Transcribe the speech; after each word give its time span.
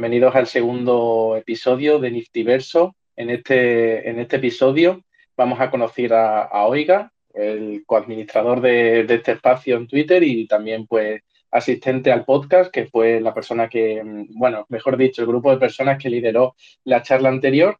Bienvenidos 0.00 0.34
al 0.34 0.46
segundo 0.46 1.36
episodio 1.36 1.98
de 1.98 2.10
Niftyverso. 2.10 2.96
En 3.16 3.28
este, 3.28 4.08
en 4.08 4.18
este 4.18 4.36
episodio 4.36 5.04
vamos 5.36 5.60
a 5.60 5.70
conocer 5.70 6.14
a, 6.14 6.48
Oiga, 6.66 7.12
el 7.34 7.82
coadministrador 7.84 8.62
de, 8.62 9.04
de, 9.04 9.16
este 9.16 9.32
espacio 9.32 9.76
en 9.76 9.86
Twitter 9.86 10.22
y 10.22 10.46
también 10.46 10.86
pues 10.86 11.20
asistente 11.50 12.10
al 12.10 12.24
podcast, 12.24 12.72
que 12.72 12.86
fue 12.86 13.20
la 13.20 13.34
persona 13.34 13.68
que, 13.68 14.00
bueno, 14.30 14.64
mejor 14.70 14.96
dicho, 14.96 15.20
el 15.20 15.28
grupo 15.28 15.50
de 15.50 15.58
personas 15.58 16.02
que 16.02 16.08
lideró 16.08 16.56
la 16.84 17.02
charla 17.02 17.28
anterior. 17.28 17.76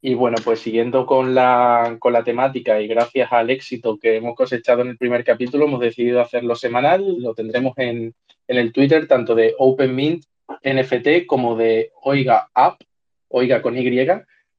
Y 0.00 0.14
bueno, 0.14 0.36
pues 0.44 0.60
siguiendo 0.60 1.04
con 1.04 1.34
la, 1.34 1.96
con 1.98 2.12
la 2.12 2.22
temática 2.22 2.80
y 2.80 2.86
gracias 2.86 3.32
al 3.32 3.50
éxito 3.50 3.98
que 3.98 4.14
hemos 4.14 4.36
cosechado 4.36 4.82
en 4.82 4.90
el 4.90 4.98
primer 4.98 5.24
capítulo, 5.24 5.64
hemos 5.64 5.80
decidido 5.80 6.20
hacerlo 6.20 6.54
semanal. 6.54 7.20
Lo 7.20 7.34
tendremos 7.34 7.76
en, 7.76 8.14
en 8.46 8.56
el 8.56 8.72
Twitter 8.72 9.08
tanto 9.08 9.34
de 9.34 9.56
OpenMint 9.58 10.22
NFT 10.62 11.26
como 11.26 11.56
de 11.56 11.92
Oiga 12.02 12.48
App, 12.54 12.80
Oiga 13.28 13.62
con 13.62 13.76
Y, 13.76 14.06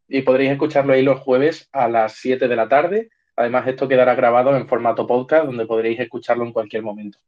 y 0.10 0.22
podréis 0.22 0.52
escucharlo 0.52 0.94
ahí 0.94 1.02
los 1.02 1.20
jueves 1.20 1.70
a 1.72 1.88
las 1.88 2.14
7 2.14 2.48
de 2.48 2.56
la 2.56 2.68
tarde. 2.68 3.10
Además, 3.36 3.68
esto 3.68 3.88
quedará 3.88 4.16
grabado 4.16 4.56
en 4.56 4.68
formato 4.68 5.06
podcast, 5.06 5.46
donde 5.46 5.66
podréis 5.66 6.00
escucharlo 6.00 6.46
en 6.46 6.54
cualquier 6.54 6.84
momento. 6.84 7.20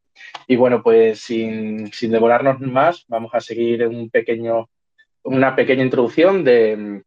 Y 0.47 0.55
bueno, 0.55 0.81
pues 0.81 1.19
sin, 1.19 1.91
sin 1.93 2.11
devorarnos 2.11 2.59
más, 2.61 3.05
vamos 3.07 3.31
a 3.33 3.39
seguir 3.39 3.85
un 3.87 4.09
pequeño, 4.09 4.69
una 5.23 5.55
pequeña 5.55 5.83
introducción 5.83 6.43
de, 6.43 7.03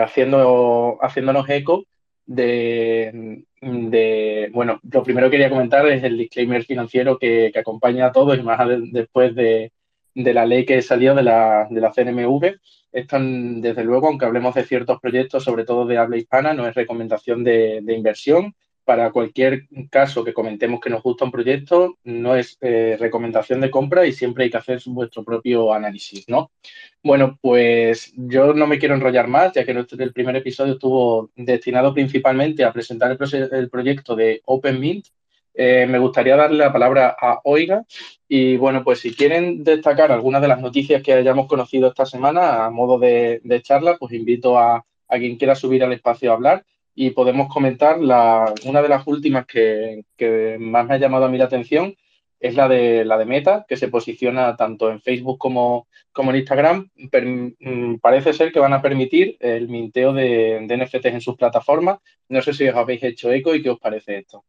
haciendo, 0.00 0.98
haciéndonos 1.02 1.48
eco 1.48 1.84
de, 2.24 3.42
de, 3.60 4.50
bueno, 4.52 4.80
lo 4.90 5.02
primero 5.02 5.26
que 5.26 5.32
quería 5.32 5.50
comentar 5.50 5.88
es 5.88 6.04
el 6.04 6.18
disclaimer 6.18 6.64
financiero 6.64 7.18
que, 7.18 7.50
que 7.52 7.58
acompaña 7.58 8.06
a 8.06 8.12
todos 8.12 8.38
y 8.38 8.42
más 8.42 8.60
después 8.92 9.34
de, 9.34 9.72
de 10.14 10.34
la 10.34 10.46
ley 10.46 10.64
que 10.64 10.82
salió 10.82 11.14
de 11.14 11.22
la, 11.22 11.66
de 11.70 11.80
la 11.80 11.92
CNMV. 11.92 12.56
Esto, 12.92 13.18
desde 13.20 13.84
luego, 13.84 14.08
aunque 14.08 14.24
hablemos 14.24 14.54
de 14.54 14.64
ciertos 14.64 14.98
proyectos, 15.00 15.44
sobre 15.44 15.64
todo 15.64 15.86
de 15.86 15.98
habla 15.98 16.16
hispana, 16.16 16.54
no 16.54 16.66
es 16.66 16.74
recomendación 16.74 17.44
de, 17.44 17.82
inversión. 17.88 18.54
Para 18.84 19.10
cualquier 19.10 19.68
caso 19.90 20.24
que 20.24 20.32
comentemos 20.32 20.80
que 20.80 20.88
nos 20.88 21.02
gusta 21.02 21.26
un 21.26 21.30
proyecto, 21.30 21.98
no 22.04 22.34
es 22.34 22.56
eh, 22.62 22.96
recomendación 22.98 23.60
de 23.60 23.70
compra 23.70 24.06
y 24.06 24.12
siempre 24.12 24.44
hay 24.44 24.50
que 24.50 24.56
hacer 24.56 24.80
vuestro 24.86 25.22
propio 25.22 25.74
análisis, 25.74 26.26
¿no? 26.26 26.52
Bueno, 27.02 27.38
pues 27.42 28.14
yo 28.16 28.54
no 28.54 28.66
me 28.66 28.78
quiero 28.78 28.94
enrollar 28.94 29.28
más, 29.28 29.52
ya 29.52 29.66
que 29.66 29.72
el 29.72 30.12
primer 30.14 30.36
episodio 30.36 30.72
estuvo 30.72 31.30
destinado 31.36 31.92
principalmente 31.92 32.64
a 32.64 32.72
presentar 32.72 33.10
el, 33.10 33.48
el 33.52 33.68
proyecto 33.68 34.16
de 34.16 34.40
OpenMint, 34.46 35.08
eh, 35.60 35.86
me 35.88 35.98
gustaría 35.98 36.36
darle 36.36 36.58
la 36.58 36.72
palabra 36.72 37.16
a 37.20 37.40
Oiga 37.42 37.84
y 38.28 38.56
bueno, 38.56 38.84
pues 38.84 39.00
si 39.00 39.12
quieren 39.12 39.64
destacar 39.64 40.12
algunas 40.12 40.40
de 40.40 40.46
las 40.46 40.60
noticias 40.60 41.02
que 41.02 41.12
hayamos 41.12 41.48
conocido 41.48 41.88
esta 41.88 42.06
semana 42.06 42.64
a 42.64 42.70
modo 42.70 42.96
de, 43.00 43.40
charla, 43.64 43.96
pues 43.98 44.12
invito 44.12 44.56
a, 44.56 44.84
quien 45.08 45.36
quiera 45.36 45.56
subir 45.56 45.82
al 45.82 45.92
espacio 45.92 46.30
a 46.30 46.34
hablar 46.34 46.64
y 46.94 47.10
podemos 47.10 47.52
comentar 47.52 47.98
la, 47.98 48.54
una 48.66 48.82
de 48.82 48.88
las 48.88 49.04
últimas 49.08 49.46
que, 49.46 50.04
más 50.60 50.86
me 50.86 50.94
ha 50.94 50.98
llamado 50.98 51.24
a 51.24 51.28
mí 51.28 51.38
la 51.38 51.46
atención 51.46 51.96
es 52.38 52.54
la 52.54 52.68
de 52.68 53.04
la 53.04 53.18
de 53.18 53.24
Meta, 53.24 53.66
que 53.68 53.76
se 53.76 53.88
posiciona 53.88 54.54
tanto 54.54 54.92
en 54.92 55.00
Facebook 55.00 55.38
como, 55.38 55.88
en 56.16 56.36
Instagram. 56.36 56.88
Mm, 56.94 57.96
parece 57.96 58.32
ser 58.32 58.52
que 58.52 58.60
van 58.60 58.74
a 58.74 58.82
permitir 58.82 59.36
el 59.40 59.68
minteo 59.68 60.12
de, 60.12 60.64
de 60.68 60.76
NFTs 60.76 61.06
en 61.06 61.20
sus 61.20 61.36
plataformas. 61.36 61.98
No 62.28 62.42
sé 62.42 62.52
si 62.52 62.68
os 62.68 62.76
habéis 62.76 63.02
hecho 63.02 63.32
eco 63.32 63.56
y 63.56 63.62
qué 63.62 63.70
os 63.70 63.80
parece 63.80 64.18
esto. 64.18 64.44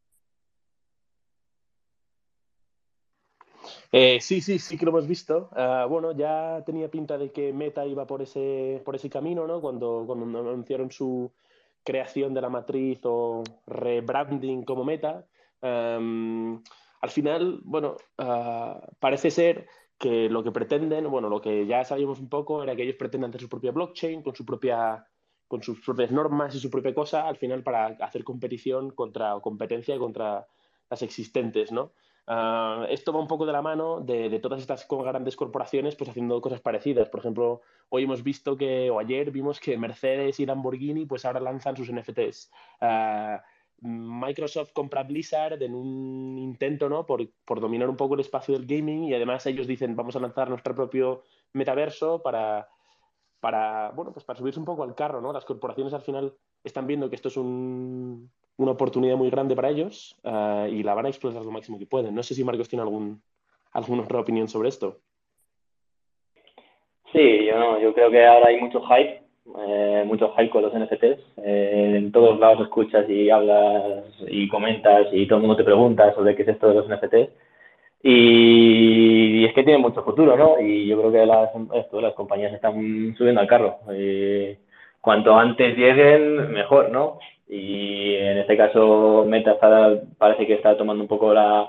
Eh, 3.92 4.20
sí, 4.20 4.40
sí, 4.40 4.58
sí 4.58 4.78
que 4.78 4.84
lo 4.84 4.90
hemos 4.92 5.06
visto. 5.06 5.48
Ah, 5.52 5.86
bueno, 5.88 6.12
ya 6.12 6.62
tenía 6.64 6.90
pinta 6.90 7.18
de 7.18 7.32
que 7.32 7.52
Meta 7.52 7.84
iba 7.86 8.06
por 8.06 8.22
ese, 8.22 8.80
por 8.84 8.94
ese 8.94 9.10
camino, 9.10 9.46
¿no? 9.46 9.60
Cuando, 9.60 10.04
cuando 10.06 10.24
anunciaron 10.38 10.90
su 10.92 11.32
creación 11.82 12.34
de 12.34 12.40
la 12.40 12.48
matriz 12.50 13.00
o 13.04 13.42
rebranding 13.66 14.64
como 14.64 14.84
Meta. 14.84 15.26
al 15.62 17.10
final, 17.10 17.60
bueno, 17.64 17.96
ah, 18.18 18.80
parece 19.00 19.30
ser 19.30 19.66
que 19.98 20.28
lo 20.30 20.42
que 20.42 20.52
pretenden, 20.52 21.10
bueno, 21.10 21.28
lo 21.28 21.40
que 21.40 21.66
ya 21.66 21.84
sabíamos 21.84 22.20
un 22.20 22.28
poco 22.28 22.62
era 22.62 22.74
que 22.76 22.82
ellos 22.84 22.96
pretenden 22.96 23.30
hacer 23.30 23.42
su 23.42 23.48
propia 23.48 23.72
blockchain 23.72 24.22
con 24.22 24.34
su 24.34 24.44
propia 24.46 25.06
con 25.48 25.62
sus 25.64 25.80
propias 25.80 26.12
normas 26.12 26.54
y 26.54 26.60
su 26.60 26.70
propia 26.70 26.94
cosa, 26.94 27.26
al 27.26 27.36
final 27.36 27.64
para 27.64 27.86
hacer 27.86 28.22
competición 28.22 28.92
contra 28.92 29.38
competencia 29.40 29.98
contra 29.98 30.46
las 30.88 31.02
existentes, 31.02 31.72
¿no? 31.72 31.92
Ah, 32.26 32.86
esto 32.90 33.12
va 33.12 33.20
un 33.20 33.26
poco 33.26 33.46
de 33.46 33.52
la 33.52 33.62
mano 33.62 34.00
de, 34.00 34.38
todas 34.38 34.60
estas 34.60 34.86
grandes 34.88 35.36
corporaciones 35.36 35.96
pues 35.96 36.10
haciendo 36.10 36.40
cosas 36.40 36.60
parecidas. 36.60 37.08
Por 37.08 37.20
ejemplo, 37.20 37.62
hoy 37.88 38.04
hemos 38.04 38.22
visto 38.22 38.56
que, 38.56 38.90
o 38.90 38.98
ayer 38.98 39.30
vimos 39.30 39.58
que 39.60 39.76
Mercedes 39.76 40.38
y 40.40 40.46
Lamborghini 40.46 41.06
pues 41.06 41.24
ahora 41.24 41.40
lanzan 41.40 41.76
sus 41.76 41.92
NFTs. 41.92 42.50
Ah, 42.80 43.42
Microsoft 43.80 44.72
compra 44.72 45.02
Blizzard 45.02 45.62
en 45.62 45.74
un 45.74 46.38
intento 46.38 46.88
¿no? 46.88 47.06
por, 47.06 47.26
dominar 47.60 47.88
un 47.88 47.96
poco 47.96 48.14
el 48.14 48.20
espacio 48.20 48.54
del 48.54 48.66
gaming 48.66 49.04
y 49.04 49.14
además 49.14 49.46
ellos 49.46 49.66
dicen 49.66 49.96
vamos 49.96 50.14
a 50.16 50.20
lanzar 50.20 50.50
nuestro 50.50 50.74
propio 50.74 51.22
metaverso 51.54 52.22
para, 52.22 52.68
para, 53.40 53.90
bueno, 53.92 54.12
pues 54.12 54.24
para 54.24 54.38
subirse 54.38 54.60
un 54.60 54.66
poco 54.66 54.82
al 54.82 54.94
carro. 54.94 55.20
¿no? 55.20 55.32
Las 55.32 55.46
corporaciones 55.46 55.94
al 55.94 56.02
final 56.02 56.34
están 56.62 56.86
viendo 56.86 57.08
que 57.08 57.16
esto 57.16 57.28
es 57.28 57.36
un, 57.38 58.30
una 58.62 58.72
oportunidad 58.72 59.16
muy 59.16 59.30
grande 59.30 59.56
para 59.56 59.70
ellos 59.70 60.16
uh, 60.22 60.66
y 60.66 60.82
la 60.82 60.94
van 60.94 61.06
a 61.06 61.08
explotar 61.08 61.42
lo 61.42 61.50
máximo 61.50 61.78
que 61.78 61.86
pueden. 61.86 62.14
No 62.14 62.22
sé 62.22 62.34
si 62.34 62.44
Marcos 62.44 62.68
tiene 62.68 62.82
algún, 62.82 63.22
alguna 63.72 64.02
otra 64.02 64.20
opinión 64.20 64.48
sobre 64.48 64.68
esto. 64.68 64.98
Sí, 67.12 67.46
yo, 67.46 67.58
no, 67.58 67.80
yo 67.80 67.94
creo 67.94 68.10
que 68.10 68.24
ahora 68.24 68.48
hay 68.48 68.60
mucho 68.60 68.82
hype, 68.82 69.22
eh, 69.66 70.04
mucho 70.06 70.32
hype 70.36 70.50
con 70.50 70.62
los 70.62 70.74
NFTs. 70.74 71.38
Eh, 71.38 71.94
en 71.96 72.12
todos 72.12 72.38
lados 72.38 72.60
escuchas 72.60 73.08
y 73.08 73.30
hablas 73.30 74.04
y 74.28 74.46
comentas 74.48 75.06
y 75.12 75.26
todo 75.26 75.36
el 75.36 75.42
mundo 75.42 75.56
te 75.56 75.64
pregunta 75.64 76.14
sobre 76.14 76.36
qué 76.36 76.42
es 76.42 76.48
esto 76.48 76.68
de 76.68 76.74
los 76.74 76.88
NFTs. 76.88 77.30
Y, 78.02 79.44
es 79.44 79.54
que 79.54 79.62
tiene 79.62 79.78
mucho 79.78 80.02
futuro, 80.02 80.36
¿no? 80.36 80.60
Y 80.60 80.86
yo 80.86 80.98
creo 80.98 81.12
que 81.12 81.26
las, 81.26 81.50
las 81.92 82.14
compañías 82.14 82.52
están 82.52 83.14
subiendo 83.16 83.40
al 83.40 83.46
carro. 83.46 83.78
Eh, 83.90 84.58
cuanto 85.00 85.34
antes 85.36 85.76
lleguen, 85.76 86.52
mejor, 86.52 86.90
¿no? 86.90 87.18
Y 87.52 88.14
en 88.14 88.38
este 88.38 88.56
caso 88.56 89.24
Meta 89.26 89.58
parece 90.16 90.46
que 90.46 90.54
está 90.54 90.76
tomando 90.76 91.02
un 91.02 91.08
poco 91.08 91.34
la, 91.34 91.66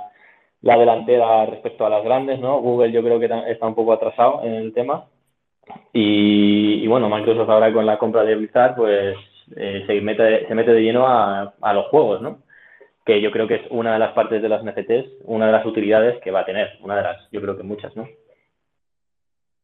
delantera 0.61 1.47
respecto 1.47 1.85
a 1.85 1.89
las 1.89 2.03
grandes, 2.03 2.39
¿no? 2.39 2.61
Google 2.61 2.91
yo 2.91 3.01
creo 3.01 3.19
que 3.19 3.27
está 3.47 3.65
un 3.65 3.73
poco 3.73 3.91
atrasado 3.91 4.43
en 4.43 4.53
el 4.53 4.73
tema. 4.73 5.05
Y, 5.91 6.85
bueno, 6.85 7.09
Microsoft 7.09 7.49
ahora 7.49 7.73
con 7.73 7.87
la 7.87 7.97
compra 7.97 8.23
de 8.23 8.35
Blizzard, 8.35 8.75
pues 8.75 9.17
eh, 9.55 9.83
se, 9.87 10.01
mete, 10.01 10.47
se 10.47 10.53
mete 10.53 10.71
de 10.71 10.81
lleno 10.81 11.07
a, 11.07 11.55
a, 11.59 11.73
los 11.73 11.87
juegos, 11.87 12.21
¿no? 12.21 12.43
Que 13.03 13.19
yo 13.19 13.31
creo 13.31 13.47
que 13.47 13.55
es 13.55 13.61
una 13.71 13.93
de 13.93 13.99
las 13.99 14.13
partes 14.13 14.39
de 14.41 14.49
las 14.49 14.63
NFTs, 14.63 15.23
una 15.23 15.47
de 15.47 15.51
las 15.51 15.65
utilidades 15.65 16.21
que 16.21 16.29
va 16.29 16.41
a 16.41 16.45
tener, 16.45 16.77
una 16.81 16.97
de 16.97 17.03
las, 17.03 17.31
yo 17.31 17.41
creo 17.41 17.57
que 17.57 17.63
muchas, 17.63 17.95
¿no? 17.95 18.07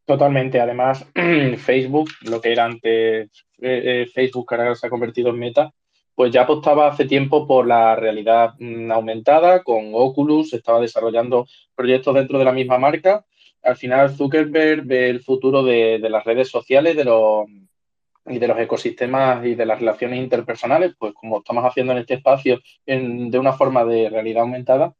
Totalmente. 0.05 0.59
Además, 0.59 1.07
Facebook, 1.57 2.09
lo 2.27 2.41
que 2.41 2.53
era 2.53 2.65
antes 2.65 3.29
eh, 3.61 3.81
eh, 4.01 4.07
Facebook, 4.11 4.47
ahora 4.51 4.73
se 4.73 4.87
ha 4.87 4.89
convertido 4.89 5.29
en 5.29 5.39
Meta, 5.39 5.73
pues 6.17 6.31
ya 6.31 6.41
apostaba 6.41 6.87
hace 6.87 7.05
tiempo 7.05 7.45
por 7.45 7.67
la 7.67 7.95
realidad 7.95 8.55
mm, 8.57 8.91
aumentada, 8.91 9.61
con 9.61 9.91
Oculus, 9.93 10.51
estaba 10.51 10.79
desarrollando 10.79 11.45
proyectos 11.75 12.15
dentro 12.15 12.39
de 12.39 12.45
la 12.45 12.51
misma 12.51 12.79
marca. 12.79 13.23
Al 13.61 13.75
final 13.77 14.09
Zuckerberg 14.09 14.83
ve 14.83 15.11
el 15.11 15.21
futuro 15.21 15.61
de, 15.61 15.99
las 15.99 16.23
redes 16.25 16.49
sociales 16.49 16.95
de 16.95 17.05
los, 17.05 17.45
y 18.25 18.39
de 18.39 18.47
los 18.47 18.57
ecosistemas 18.57 19.45
y 19.45 19.53
de 19.53 19.67
las 19.67 19.77
relaciones 19.77 20.17
interpersonales, 20.17 20.95
pues 20.97 21.13
como 21.13 21.37
estamos 21.37 21.63
haciendo 21.63 21.91
en 21.91 21.99
este 21.99 22.15
espacio, 22.15 22.61
de 22.83 23.37
una 23.37 23.53
forma 23.53 23.85
de 23.85 24.09
realidad 24.09 24.41
aumentada, 24.41 24.95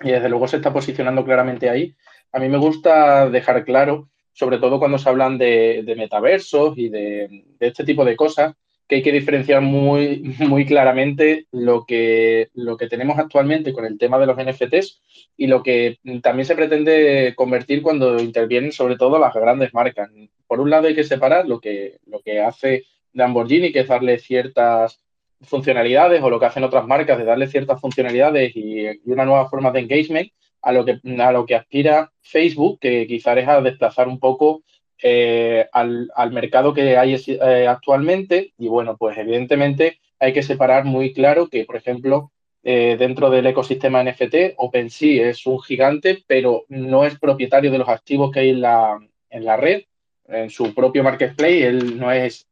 y 0.00 0.12
desde 0.12 0.30
luego 0.30 0.48
se 0.48 0.56
está 0.56 0.72
posicionando 0.72 1.26
claramente 1.26 1.68
ahí. 1.68 1.94
A 2.32 2.38
mí 2.38 2.48
me 2.48 2.56
gusta 2.56 3.28
dejar 3.28 3.66
claro, 3.66 4.08
sobre 4.32 4.56
todo 4.56 4.78
cuando 4.78 4.96
se 4.96 5.10
hablan 5.10 5.36
de, 5.36 5.94
metaversos 5.94 6.78
y 6.78 6.88
de, 6.88 7.44
este 7.60 7.84
tipo 7.84 8.02
de 8.02 8.16
cosas, 8.16 8.54
que 8.86 8.96
hay 8.96 9.02
que 9.02 9.12
diferenciar 9.12 9.62
muy, 9.62 10.34
muy 10.40 10.66
claramente 10.66 11.46
lo 11.50 11.84
que, 11.84 12.50
lo 12.54 12.76
que 12.76 12.88
tenemos 12.88 13.18
actualmente 13.18 13.72
con 13.72 13.84
el 13.84 13.98
tema 13.98 14.18
de 14.18 14.26
los 14.26 14.36
NFTs 14.36 15.00
y 15.36 15.46
lo 15.46 15.62
que 15.62 15.98
también 16.22 16.46
se 16.46 16.54
pretende 16.54 17.34
convertir 17.36 17.82
cuando 17.82 18.20
intervienen 18.20 18.72
sobre 18.72 18.96
todo 18.96 19.18
las 19.18 19.34
grandes 19.34 19.72
marcas. 19.72 20.10
Por 20.46 20.60
un 20.60 20.70
lado 20.70 20.88
hay 20.88 20.94
que 20.94 21.04
separar 21.04 21.46
lo 21.48 21.60
que, 21.60 21.98
lo 22.06 22.20
que 22.20 22.40
hace 22.40 22.84
Lamborghini, 23.12 23.72
que 23.72 23.80
es 23.80 23.88
darle 23.88 24.18
ciertas 24.18 25.00
funcionalidades 25.42 26.22
o 26.22 26.30
lo 26.30 26.40
que 26.40 26.46
hacen 26.46 26.64
otras 26.64 26.86
marcas 26.86 27.18
de 27.18 27.24
darle 27.24 27.46
ciertas 27.48 27.80
funcionalidades 27.80 28.54
y, 28.56 28.86
y 28.86 29.12
una 29.12 29.24
nueva 29.24 29.48
forma 29.48 29.70
de 29.70 29.80
engagement 29.80 30.30
a 30.64 30.72
lo 30.72 30.84
que, 30.84 30.98
a 31.18 31.32
lo 31.32 31.44
que 31.46 31.54
aspira 31.54 32.10
Facebook, 32.22 32.80
que 32.80 33.06
quizás 33.06 33.36
es 33.36 33.46
a 33.46 33.60
desplazar 33.60 34.08
un 34.08 34.18
poco 34.18 34.62
eh, 35.06 35.68
al, 35.70 36.08
mercado 36.32 36.72
que 36.72 36.96
hay 36.96 37.14
eh, 37.26 37.66
actualmente 37.68 38.54
y 38.56 38.68
bueno, 38.68 38.96
pues 38.96 39.18
evidentemente 39.18 39.98
hay 40.18 40.32
que 40.32 40.42
separar 40.42 40.86
muy 40.86 41.12
claro 41.12 41.48
que, 41.50 41.66
por 41.66 41.76
ejemplo, 41.76 42.32
eh, 42.62 42.96
dentro 42.98 43.28
del 43.28 43.46
ecosistema 43.46 44.02
NFT, 44.02 44.54
OpenSea 44.56 45.28
es 45.28 45.44
un 45.44 45.60
gigante, 45.60 46.24
pero 46.26 46.64
no 46.68 47.04
es 47.04 47.18
propietario 47.18 47.70
de 47.70 47.76
los 47.76 47.88
activos 47.90 48.32
que 48.32 48.40
hay 48.40 48.48
en 48.48 48.62
la, 48.62 48.98
en 49.28 49.44
la 49.44 49.58
red, 49.58 49.82
en 50.26 50.48
su 50.48 50.74
propio 50.74 51.04
marketplace. 51.04 51.66
Él 51.66 51.98
no 51.98 52.10
es 52.10 52.48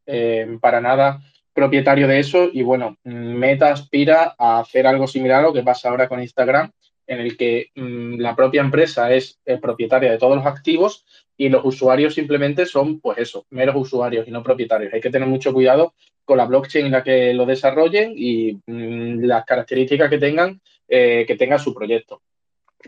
para 0.61 0.79
nada 0.79 1.21
propietario 1.55 2.07
de 2.07 2.19
eso 2.19 2.49
y 2.53 2.61
bueno, 2.61 2.97
Meta 3.03 3.71
aspira 3.71 4.35
a 4.37 4.59
hacer 4.59 4.85
algo 4.85 5.07
similar 5.07 5.39
a 5.39 5.47
lo 5.47 5.53
que 5.53 5.63
pasa 5.63 5.89
ahora 5.89 6.07
con 6.07 6.21
Instagram, 6.21 6.71
en 7.07 7.19
el 7.19 7.37
que 7.37 7.69
mm, 7.75 8.19
la 8.19 8.35
propia 8.35 8.61
empresa 8.61 9.13
es 9.13 9.39
propietaria 9.61 10.11
de 10.11 10.17
todos 10.17 10.35
los 10.35 10.45
activos 10.45 11.05
y 11.37 11.49
los 11.49 11.65
usuarios 11.65 12.13
simplemente 12.13 12.65
son, 12.65 12.99
pues 12.99 13.17
eso, 13.17 13.45
meros 13.49 13.75
usuarios 13.75 14.27
y 14.27 14.31
no 14.31 14.43
propietarios. 14.43 14.93
Hay 14.93 15.01
que 15.01 15.09
tener 15.09 15.27
mucho 15.27 15.53
cuidado 15.53 15.93
con 16.25 16.37
la 16.37 16.45
blockchain 16.45 16.85
en 16.85 16.91
la 16.91 17.03
que 17.03 17.33
lo 17.33 17.45
desarrollen 17.45 18.13
y 18.15 18.53
mm, 18.65 19.23
las 19.23 19.45
características 19.45 20.09
que 20.09 20.17
tengan, 20.17 20.61
eh, 20.87 21.25
que 21.27 21.35
tenga 21.35 21.59
su 21.59 21.73
proyecto. 21.73 22.21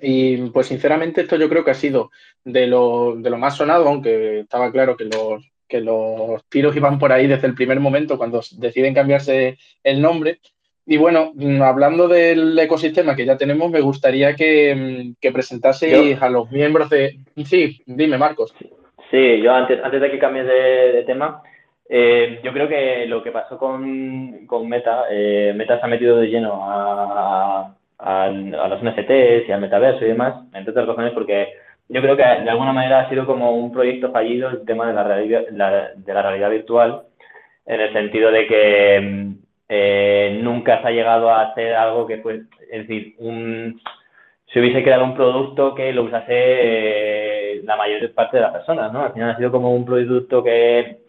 Y 0.02 0.38
pues 0.50 0.68
sinceramente 0.68 1.22
esto 1.22 1.38
yo 1.38 1.50
creo 1.50 1.64
que 1.64 1.72
ha 1.72 1.76
sido 1.76 2.12
de 2.44 2.68
lo, 2.68 3.16
de 3.18 3.30
lo 3.30 3.38
más 3.38 3.56
sonado, 3.56 3.88
aunque 3.88 4.42
estaba 4.42 4.72
claro 4.72 4.98
que 4.98 5.06
los, 5.06 5.44
que 5.68 5.82
los 5.82 6.44
tiros 6.50 6.76
iban 6.76 7.00
por 7.00 7.12
ahí 7.12 7.28
desde 7.28 7.48
el 7.48 7.56
primer 7.56 7.80
momento 7.80 8.18
cuando 8.18 8.42
deciden 8.58 8.94
cambiarse 8.94 9.58
el 9.84 10.02
nombre. 10.02 10.40
Y 10.86 10.98
bueno, 10.98 11.32
mm, 11.34 11.62
hablando 11.62 12.08
del 12.08 12.58
ecosistema 12.60 13.16
que 13.16 13.26
ya 13.26 13.38
tenemos, 13.38 13.72
me 13.72 13.82
gustaría 13.82 14.36
que, 14.36 14.76
mm, 14.76 15.16
que 15.20 15.32
presentaseis 15.32 16.22
a 16.22 16.30
los 16.30 16.52
miembros 16.52 16.90
de... 16.90 17.18
Sí, 17.44 17.82
dime, 17.86 18.18
Marcos. 18.18 18.54
Sí, 19.10 19.42
yo 19.42 19.54
antes, 19.54 19.84
antes 19.84 20.02
de 20.02 20.12
que 20.12 20.20
cambies 20.20 20.46
de, 20.46 21.04
tema, 21.06 21.42
eh, 21.90 22.40
yo 22.44 22.52
creo 22.54 22.68
que 22.68 23.06
lo 23.08 23.24
que 23.24 23.32
pasó 23.32 23.58
con, 23.58 24.46
con 24.46 24.68
Meta, 24.68 25.06
eh, 25.10 25.54
Meta 25.56 25.80
se 25.80 25.86
ha 25.86 25.90
metido 25.90 26.18
de 26.18 26.28
lleno 26.28 26.70
a, 26.70 27.76
a, 27.98 28.30
los 28.30 28.84
NFTs 28.84 29.48
y 29.48 29.52
al 29.52 29.62
metaverso 29.62 30.06
y 30.06 30.10
demás, 30.10 30.36
entre 30.54 30.72
otras 30.72 30.88
razones 30.88 31.14
porque 31.14 31.54
yo 31.88 32.02
creo 32.02 32.18
que 32.18 32.24
de 32.24 32.50
alguna 32.50 32.74
manera 32.74 33.02
ha 33.02 33.10
sido 33.10 33.26
como 33.26 33.52
un 33.52 33.72
proyecto 33.72 34.12
fallido 34.12 34.50
el 34.50 34.66
tema 34.66 34.88
de 34.88 34.94
la 34.94 35.04
realidad, 35.04 35.42
de 35.48 36.14
la 36.14 36.22
realidad 36.22 36.50
virtual, 36.50 37.04
en 37.66 37.80
el 37.80 37.94
sentido 37.94 38.31
de 38.31 38.48
que 38.48 39.02
mm, 39.02 39.44
eh, 39.68 40.40
nunca 40.42 40.82
se 40.82 40.88
ha 40.88 40.92
llegado 40.92 41.30
a 41.30 41.42
hacer 41.42 41.76
algo 41.76 42.06
que 42.06 42.18
fue, 42.18 42.42
es 42.72 42.88
decir, 42.88 43.16
un, 43.20 43.82
se 44.52 44.60
hubiese 44.60 44.84
creado 44.84 45.04
un 45.04 45.16
producto 45.16 45.74
que 45.76 45.92
lo 45.92 46.04
usase 46.04 46.26
eh, 46.30 47.62
la 47.64 47.76
mayor 47.76 48.12
parte 48.14 48.38
de 48.38 48.44
las 48.44 48.52
personas, 48.52 48.92
¿no? 48.94 49.04
Al 49.04 49.14
final 49.14 49.32
ha 49.32 49.38
sido 49.38 49.52
como 49.52 49.74
un 49.74 49.86
producto 49.86 50.44
que, 50.44 51.00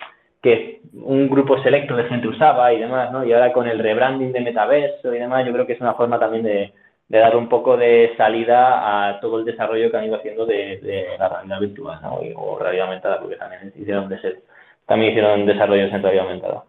que 0.42 0.80
un 0.94 1.28
grupo 1.28 1.62
selecto 1.62 1.96
de 1.96 2.04
gente 2.04 2.28
usaba 2.28 2.72
y 2.72 2.80
demás, 2.80 3.12
¿no? 3.12 3.24
Y 3.24 3.32
ahora 3.32 3.52
con 3.52 3.68
el 3.68 3.78
rebranding 3.78 4.32
de 4.32 4.40
metaverso 4.40 5.14
y 5.14 5.18
demás, 5.18 5.44
yo 5.46 5.52
creo 5.52 5.66
que 5.66 5.74
es 5.74 5.80
una 5.80 5.94
forma 5.94 6.18
también 6.18 6.44
de, 6.44 6.72
de 7.08 7.18
dar 7.18 7.36
un 7.36 7.48
poco 7.48 7.76
de 7.76 8.14
salida 8.16 9.08
a 9.08 9.20
todo 9.20 9.38
el 9.38 9.44
desarrollo 9.44 9.90
que 9.90 9.96
han 9.96 10.04
ido 10.04 10.16
haciendo 10.16 10.44
de, 10.46 11.14
la 11.18 11.28
realidad 11.28 11.60
virtual, 11.60 12.00
¿no? 12.02 12.18
O 12.36 12.58
realidad 12.58 12.86
aumentada, 12.86 13.20
porque 13.20 13.36
también 13.36 13.72
hicieron, 13.76 14.08
de 14.08 14.20
ser, 14.20 14.40
también 14.86 15.12
hicieron 15.12 15.46
desarrollos 15.46 15.92
en 15.92 16.02
realidad 16.02 16.24
aumentada. 16.24 16.64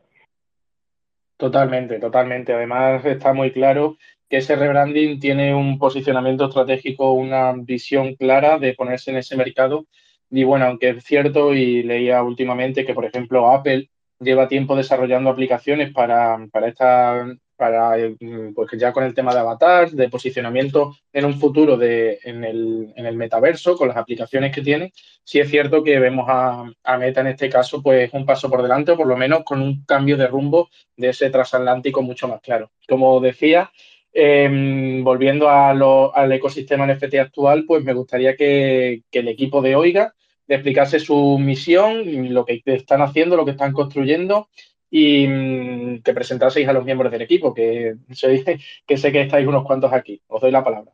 Totalmente, 1.38 2.00
totalmente. 2.00 2.54
Además, 2.54 3.06
está 3.06 3.32
muy 3.34 3.52
claro 3.52 3.98
que 4.30 4.38
ese 4.38 4.56
rebranding 4.56 5.20
tiene 5.20 5.54
un 5.54 5.78
posicionamiento 5.78 6.46
estratégico, 6.46 7.12
una 7.12 7.54
visión 7.54 8.16
clara 8.16 8.58
de 8.58 8.74
ponerse 8.74 9.12
en 9.12 9.18
ese 9.18 9.38
mercado. 9.38 9.86
Y 10.32 10.44
bueno, 10.44 10.66
aunque 10.66 10.90
es 10.90 11.04
cierto, 11.04 11.54
y 11.54 11.84
leía 11.84 12.24
últimamente 12.24 12.86
que, 12.86 12.94
por 12.96 13.06
ejemplo, 13.06 13.52
Apple 13.52 13.90
lleva 14.20 14.48
tiempo 14.48 14.76
desarrollando 14.76 15.30
aplicaciones 15.30 15.94
para, 15.94 16.40
para 16.52 16.68
esta 16.70 17.28
para 17.58 17.98
mm, 17.98 18.54
pues 18.54 18.70
ya 18.80 18.94
con 18.94 19.04
el 19.04 19.14
tema 19.14 19.34
de 19.34 19.40
avatar, 19.42 19.90
de 19.90 20.10
posicionamiento 20.10 20.96
en 21.12 21.26
un 21.26 21.40
futuro 21.40 21.76
de, 21.76 22.20
en, 22.24 22.44
el, 22.44 22.94
en 22.96 23.06
el 23.06 23.18
metaverso, 23.18 23.76
con 23.76 23.90
las 23.90 23.98
aplicaciones 23.98 24.54
que 24.54 24.62
tiene, 24.62 24.94
sí 25.24 25.40
es 25.40 25.50
cierto 25.50 25.84
que 25.84 26.00
vemos 26.00 26.26
a, 26.30 26.64
Meta 26.98 27.22
en 27.22 27.28
este 27.28 27.50
caso 27.50 27.82
pues 27.82 28.10
un 28.14 28.26
paso 28.26 28.50
por 28.50 28.62
delante 28.62 28.92
o 28.92 28.98
por 28.98 29.08
lo 29.08 29.18
menos 29.18 29.44
con 29.44 29.62
un 29.62 29.84
cambio 29.86 30.16
de 30.16 30.28
rumbo 30.28 30.70
de 30.96 31.10
ese 31.10 31.30
transatlántico 31.30 32.02
mucho 32.02 32.28
más 32.28 32.42
claro. 32.42 32.72
Como 32.88 33.20
decía, 33.20 33.72
em, 34.14 35.04
volviendo 35.04 35.50
a 35.50 35.72
al 35.72 36.32
ecosistema 36.32 36.86
NFT 36.86 37.20
actual, 37.20 37.66
pues 37.68 37.84
me 37.84 37.94
gustaría 37.94 38.36
que, 38.36 39.02
el 39.12 39.28
equipo 39.28 39.62
de 39.62 39.76
Oiga 39.76 40.14
explicase 40.48 41.00
su 41.00 41.38
misión, 41.40 42.34
lo 42.34 42.46
que 42.46 42.62
están 42.66 43.02
haciendo, 43.02 43.36
lo 43.36 43.44
que 43.44 43.52
están 43.52 43.74
construyendo 43.74 44.48
y 44.90 45.28
mm, 45.28 46.02
que 46.02 46.14
presentaseis 46.14 46.68
a 46.68 46.74
los 46.74 46.86
miembros 46.86 47.12
del 47.12 47.22
equipo, 47.22 47.54
que, 47.54 47.98
que 48.88 48.98
sé 48.98 49.12
que 49.12 49.22
estáis 49.22 49.48
unos 49.48 49.66
cuantos 49.66 49.92
aquí. 49.92 50.22
Os 50.28 50.42
doy 50.42 50.52
la 50.52 50.64
palabra. 50.64 50.92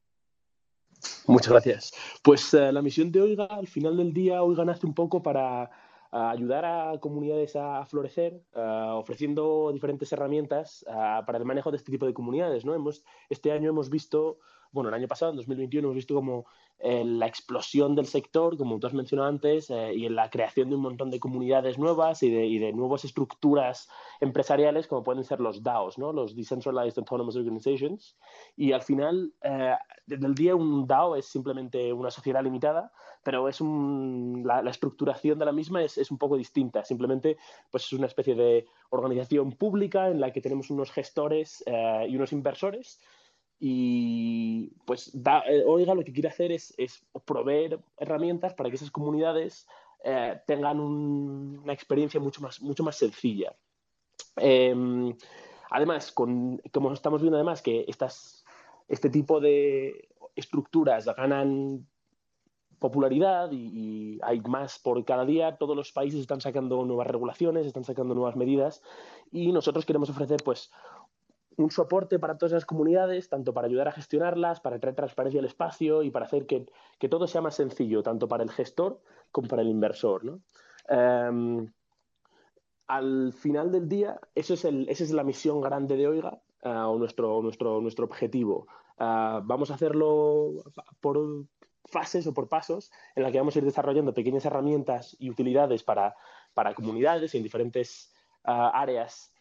Muchas 1.27 1.51
gracias. 1.51 1.93
Pues 2.21 2.53
eh, 2.53 2.71
la 2.71 2.81
misión 2.81 3.11
de 3.11 3.21
Oiga, 3.21 3.45
al 3.45 3.67
final 3.67 3.97
del 3.97 4.13
día, 4.13 4.41
Oiga 4.41 4.65
nace 4.65 4.85
un 4.85 4.93
poco 4.93 5.21
para 5.21 5.69
ayudar 6.15 6.63
a 6.63 6.99
comunidades 6.99 7.55
a 7.55 7.83
florecer, 7.87 8.39
eh, 8.55 8.87
ofreciendo 8.91 9.71
diferentes 9.73 10.11
herramientas 10.13 10.85
para 10.85 11.39
el 11.39 11.45
manejo 11.45 11.71
de 11.71 11.77
este 11.77 11.91
tipo 11.91 12.05
de 12.05 12.13
comunidades. 12.13 12.65
¿no? 12.65 12.75
Hemos, 12.75 13.03
este 13.29 13.51
año 13.51 13.69
hemos 13.69 13.89
visto 13.89 14.37
bueno, 14.73 14.89
el 14.89 14.95
año 14.95 15.07
pasado, 15.07 15.31
en 15.31 15.37
2021, 15.37 15.85
hemos 15.85 15.95
visto 15.95 16.15
como 16.15 16.45
eh, 16.79 17.05
la 17.05 17.27
explosión 17.27 17.95
del 17.95 18.07
sector, 18.07 18.57
como 18.57 18.79
tú 18.79 18.87
has 18.87 18.93
mencionado 18.93 19.29
antes, 19.29 19.69
eh, 19.69 19.93
y 19.93 20.07
en 20.07 20.15
la 20.15 20.31
creación 20.31 20.69
de 20.69 20.75
un 20.75 20.81
montón 20.81 21.11
de 21.11 21.19
comunidades 21.19 21.77
nuevas 21.77 22.23
y 22.23 22.31
de, 22.31 22.47
y 22.47 22.57
de, 22.57 22.73
nuevas 22.73 23.05
estructuras 23.05 23.87
empresariales, 24.19 24.87
como 24.87 25.03
pueden 25.03 25.23
ser 25.23 25.39
los 25.39 25.61
DAOs, 25.61 25.99
¿no? 25.99 26.11
los 26.11 26.35
Decentralized 26.35 26.97
Autonomous 26.97 27.35
Organizations. 27.35 28.17
Y 28.57 28.71
al 28.71 28.81
final, 28.81 29.31
eh, 29.43 29.75
desde 30.07 30.25
el 30.25 30.33
día, 30.33 30.55
un 30.55 30.87
DAO 30.87 31.15
es 31.15 31.27
simplemente 31.27 31.93
una 31.93 32.09
sociedad 32.09 32.43
limitada, 32.43 32.91
pero 33.23 33.47
es 33.47 33.61
un, 33.61 34.43
la, 34.43 34.59
estructuración 34.69 35.37
de 35.37 35.45
la 35.45 35.51
misma 35.51 35.83
es, 35.83 35.99
es, 35.99 36.09
un 36.09 36.17
poco 36.17 36.35
distinta. 36.35 36.83
Simplemente 36.83 37.37
pues 37.69 37.85
es 37.85 37.93
una 37.93 38.07
especie 38.07 38.33
de 38.33 38.65
organización 38.89 39.51
pública 39.51 40.09
en 40.09 40.19
la 40.19 40.33
que 40.33 40.41
tenemos 40.41 40.71
unos 40.71 40.91
gestores 40.91 41.63
y 41.65 42.15
unos 42.15 42.33
inversores 42.33 42.99
y 43.59 44.71
pues 44.85 45.13
eh, 45.15 45.63
Oiga 45.65 45.95
lo 45.95 46.03
que 46.03 46.13
quiere 46.13 46.29
hacer 46.29 46.51
es, 46.51 46.75
proveer 47.25 47.79
herramientas 47.97 48.53
para 48.53 48.69
que 48.69 48.75
esas 48.75 48.91
comunidades 48.91 49.67
eh, 50.03 50.39
tengan 50.45 50.79
una 50.79 51.73
experiencia 51.73 52.19
mucho 52.19 52.41
más, 52.41 52.61
mucho 52.61 52.83
más 52.83 52.97
sencilla. 52.97 53.55
Em, 54.35 55.15
además, 55.69 56.11
con, 56.11 56.61
como 56.71 56.91
estamos 56.91 57.21
viendo 57.21 57.37
además 57.37 57.61
que 57.61 57.85
estas, 57.87 58.43
este 58.87 59.09
tipo 59.09 59.39
de 59.39 60.09
estructuras 60.35 61.05
ganan 61.05 61.85
popularidad 62.83 63.49
y, 63.53 64.19
hay 64.23 64.41
más 64.41 64.77
por 64.77 65.03
cada 65.05 65.23
día, 65.23 65.55
todos 65.55 65.73
los 65.75 65.93
países 65.93 66.19
están 66.19 66.41
sacando 66.41 66.83
nuevas 66.83 67.07
regulaciones, 67.07 67.65
están 67.65 67.85
sacando 67.85 68.13
nuevas 68.13 68.35
medidas 68.35 68.81
y 69.31 69.53
nosotros 69.53 69.85
queremos 69.85 70.09
ofrecer 70.09 70.41
pues 70.43 70.69
un 71.57 71.71
soporte 71.71 72.19
para 72.19 72.37
todas 72.37 72.53
las 72.53 72.65
comunidades, 72.65 73.29
tanto 73.29 73.53
para 73.53 73.67
ayudar 73.67 73.87
a 73.87 73.91
gestionarlas, 73.91 74.59
para 74.59 74.79
traer 74.79 74.95
transparencia 74.95 75.39
al 75.39 75.45
espacio 75.45 76.03
y 76.03 76.11
para 76.11 76.25
hacer 76.25 76.45
que, 76.45 76.67
todo 77.09 77.27
sea 77.27 77.41
más 77.41 77.55
sencillo, 77.55 78.03
tanto 78.03 78.27
para 78.27 78.43
el 78.43 78.51
gestor 78.51 78.99
como 79.31 79.47
para 79.47 79.61
el 79.61 79.69
inversor. 79.69 80.39
Em, 80.87 81.71
al 82.87 83.33
final 83.33 83.71
del 83.71 83.87
día, 83.87 84.19
eso 84.35 84.53
es 84.53 84.65
esa 84.65 85.03
es 85.03 85.11
la 85.11 85.23
misión 85.23 85.61
grande 85.61 85.95
de 85.97 86.07
Oiga, 86.07 86.41
eh, 86.63 86.69
o 86.69 86.97
nuestro, 86.97 87.41
nuestro, 87.41 87.81
nuestro 87.81 88.05
objetivo. 88.05 88.67
Eh, 88.99 89.39
vamos 89.43 89.71
a 89.71 89.75
hacerlo 89.75 90.63
por 91.01 91.45
fases 91.85 92.25
o 92.27 92.33
por 92.33 92.47
pasos 92.47 92.91
en 93.15 93.23
la 93.23 93.31
que 93.31 93.37
vamos 93.37 93.55
a 93.55 93.59
ir 93.59 93.65
desarrollando 93.65 94.13
pequeñas 94.13 94.45
herramientas 94.45 95.15
y 95.19 95.29
utilidades 95.29 95.83
para, 95.83 96.15
para 96.53 96.73
comunidades 96.73 97.35
en 97.35 97.43
diferentes 97.43 98.13
eh, 98.45 98.51
áreas 98.51 99.31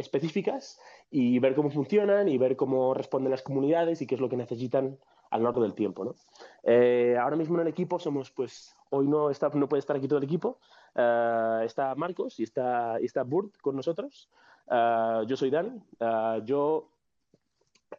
específicas 0.00 0.80
y 1.10 1.38
ver 1.38 1.54
cómo 1.54 1.70
funcionan 1.70 2.28
y 2.28 2.38
ver 2.38 2.56
cómo 2.56 2.94
responden 2.94 3.30
las 3.30 3.42
comunidades 3.42 4.02
y 4.02 4.06
qué 4.06 4.14
es 4.14 4.20
lo 4.20 4.28
que 4.28 4.36
necesitan 4.36 4.98
a 5.30 5.38
lo 5.38 5.44
largo 5.44 5.62
del 5.62 5.74
tiempo. 5.74 6.04
¿no? 6.04 6.14
Eh, 6.64 7.16
ahora 7.20 7.36
mismo 7.36 7.56
en 7.56 7.62
el 7.62 7.68
equipo 7.68 7.98
somos, 7.98 8.30
pues, 8.30 8.76
hoy 8.90 9.06
no, 9.06 9.30
está, 9.30 9.48
no 9.50 9.68
puede 9.68 9.80
estar 9.80 9.96
aquí 9.96 10.08
todo 10.08 10.18
el 10.18 10.24
equipo, 10.24 10.58
uh, 10.96 11.62
está 11.62 11.94
Marcos 11.94 12.40
y 12.40 12.42
está, 12.42 12.98
y 13.00 13.06
está 13.06 13.22
Burt 13.22 13.56
con 13.60 13.76
nosotros. 13.76 14.28
Uh, 14.66 15.24
yo 15.26 15.36
soy 15.36 15.50
Dan, 15.50 15.84
uh, 16.00 16.44
yo 16.44 16.90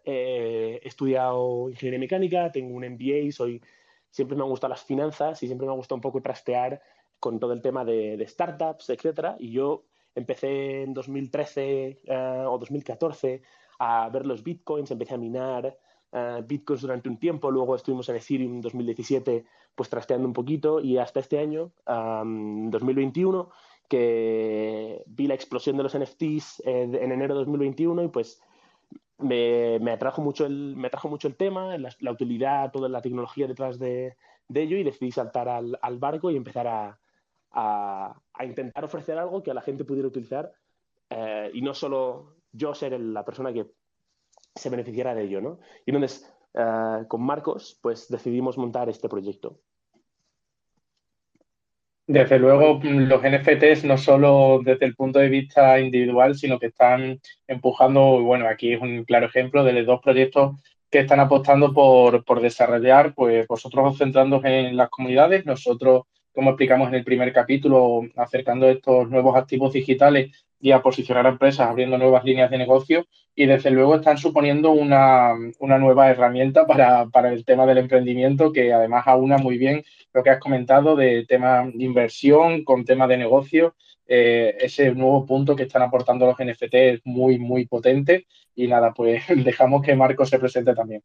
he 0.05 0.79
estudiado 0.83 1.69
ingeniería 1.69 1.99
mecánica, 1.99 2.51
tengo 2.51 2.75
un 2.75 2.85
MBA, 2.85 3.31
soy, 3.31 3.61
siempre 4.09 4.35
me 4.35 4.43
han 4.43 4.49
gustado 4.49 4.71
las 4.71 4.83
finanzas 4.83 5.41
y 5.43 5.47
siempre 5.47 5.67
me 5.67 5.73
ha 5.73 5.75
gustado 5.75 5.97
un 5.97 6.01
poco 6.01 6.21
trastear 6.21 6.81
con 7.19 7.39
todo 7.39 7.53
el 7.53 7.61
tema 7.61 7.85
de, 7.85 8.17
de 8.17 8.27
startups, 8.27 8.89
etcétera, 8.89 9.35
y 9.37 9.51
yo 9.51 9.83
empecé 10.15 10.83
en 10.83 10.93
2013 10.93 12.01
eh, 12.03 12.43
o 12.47 12.57
2014 12.57 13.41
a 13.79 14.09
ver 14.09 14.25
los 14.25 14.43
bitcoins, 14.43 14.91
empecé 14.91 15.15
a 15.15 15.17
minar 15.17 15.77
uh, 16.11 16.43
bitcoins 16.43 16.81
durante 16.81 17.09
un 17.09 17.17
tiempo, 17.17 17.49
luego 17.49 17.75
estuvimos 17.75 18.07
en 18.09 18.17
Ethereum 18.17 18.53
en 18.55 18.61
2017 18.61 19.45
pues 19.73 19.89
trasteando 19.89 20.27
un 20.27 20.33
poquito 20.33 20.79
y 20.79 20.97
hasta 20.97 21.19
este 21.19 21.39
año, 21.39 21.71
um, 21.87 22.69
2021, 22.69 23.49
que 23.87 25.03
vi 25.07 25.27
la 25.27 25.33
explosión 25.33 25.77
de 25.77 25.83
los 25.83 25.97
NFTs 25.97 26.61
en, 26.65 26.95
enero 26.95 27.33
de 27.33 27.39
2021 27.39 28.03
y 28.03 28.07
pues 28.09 28.41
me, 29.17 29.79
me, 29.79 29.91
atrajo 29.91 30.21
mucho 30.21 30.45
el, 30.45 30.75
me 30.75 30.87
atrajo 30.87 31.09
mucho 31.09 31.27
el 31.27 31.35
tema, 31.35 31.77
la, 31.77 31.89
la, 31.99 32.11
utilidad, 32.11 32.71
toda 32.71 32.89
la 32.89 33.01
tecnología 33.01 33.47
detrás 33.47 33.79
de, 33.79 34.15
de 34.51 34.61
ello 34.61 34.77
y 34.77 34.83
decidí 34.83 35.11
saltar 35.11 35.47
al, 35.49 35.77
barco 35.97 36.29
y 36.29 36.35
empezar 36.35 36.67
a, 36.67 36.99
intentar 38.43 38.83
ofrecer 38.83 39.17
algo 39.17 39.43
que 39.43 39.51
a 39.51 39.53
la 39.53 39.61
gente 39.61 39.83
pudiera 39.83 40.07
utilizar 40.07 40.51
eh, 41.09 41.51
y 41.53 41.61
no 41.61 41.73
solo 41.73 42.37
yo 42.51 42.73
ser 42.73 42.99
la 42.99 43.25
persona 43.25 43.51
que 43.53 43.67
se 44.55 44.69
beneficiara 44.69 45.13
de 45.13 45.23
ello, 45.23 45.41
¿no? 45.41 45.59
Y 45.85 45.91
entonces, 45.91 46.33
eh, 46.53 47.05
con 47.07 47.21
Marcos, 47.21 47.79
pues 47.81 48.07
decidimos 48.09 48.57
montar 48.57 48.89
este 48.89 49.09
proyecto. 49.09 49.59
Desde 52.07 52.39
luego, 52.39 52.81
los 52.83 53.21
NFTs 53.23 53.85
no 53.85 53.97
solo 53.97 54.59
desde 54.63 54.85
el 54.85 54.95
punto 54.95 55.19
de 55.19 55.29
vista 55.29 55.79
individual, 55.79 56.35
sino 56.35 56.59
que 56.59 56.65
están 56.67 57.21
empujando, 57.47 58.21
bueno, 58.21 58.47
aquí 58.47 58.73
es 58.73 58.81
un 58.81 59.05
claro 59.05 59.27
ejemplo 59.27 59.63
de 59.63 59.73
los 59.73 59.85
dos 59.85 60.01
proyectos 60.01 60.55
que 60.89 60.99
están 60.99 61.21
apostando 61.21 61.73
por, 61.73 62.41
desarrollar, 62.41 63.13
pues 63.15 63.47
vosotros 63.47 63.97
centrándoos 63.97 64.43
en 64.43 64.75
las 64.75 64.89
comunidades, 64.89 65.45
nosotros, 65.45 66.03
como 66.33 66.51
explicamos 66.51 66.87
en 66.89 66.95
el 66.95 67.03
primer 67.03 67.33
capítulo, 67.33 68.01
acercando 68.15 68.69
estos 68.69 69.09
nuevos 69.09 69.35
activos 69.35 69.73
digitales 69.73 70.45
y 70.59 70.71
a 70.71 70.81
posicionar 70.81 71.25
a 71.25 71.29
empresas 71.29 71.67
abriendo 71.67 71.97
nuevas 71.97 72.23
líneas 72.23 72.51
de 72.51 72.57
negocio 72.57 73.07
y 73.35 73.45
desde 73.45 73.71
luego 73.71 73.95
están 73.95 74.17
suponiendo 74.17 74.71
una, 74.71 75.33
nueva 75.59 76.09
herramienta 76.09 76.65
para, 76.65 77.07
el 77.31 77.45
tema 77.45 77.65
del 77.65 77.79
emprendimiento 77.79 78.51
que 78.51 78.73
además 78.73 79.07
aúna 79.07 79.37
muy 79.37 79.57
bien 79.57 79.83
lo 80.13 80.23
que 80.23 80.29
has 80.29 80.39
comentado 80.39 80.95
de 80.95 81.25
tema 81.25 81.63
de 81.73 81.83
inversión 81.83 82.63
con 82.63 82.85
tema 82.85 83.07
de 83.07 83.17
negocio. 83.17 83.75
Eh, 84.07 84.57
ese 84.59 84.91
nuevo 84.91 85.25
punto 85.25 85.55
que 85.55 85.63
están 85.63 85.81
aportando 85.81 86.25
los 86.25 86.37
NFT 86.37 86.73
es 86.73 87.01
muy, 87.05 87.39
muy 87.39 87.65
potente 87.65 88.25
y 88.55 88.67
nada, 88.67 88.93
pues 88.93 89.23
dejamos 89.43 89.81
que 89.81 89.95
Marcos 89.95 90.29
se 90.29 90.39
presente 90.39 90.75
también. 90.75 91.01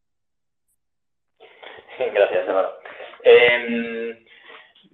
Gracias, 1.98 2.48
Álvaro. 2.48 2.72
Em, 3.22 4.25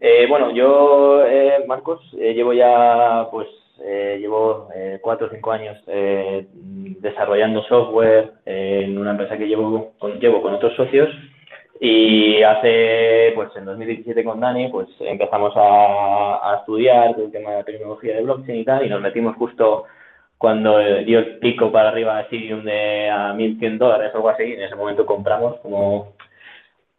eh, 0.03 0.27
bueno, 0.29 0.51
yo, 0.51 1.25
eh, 1.25 1.65
Marcos, 1.67 2.01
llevo 2.13 2.53
ya 2.53 3.29
pues 3.31 3.49
eh, 3.85 4.19
llevo 4.21 4.69
eh, 4.75 5.01
cuatro 5.03 5.27
o 5.27 5.31
cinco 5.31 5.51
años 5.51 5.77
eh, 5.89 6.47
desarrollando 6.53 7.65
software 7.65 8.33
en 8.45 8.97
una 8.97 9.13
empresa 9.13 9.37
que 9.37 9.49
llevo 9.49 9.93
con, 9.99 10.21
llevo 10.21 10.41
con 10.43 10.55
otros 10.55 10.75
socios. 10.77 11.09
Y 11.81 12.43
hace, 12.45 13.33
pues 13.35 13.49
en 13.57 13.65
2017 13.65 14.23
con 14.23 14.39
Dani, 14.39 14.69
pues 14.69 14.89
empezamos 15.01 15.53
a, 15.57 16.59
estudiar 16.61 17.19
el 17.19 17.33
tema 17.33 17.51
de 17.51 17.57
la 17.57 17.65
tecnología 17.65 18.15
de 18.15 18.23
blockchain 18.23 18.61
y 18.61 18.65
tal, 18.65 18.87
y 18.87 18.89
nos 18.89 19.01
metimos 19.01 19.35
justo 19.37 19.85
cuando 20.39 20.79
dio 20.79 21.19
el 21.19 21.39
pico 21.39 21.73
para 21.73 21.89
arriba 21.89 22.17
de 22.17 22.23
Ethereum 22.23 22.65
de 22.65 23.11
a 23.11 23.35
1.100 23.35 23.79
dólares 23.79 24.13
o 24.15 24.19
algo 24.19 24.29
así, 24.29 24.45
en 24.45 24.63
ese 24.63 24.77
momento 24.77 25.05
compramos 25.07 25.57
como 25.61 26.13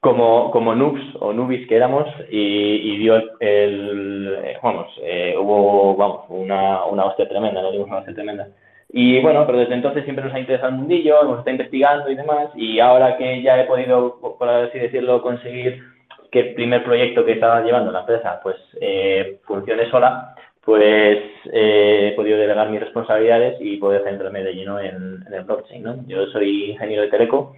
como, 0.03 0.51
como 0.51 0.75
noobs 0.75 1.01
o 1.22 1.31
nubis 1.31 1.65
que 1.65 1.77
éramos 1.77 2.05
y, 2.29 2.98
dio 2.98 3.15
el, 3.39 4.38
eh, 4.43 4.57
vamos, 4.62 4.88
eh, 5.01 5.33
hubo, 5.39 5.95
vamos, 5.95 6.25
una, 6.27 6.83
una 6.83 7.05
hostia 7.05 7.29
tremenda, 7.29 7.62
no 7.62 7.72
dimos 7.72 7.88
una 7.88 8.00
hostia 8.00 8.13
tremenda. 8.13 8.50
Y 8.89 9.22
bueno, 9.22 9.45
pero 9.45 9.60
desde 9.60 9.75
entonces 9.75 10.03
siempre 10.03 10.25
nos 10.25 10.33
ha 10.33 10.39
interesado 10.41 10.74
el 10.74 10.79
mundillo, 10.79 11.22
hemos 11.22 11.39
estado 11.39 11.51
investigando 11.51 12.12
y 12.12 12.15
demás, 12.15 12.50
y 12.53 12.81
ahora 12.81 13.15
que 13.17 13.41
ya 13.41 13.57
he 13.62 13.63
podido, 13.63 14.19
por 14.19 14.50
así 14.50 14.77
decirlo, 14.77 15.22
conseguir 15.22 15.81
que 16.29 16.39
el 16.41 16.53
primer 16.53 16.83
proyecto 16.83 17.24
que 17.24 17.31
estaba 17.31 17.62
llevando 17.62 17.89
la 17.93 18.01
empresa, 18.01 18.41
pues, 18.43 18.57
eh, 18.81 19.39
funcione 19.45 19.89
sola, 19.89 20.36
pues 20.65 21.19
he 21.45 22.12
podido 22.17 22.38
delegar 22.38 22.69
mis 22.69 22.81
responsabilidades 22.81 23.55
y 23.62 23.77
poder 23.77 24.03
centrarme 24.03 24.43
de 24.43 24.53
lleno 24.53 24.79
en, 24.81 25.24
en 25.27 25.33
el 25.33 25.43
blockchain, 25.45 25.81
¿no? 25.81 25.95
Yo 26.07 26.25
soy 26.27 26.72
ingeniero 26.72 27.03
de 27.03 27.10
teleco, 27.10 27.53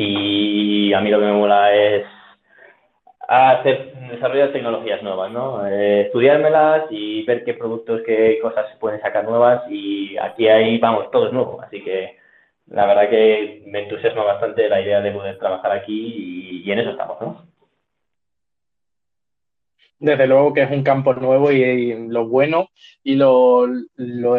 y 0.00 0.92
a 0.92 1.00
mí 1.00 1.10
lo 1.10 1.18
que 1.18 1.26
me 1.26 1.32
mola 1.32 1.74
es 1.74 2.06
desarrollar 4.10 4.52
tecnologías 4.52 5.02
nuevas, 5.02 5.30
¿no? 5.32 5.66
Eh, 5.66 6.02
estudiármelas 6.02 6.84
y 6.90 7.24
ver 7.24 7.44
qué 7.44 7.54
productos, 7.54 8.02
qué 8.06 8.38
cosas 8.40 8.70
se 8.70 8.78
pueden 8.78 9.00
sacar 9.00 9.24
nuevas 9.24 9.62
y 9.70 10.16
aquí 10.16 10.48
ahí, 10.48 10.78
vamos, 10.78 11.10
todo 11.10 11.26
es 11.26 11.32
nuevo, 11.32 11.60
así 11.60 11.82
que 11.82 12.16
la 12.68 12.86
verdad 12.86 13.10
que 13.10 13.64
me 13.66 13.82
entusiasma 13.82 14.24
bastante 14.24 14.68
la 14.68 14.80
idea 14.80 15.00
de 15.00 15.12
poder 15.12 15.38
trabajar 15.38 15.72
aquí 15.72 16.62
y, 16.64 16.70
en 16.70 16.78
eso 16.78 16.90
estamos, 16.90 17.20
¿no? 17.20 17.48
Desde 20.00 20.26
luego 20.28 20.54
que 20.54 20.62
es 20.62 20.70
un 20.70 20.84
campo 20.84 21.12
nuevo 21.14 21.50
y, 21.50 22.08
lo 22.08 22.28
bueno 22.28 22.68
y 23.02 23.16
lo, 23.16 23.66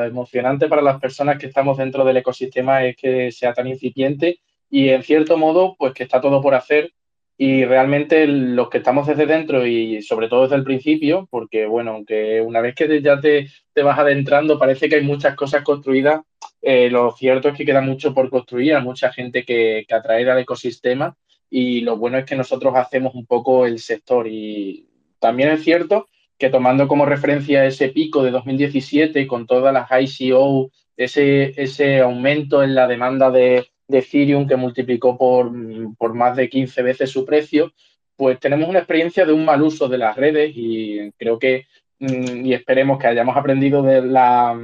emocionante 0.04 0.68
para 0.70 0.82
las 0.82 1.02
personas 1.02 1.38
que 1.38 1.48
estamos 1.48 1.78
dentro 1.78 2.06
del 2.06 2.18
ecosistema 2.18 2.86
es 2.86 2.96
que 2.96 3.32
sea 3.32 3.54
tan 3.54 3.68
incipiente 3.68 4.40
y 4.70 4.90
en 4.90 5.04
cierto 5.04 5.38
modo, 5.38 5.76
pues 5.78 5.94
que 5.94 6.04
está 6.04 6.22
todo 6.22 6.42
por 6.42 6.54
hacer 6.56 6.94
y 7.42 7.64
realmente 7.64 8.28
los 8.28 8.70
que 8.70 8.80
estamos 8.80 9.08
desde 9.08 9.26
dentro 9.26 9.66
y 9.66 10.02
sobre 10.02 10.28
todo 10.28 10.44
desde 10.44 10.58
el 10.58 10.66
principio, 10.66 11.26
porque 11.32 11.66
bueno, 11.68 11.92
aunque 11.92 12.42
una 12.42 12.60
vez 12.60 12.76
que 12.76 13.02
ya 13.02 13.22
te, 13.22 13.48
te 13.74 13.82
vas 13.82 13.98
adentrando 13.98 14.60
parece 14.60 14.90
que 14.90 14.96
hay 14.96 15.04
muchas 15.04 15.36
cosas 15.36 15.64
construidas, 15.64 16.22
eh, 16.62 16.90
lo 16.90 17.14
cierto 17.14 17.48
es 17.48 17.58
que 17.58 17.66
queda 17.66 17.80
mucho 17.80 18.14
por 18.14 18.30
construir, 18.30 18.76
hay 18.76 18.84
mucha 18.84 19.14
gente 19.14 19.46
que, 19.46 19.86
que 19.88 19.96
atraer 19.96 20.30
al 20.30 20.40
ecosistema 20.40 21.16
y 21.50 21.80
lo 21.80 21.96
bueno 21.96 22.18
es 22.18 22.26
que 22.26 22.36
nosotros 22.36 22.76
hacemos 22.76 23.16
un 23.16 23.26
poco 23.26 23.66
el 23.66 23.80
sector. 23.80 24.28
Y 24.28 24.90
también 25.20 25.50
es 25.50 25.64
cierto 25.64 26.08
que 26.38 26.50
tomando 26.50 26.90
como 26.90 27.06
referencia 27.06 27.66
ese 27.66 27.88
pico 27.88 28.22
de 28.22 28.32
2017 28.32 29.28
con 29.28 29.48
todas 29.48 29.74
las 29.74 29.88
ICO, 29.90 30.72
ese, 30.98 31.54
ese 31.62 32.02
aumento 32.02 32.64
en 32.64 32.76
la 32.76 32.86
demanda 32.86 33.32
de, 33.32 33.66
de 33.90 34.00
Ethereum 34.00 34.48
que 34.48 34.56
multiplicó 34.56 35.18
por, 35.18 35.52
por, 35.98 36.14
más 36.14 36.38
de 36.38 36.48
15 36.48 36.82
veces 36.84 37.10
su 37.10 37.26
precio, 37.26 37.74
pues 38.16 38.40
tenemos 38.40 38.70
una 38.70 38.80
experiencia 38.80 39.26
de 39.26 39.34
un 39.34 39.44
mal 39.44 39.62
uso 39.62 39.90
de 39.90 39.98
las 39.98 40.16
redes 40.16 40.52
y 40.56 41.12
creo 41.18 41.40
que 41.40 41.66
mm, 42.00 42.46
y 42.46 42.54
esperemos 42.54 43.00
que 43.00 43.08
hayamos 43.08 43.36
aprendido 43.36 43.82
de 43.82 44.02
la, 44.04 44.58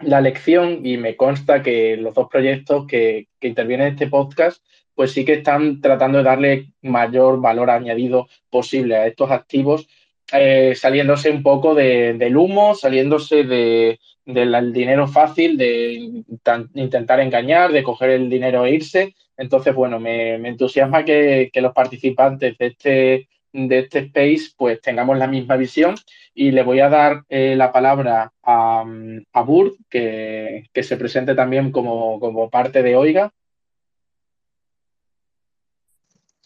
la 0.00 0.20
lección 0.20 0.84
y 0.84 0.98
me 0.98 1.16
consta 1.16 1.62
que 1.62 1.96
los 1.96 2.14
dos 2.14 2.28
proyectos 2.28 2.86
que, 2.86 3.28
que, 3.40 3.48
intervienen 3.48 3.88
en 3.88 3.92
este 3.94 4.06
podcast 4.08 4.62
pues 4.94 5.12
sí 5.12 5.24
que 5.24 5.34
están 5.34 5.80
tratando 5.80 6.18
de 6.18 6.24
darle 6.24 6.72
mayor 6.82 7.40
valor 7.40 7.70
añadido 7.70 8.26
posible 8.50 8.96
a 8.96 9.06
estos 9.06 9.30
activos, 9.30 9.88
eh, 10.32 10.74
saliéndose 10.74 11.30
un 11.30 11.42
poco 11.42 11.74
de, 11.74 12.14
del 12.14 12.36
humo, 12.36 12.74
saliéndose 12.74 13.44
de, 13.44 13.98
del 14.26 14.72
dinero 14.72 15.08
fácil, 15.08 15.56
de 15.56 16.22
intentar 16.74 17.20
engañar, 17.20 17.72
de 17.72 17.82
coger 17.82 18.10
el 18.10 18.28
dinero 18.28 18.66
e 18.66 18.72
irse. 18.72 19.14
Entonces, 19.36 19.74
bueno, 19.74 19.98
me, 19.98 20.34
entusiasma 20.34 21.04
que, 21.04 21.50
los 21.54 21.72
participantes 21.72 22.58
de 22.58 22.66
este, 22.66 23.28
de 23.52 23.78
este 23.78 24.00
space 24.00 24.52
pues 24.56 24.80
tengamos 24.82 25.16
la 25.16 25.26
misma 25.26 25.56
visión 25.56 25.94
y 26.34 26.50
le 26.50 26.62
voy 26.62 26.80
a 26.80 26.90
dar 26.90 27.24
eh, 27.28 27.56
la 27.56 27.72
palabra 27.72 28.32
a, 28.42 28.84
a 29.32 29.42
Burt, 29.42 29.76
que, 29.88 30.68
se 30.74 30.96
presente 30.96 31.34
también 31.34 31.72
como, 31.72 32.20
como 32.20 32.50
parte 32.50 32.82
de 32.82 32.96
Oiga. 32.96 33.32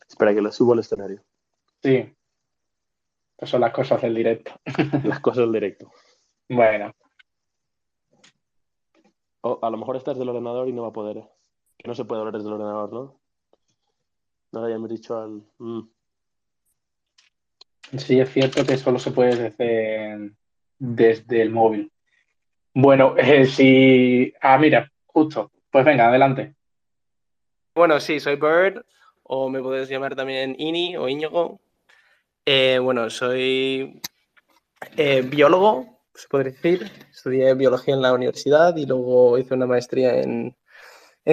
Espera 0.08 0.34
que 0.34 0.42
lo 0.42 0.52
subo 0.52 0.74
al 0.74 0.80
escenario. 0.80 1.20
Sí. 1.82 2.14
Estas 3.42 3.50
son 3.50 3.62
las 3.62 3.72
cosas 3.72 4.00
del 4.00 4.14
directo. 4.14 4.52
las 5.02 5.18
cosas 5.18 5.38
del 5.38 5.52
directo. 5.52 5.90
Bueno, 6.48 6.94
a 9.42 9.68
lo 9.68 9.76
mejor 9.76 9.96
estás 9.96 10.16
del 10.16 10.28
ordenador 10.28 10.68
y 10.68 10.72
no 10.72 10.82
va 10.82 10.90
a 10.90 10.92
poder. 10.92 11.24
Que 11.76 11.88
no 11.88 11.94
se 11.96 12.04
puede 12.04 12.20
hablar 12.20 12.34
desde 12.34 12.46
el 12.46 12.54
ordenador, 12.54 12.92
¿no? 12.92 13.20
No 14.52 14.60
lo 14.60 14.66
habíamos 14.66 14.90
dicho 14.90 15.18
al. 15.18 15.42
Mm. 15.58 15.88
Sí, 17.98 18.20
es 18.20 18.30
cierto 18.30 18.64
que 18.64 18.76
solo 18.76 19.00
se 19.00 19.10
puede 19.10 19.34
desde, 19.34 20.30
desde 20.78 21.42
el 21.42 21.50
móvil. 21.50 21.90
Bueno, 22.72 23.16
eh, 23.18 23.46
si. 23.46 24.32
Ah, 24.40 24.56
mira, 24.56 24.88
justo. 25.06 25.50
Pues 25.68 25.84
venga, 25.84 26.06
adelante. 26.06 26.54
Bueno, 27.74 27.98
sí, 27.98 28.20
soy 28.20 28.36
Bird, 28.36 28.84
o 29.24 29.48
me 29.50 29.60
puedes 29.60 29.88
llamar 29.88 30.14
también 30.14 30.54
Ini 30.56 30.96
o 30.96 31.08
Íñigo. 31.08 31.58
Eh, 32.44 32.80
bueno, 32.80 33.08
soy 33.08 34.00
eh, 34.96 35.22
biólogo, 35.22 36.00
se 36.14 36.26
podría 36.28 36.52
decir. 36.52 36.90
Estudié 37.10 37.54
biología 37.54 37.94
en 37.94 38.02
la 38.02 38.12
universidad 38.12 38.76
y 38.76 38.86
luego 38.86 39.38
hice 39.38 39.54
una 39.54 39.66
maestría 39.66 40.20
en, 40.20 40.56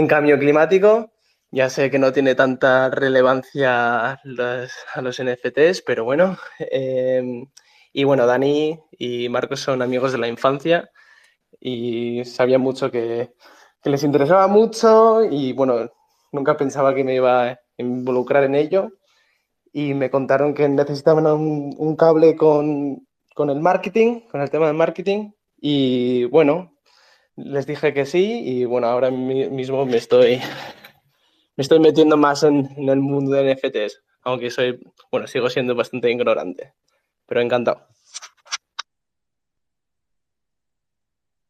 cambio 0.07 0.37
climático. 0.37 1.11
Ya 1.51 1.69
sé 1.69 1.89
que 1.89 1.97
no 1.99 2.13
tiene 2.13 2.35
tanta 2.35 2.89
relevancia 2.91 4.11
a 4.11 5.01
los 5.01 5.19
NFTs, 5.19 5.81
pero 5.85 6.03
bueno. 6.05 6.37
Em, 6.59 7.47
y 7.93 8.03
bueno, 8.03 8.27
Dani 8.27 8.79
y 8.91 9.29
Marcos 9.29 9.61
son 9.61 9.81
amigos 9.81 10.11
de 10.11 10.19
la 10.19 10.27
infancia 10.27 10.91
y 11.59 12.23
sabía 12.25 12.59
mucho 12.59 12.91
que, 12.91 13.33
les 13.83 14.03
interesaba 14.03 14.47
mucho 14.47 15.23
y 15.23 15.53
bueno, 15.53 15.89
nunca 16.31 16.57
pensaba 16.57 16.93
que 16.93 17.03
me 17.03 17.15
iba 17.15 17.49
a 17.49 17.59
involucrar 17.77 18.43
en 18.43 18.55
ello. 18.55 18.98
Y 19.73 19.93
me 19.93 20.09
contaron 20.09 20.53
que 20.53 20.67
necesitaban 20.67 21.25
un 21.27 21.95
cable 21.95 22.35
con 22.35 23.07
con 23.39 23.49
el 23.49 23.61
marketing, 23.61 24.19
con 24.29 24.41
el 24.41 24.49
tema 24.49 24.67
del 24.67 24.75
marketing. 24.75 25.31
Y 25.61 26.25
bueno, 26.25 26.73
les 27.37 27.65
dije 27.65 27.93
que 27.93 28.05
sí 28.05 28.41
y 28.43 28.65
bueno, 28.65 28.87
ahora 28.87 29.11
mismo 29.11 29.85
me 29.85 29.95
estoy, 29.95 30.41
me 31.55 31.61
estoy 31.61 31.79
metiendo 31.79 32.17
más 32.17 32.43
en, 32.43 32.67
el 32.77 32.99
mundo 32.99 33.31
de 33.31 33.55
NFTs. 33.55 34.03
aunque 34.23 34.49
soy, 34.49 34.77
bueno, 35.09 35.25
sigo 35.25 35.49
siendo 35.49 35.73
bastante 35.73 36.11
ignorante, 36.11 36.73
pero 37.25 37.39
encantado. 37.39 37.87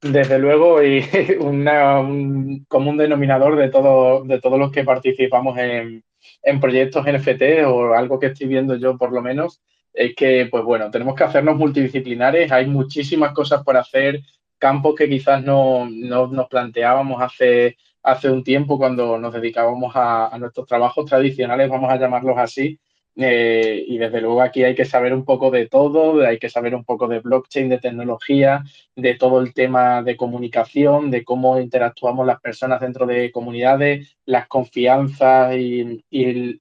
Desde 0.01 0.37
luego, 0.37 0.83
y 0.83 1.03
un 1.39 2.65
común 2.67 2.97
denominador 2.97 3.55
de, 3.55 3.69
todo, 3.69 4.23
de 4.25 4.39
todos 4.39 4.59
los 4.59 4.71
que 4.71 4.83
participamos 4.83 5.57
en, 5.57 6.03
en 6.43 6.59
proyectos 6.59 7.05
NFT 7.05 7.65
o 7.67 7.93
algo 7.93 8.19
que 8.19 8.27
estoy 8.27 8.47
viendo 8.47 8.75
yo 8.75 8.97
por 8.97 9.11
lo 9.11 9.21
menos, 9.21 9.61
es 9.93 10.15
que, 10.15 10.47
pues 10.49 10.63
bueno, 10.63 10.91
tenemos 10.91 11.15
que 11.15 11.23
hacernos 11.23 11.57
multidisciplinares, 11.57 12.51
hay 12.51 12.67
muchísimas 12.67 13.33
cosas 13.33 13.63
por 13.63 13.77
hacer, 13.77 14.21
campos 14.57 14.95
que 14.95 15.09
quizás 15.09 15.43
no, 15.43 15.89
nos 15.89 16.47
planteábamos 16.47 17.21
hace, 17.21 17.77
hace 18.03 18.29
un 18.29 18.43
tiempo 18.43 18.77
cuando 18.77 19.17
nos 19.17 19.33
dedicábamos 19.33 19.93
a, 19.95 20.37
nuestros 20.39 20.67
trabajos 20.67 21.05
tradicionales, 21.05 21.69
vamos 21.69 21.91
a 21.91 21.97
llamarlos 21.97 22.37
así, 22.37 22.79
eh, 23.21 23.83
y 23.85 23.97
desde 23.97 24.21
luego 24.21 24.41
aquí 24.41 24.63
hay 24.63 24.75
que 24.75 24.85
saber 24.85 25.13
un 25.13 25.25
poco 25.25 25.51
de 25.51 25.67
todo, 25.67 26.25
hay 26.25 26.39
que 26.39 26.49
saber 26.49 26.73
un 26.73 26.85
poco 26.85 27.05
de 27.09 27.19
blockchain, 27.19 27.67
de 27.67 27.77
tecnología, 27.77 28.63
de 28.95 29.15
todo 29.15 29.41
el 29.41 29.53
tema 29.53 30.01
de 30.03 30.15
comunicación, 30.15 31.11
de 31.11 31.25
cómo 31.25 31.59
interactuamos 31.59 32.25
las 32.25 32.39
personas 32.39 32.79
dentro 32.79 33.05
de 33.05 33.29
comunidades, 33.31 34.15
las 34.25 34.47
confianzas 34.47 35.53
y, 35.57 36.01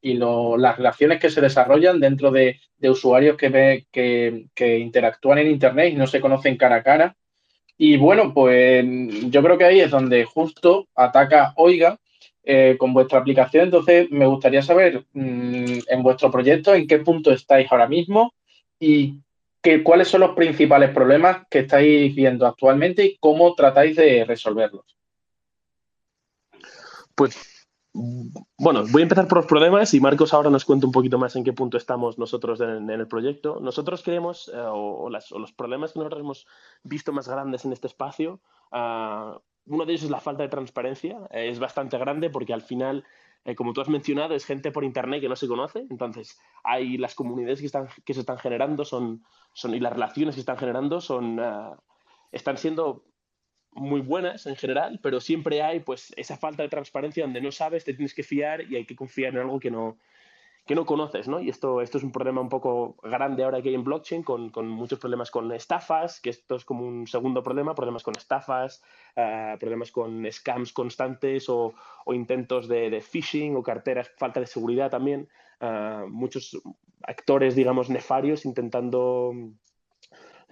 las 0.03 0.77
relaciones 0.77 1.21
que 1.21 1.31
se 1.31 1.41
desarrollan 1.41 2.01
dentro 2.01 2.33
de, 2.33 2.59
usuarios 2.83 3.37
que, 3.37 3.87
que 3.93 4.79
interactúan 4.79 5.39
en 5.39 5.51
Internet 5.51 5.93
y 5.93 5.97
no 5.97 6.09
se 6.09 6.21
conocen 6.21 6.57
cara 6.57 6.77
a 6.77 6.83
cara. 6.83 7.17
Y 7.77 7.97
bueno, 7.97 8.35
pues 8.35 8.85
yo 9.31 9.43
creo 9.43 9.57
que 9.57 9.65
ahí 9.65 9.81
es 9.81 9.91
donde 9.93 10.25
justo 10.25 10.89
ataca 10.97 11.53
Oiga 11.57 11.99
eh, 12.51 12.77
con 12.79 12.95
vuestra 12.95 13.19
aplicación. 13.19 13.65
Entonces, 13.65 14.11
me 14.11 14.25
gustaría 14.25 14.63
saber 14.63 15.05
mm, 15.13 15.79
en 15.87 16.03
vuestro 16.03 16.31
proyecto 16.31 16.75
en 16.75 16.87
qué 16.87 16.99
punto 17.01 17.31
estáis 17.31 17.71
ahora 17.71 17.87
mismo 17.87 18.33
y 18.81 19.19
cuáles 19.85 20.09
son 20.09 20.23
los 20.23 20.31
principales 20.35 20.89
problemas 20.95 21.47
que 21.51 21.59
estáis 21.59 22.15
viendo 22.15 22.47
actualmente 22.47 23.05
y 23.05 23.19
cómo 23.19 23.55
tratáis 23.55 23.97
de 23.97 24.25
resolverlos. 24.25 24.97
Pues 27.15 27.37
bueno, 27.93 28.85
voy 28.91 29.03
a 29.03 29.05
empezar 29.05 29.29
por 29.29 29.39
los 29.39 29.47
problemas 29.47 29.93
y 29.93 30.01
Marcos 30.01 30.33
ahora 30.33 30.49
nos 30.49 30.65
cuenta 30.65 30.87
un 30.87 30.93
poquito 30.93 31.19
más 31.19 31.37
en 31.37 31.45
qué 31.45 31.53
punto 31.53 31.77
estamos 31.77 32.19
nosotros 32.19 32.63
en, 32.63 32.89
el 32.89 33.09
proyecto. 33.09 33.59
Nosotros 33.61 34.03
creemos, 34.03 34.51
eh, 34.55 34.57
o, 34.57 35.11
los 35.11 35.53
problemas 35.53 35.93
que 35.93 35.99
nosotros 35.99 36.21
hemos 36.21 36.47
visto 36.83 37.13
más 37.13 37.29
grandes 37.29 37.67
en 37.67 37.75
este 37.75 37.89
espacio, 37.89 38.41
ah, 38.73 39.39
uno 39.69 39.85
de 39.85 39.93
ellos 39.93 40.05
es 40.05 40.11
la 40.11 40.21
falta 40.21 40.43
de 40.43 40.49
transparencia. 40.49 41.19
Eh, 41.31 41.49
es 41.49 41.59
bastante 41.59 41.99
grande 41.99 42.31
porque 42.31 42.53
al 42.53 42.63
final, 42.63 43.05
eh, 43.45 43.55
como 43.55 43.73
tú 43.73 43.81
has 43.81 43.89
mencionado, 43.89 44.35
es 44.35 44.45
gente 44.45 44.71
por 44.71 44.85
Internet 44.85 45.21
que 45.21 45.29
no 45.29 45.37
se 45.37 45.49
conoce. 45.49 45.87
Entonces, 45.91 46.39
hay 46.65 46.99
las 46.99 47.15
comunidades 47.15 47.61
que, 47.61 47.67
están, 47.67 47.89
que 48.05 48.15
se 48.15 48.21
están 48.21 48.39
generando 48.39 48.85
son, 48.85 49.25
son, 49.53 49.75
y 49.75 49.81
las 49.81 49.93
relaciones 49.93 50.35
que 50.35 50.41
están 50.41 50.59
generando 50.59 51.01
son, 51.01 51.39
ah, 51.41 51.77
están 52.33 52.57
siendo 52.57 53.05
muy 53.73 54.01
buenas 54.01 54.47
en 54.47 54.57
general, 54.57 54.99
pero 55.03 55.21
siempre 55.21 55.63
hay 55.63 55.81
pues 55.81 56.13
esa 56.17 56.37
falta 56.37 56.63
de 56.63 56.69
transparencia 56.69 57.25
donde 57.25 57.41
no 57.41 57.53
sabes, 57.53 57.85
te 57.85 57.95
tienes 57.95 58.15
que 58.15 58.23
fiar 58.23 58.63
y 58.63 58.77
hay 58.77 58.85
que 58.85 58.97
confiar 58.97 59.35
en 59.35 59.41
algo 59.41 59.61
que 59.61 59.71
no, 59.71 59.99
que 60.69 60.75
no 60.75 60.85
conoces, 60.85 61.29
¿no? 61.29 61.41
Y 61.41 61.49
esto, 61.49 61.81
esto 61.81 61.97
es 61.97 62.05
un 62.05 62.13
problema 62.13 62.43
un 62.43 62.51
poco 62.51 62.97
grande 63.03 63.43
ahora 63.43 63.63
que 63.63 63.71
hay 63.71 63.75
en 63.75 63.85
blockchain, 63.85 64.23
con, 64.23 64.69
muchos 64.69 64.99
problemas 64.99 65.31
con 65.31 65.51
estafas, 65.51 66.21
que 66.21 66.29
esto 66.29 66.57
es 66.57 66.65
como 66.67 66.87
un 66.87 67.07
segundo 67.07 67.43
problema, 67.43 67.75
problemas 67.75 68.03
con 68.03 68.15
estafas, 68.15 68.83
uh, 69.17 69.59
problemas 69.59 69.91
con 69.91 70.31
scams 70.31 70.75
constantes 70.75 71.49
o, 71.49 71.73
intentos 72.09 72.69
de, 72.69 73.01
phishing 73.01 73.57
o 73.57 73.63
carteras, 73.63 74.11
falta 74.19 74.41
de 74.41 74.47
seguridad 74.47 74.91
también, 74.91 75.27
uh, 75.63 76.07
muchos 76.07 76.61
actores, 77.03 77.55
digamos, 77.55 77.89
nefarios 77.89 78.45
intentando 78.45 79.33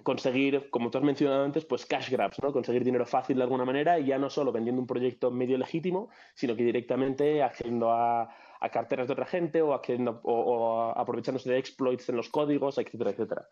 conseguir, 0.07 0.69
como 0.69 0.89
tú 0.89 0.99
has 0.99 1.03
mencionado 1.03 1.43
antes, 1.43 1.65
pues 1.65 1.85
cash 1.85 2.09
grabs, 2.09 2.41
¿no? 2.41 2.53
Conseguir 2.53 2.85
dinero 2.85 3.05
fácil 3.05 3.35
de 3.35 3.43
alguna 3.43 3.65
manera 3.65 3.99
y 3.99 4.05
ya 4.05 4.17
no 4.17 4.29
solo 4.29 4.53
vendiendo 4.53 4.81
un 4.81 4.87
proyecto 4.87 5.31
medio 5.31 5.57
legítimo, 5.57 6.07
sino 6.33 6.55
que 6.55 6.63
directamente 6.63 7.43
accediendo 7.43 7.91
a, 7.91 8.29
carteras 8.71 9.07
de 9.07 9.13
otra 9.13 9.25
gente 9.25 9.61
o, 9.61 9.73
accediendo, 9.73 10.21
o, 10.23 10.93
aprovechándose 10.95 11.49
de 11.49 11.57
exploits 11.57 12.07
en 12.07 12.15
los 12.15 12.29
códigos, 12.29 12.77
etcétera, 12.77 13.11
etcétera. 13.11 13.49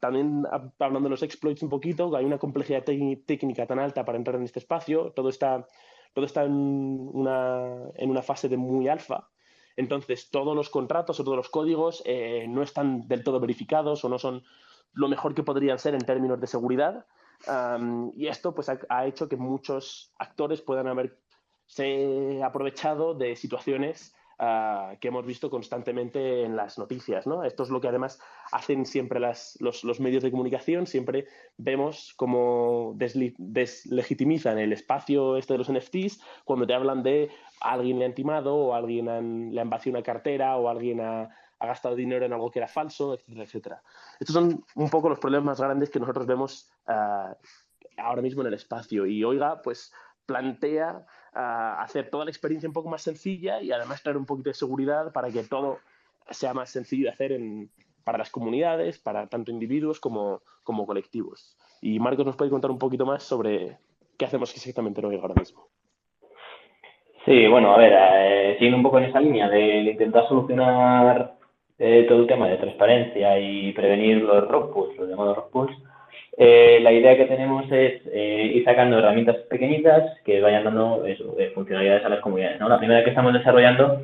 también 0.00 0.46
hablando 0.78 1.08
de 1.08 1.10
los 1.10 1.22
exploits 1.22 1.62
un 1.62 1.68
poquito, 1.68 2.16
hay 2.16 2.24
una 2.24 2.38
complejidad 2.38 2.82
técnica 2.82 3.66
tan 3.66 3.78
alta 3.78 4.02
para 4.02 4.16
entrar 4.16 4.36
en 4.36 4.44
este 4.44 4.60
espacio, 4.60 5.12
todo 5.14 5.28
está, 5.28 5.66
todo 6.14 6.24
está 6.24 6.44
en, 6.44 6.54
una, 6.54 7.82
en 7.96 8.08
una 8.08 8.22
fase 8.22 8.48
de 8.48 8.56
muy 8.56 8.88
alfa, 8.88 9.28
entonces, 9.76 10.30
todos 10.30 10.56
los 10.56 10.70
contratos 10.70 11.20
o 11.20 11.24
todos 11.24 11.36
los 11.36 11.50
códigos 11.50 12.02
eh, 12.06 12.46
no 12.48 12.62
están 12.62 13.06
del 13.08 13.22
todo 13.22 13.40
verificados 13.40 14.04
o 14.04 14.08
no 14.08 14.18
son 14.18 14.42
lo 14.92 15.08
mejor 15.08 15.34
que 15.34 15.42
podrían 15.42 15.78
ser 15.78 15.94
en 15.94 16.04
términos 16.04 16.40
de 16.40 16.46
seguridad. 16.46 17.06
y 18.14 18.26
esto 18.26 18.54
pues, 18.54 18.68
ha, 18.68 19.06
hecho 19.06 19.28
que 19.28 19.36
muchos 19.36 20.12
actores 20.18 20.62
puedan 20.62 20.88
haberse 20.88 22.42
aprovechado 22.42 23.14
de 23.14 23.36
situaciones 23.36 24.14
ah, 24.38 24.94
que 25.00 25.08
hemos 25.08 25.26
visto 25.26 25.50
constantemente 25.50 26.44
en 26.44 26.56
las 26.56 26.78
noticias. 26.78 27.26
¿no? 27.26 27.44
Esto 27.44 27.62
es 27.62 27.70
lo 27.70 27.80
que 27.80 27.88
además 27.88 28.18
hacen 28.52 28.86
siempre 28.86 29.20
las, 29.20 29.58
los, 29.60 29.84
los, 29.84 30.00
medios 30.00 30.22
de 30.22 30.30
comunicación. 30.30 30.86
Siempre 30.86 31.26
vemos 31.58 32.14
cómo 32.16 32.94
deslegitimizan 32.96 34.58
el 34.58 34.72
espacio 34.72 35.36
este 35.36 35.54
de 35.54 35.58
los 35.58 35.70
NFTs 35.70 36.20
cuando 36.44 36.66
te 36.66 36.74
hablan 36.74 37.02
de 37.02 37.30
alguien 37.60 37.98
le 37.98 38.06
ha 38.06 38.14
timado 38.14 38.54
o 38.54 38.74
alguien 38.74 39.54
le 39.54 39.60
han 39.60 39.70
vaciado 39.70 39.98
una 39.98 40.04
cartera 40.04 40.56
o 40.56 40.68
alguien 40.68 41.00
ha 41.00 41.30
ha 41.58 41.66
gastado 41.66 41.94
dinero 41.94 42.24
en 42.24 42.32
algo 42.32 42.50
que 42.50 42.58
era 42.58 42.68
falso, 42.68 43.14
etcétera, 43.14 43.44
etcétera. 43.44 43.82
Estos 44.20 44.34
son 44.34 44.64
un 44.74 44.90
poco 44.90 45.08
los 45.08 45.18
problemas 45.18 45.46
más 45.46 45.60
grandes 45.60 45.90
que 45.90 46.00
nosotros 46.00 46.26
vemos 46.26 46.70
uh, 46.88 47.34
ahora 47.98 48.22
mismo 48.22 48.42
en 48.42 48.48
el 48.48 48.54
espacio. 48.54 49.06
Y 49.06 49.24
Oiga, 49.24 49.62
pues 49.62 49.92
plantea 50.26 51.06
uh, 51.34 51.80
hacer 51.80 52.10
toda 52.10 52.24
la 52.24 52.30
experiencia 52.30 52.68
un 52.68 52.74
poco 52.74 52.88
más 52.88 53.02
sencilla 53.02 53.60
y 53.60 53.72
además 53.72 54.02
traer 54.02 54.16
un 54.16 54.26
poquito 54.26 54.50
de 54.50 54.54
seguridad 54.54 55.12
para 55.12 55.30
que 55.30 55.44
todo 55.44 55.78
sea 56.30 56.52
más 56.52 56.70
sencillo 56.70 57.04
de 57.04 57.10
hacer 57.10 57.32
en, 57.32 57.70
para 58.04 58.18
las 58.18 58.30
comunidades, 58.30 58.98
para 58.98 59.26
tanto 59.28 59.50
individuos 59.50 60.00
como, 60.00 60.42
como 60.62 60.86
colectivos. 60.86 61.56
Y 61.80 61.98
Marcos 62.00 62.26
nos 62.26 62.36
puede 62.36 62.50
contar 62.50 62.70
un 62.70 62.78
poquito 62.78 63.06
más 63.06 63.22
sobre 63.22 63.78
qué 64.18 64.24
hacemos 64.24 64.54
exactamente 64.54 65.00
en 65.00 65.06
Oiga 65.06 65.22
ahora 65.22 65.34
mismo. 65.34 65.68
Sí, 67.24 67.48
bueno, 67.48 67.74
a 67.74 67.78
ver, 67.78 67.92
eh, 68.60 68.72
un 68.72 68.82
poco 68.84 68.98
en 68.98 69.04
esa 69.04 69.20
línea 69.20 69.48
de 69.48 69.80
intentar 69.80 70.28
solucionar 70.28 71.35
eh, 71.78 72.06
todo 72.08 72.22
el 72.22 72.26
tema 72.26 72.48
de 72.48 72.56
transparencia 72.56 73.38
y 73.38 73.72
prevenir 73.72 74.22
los 74.22 74.48
rock 74.48 74.96
los 74.98 75.08
llamados 75.08 75.36
rock 75.36 75.70
eh, 76.38 76.80
la 76.82 76.92
idea 76.92 77.16
que 77.16 77.24
tenemos 77.24 77.64
es 77.72 78.02
eh, 78.12 78.52
ir 78.54 78.64
sacando 78.64 78.98
herramientas 78.98 79.36
pequeñitas 79.48 80.18
que 80.24 80.40
vayan 80.40 80.64
dando 80.64 81.02
funcionalidades 81.54 82.04
a 82.04 82.10
las 82.10 82.20
comunidades. 82.20 82.60
La 82.60 82.78
primera 82.78 83.02
que 83.02 83.10
estamos 83.10 83.32
desarrollando 83.32 84.02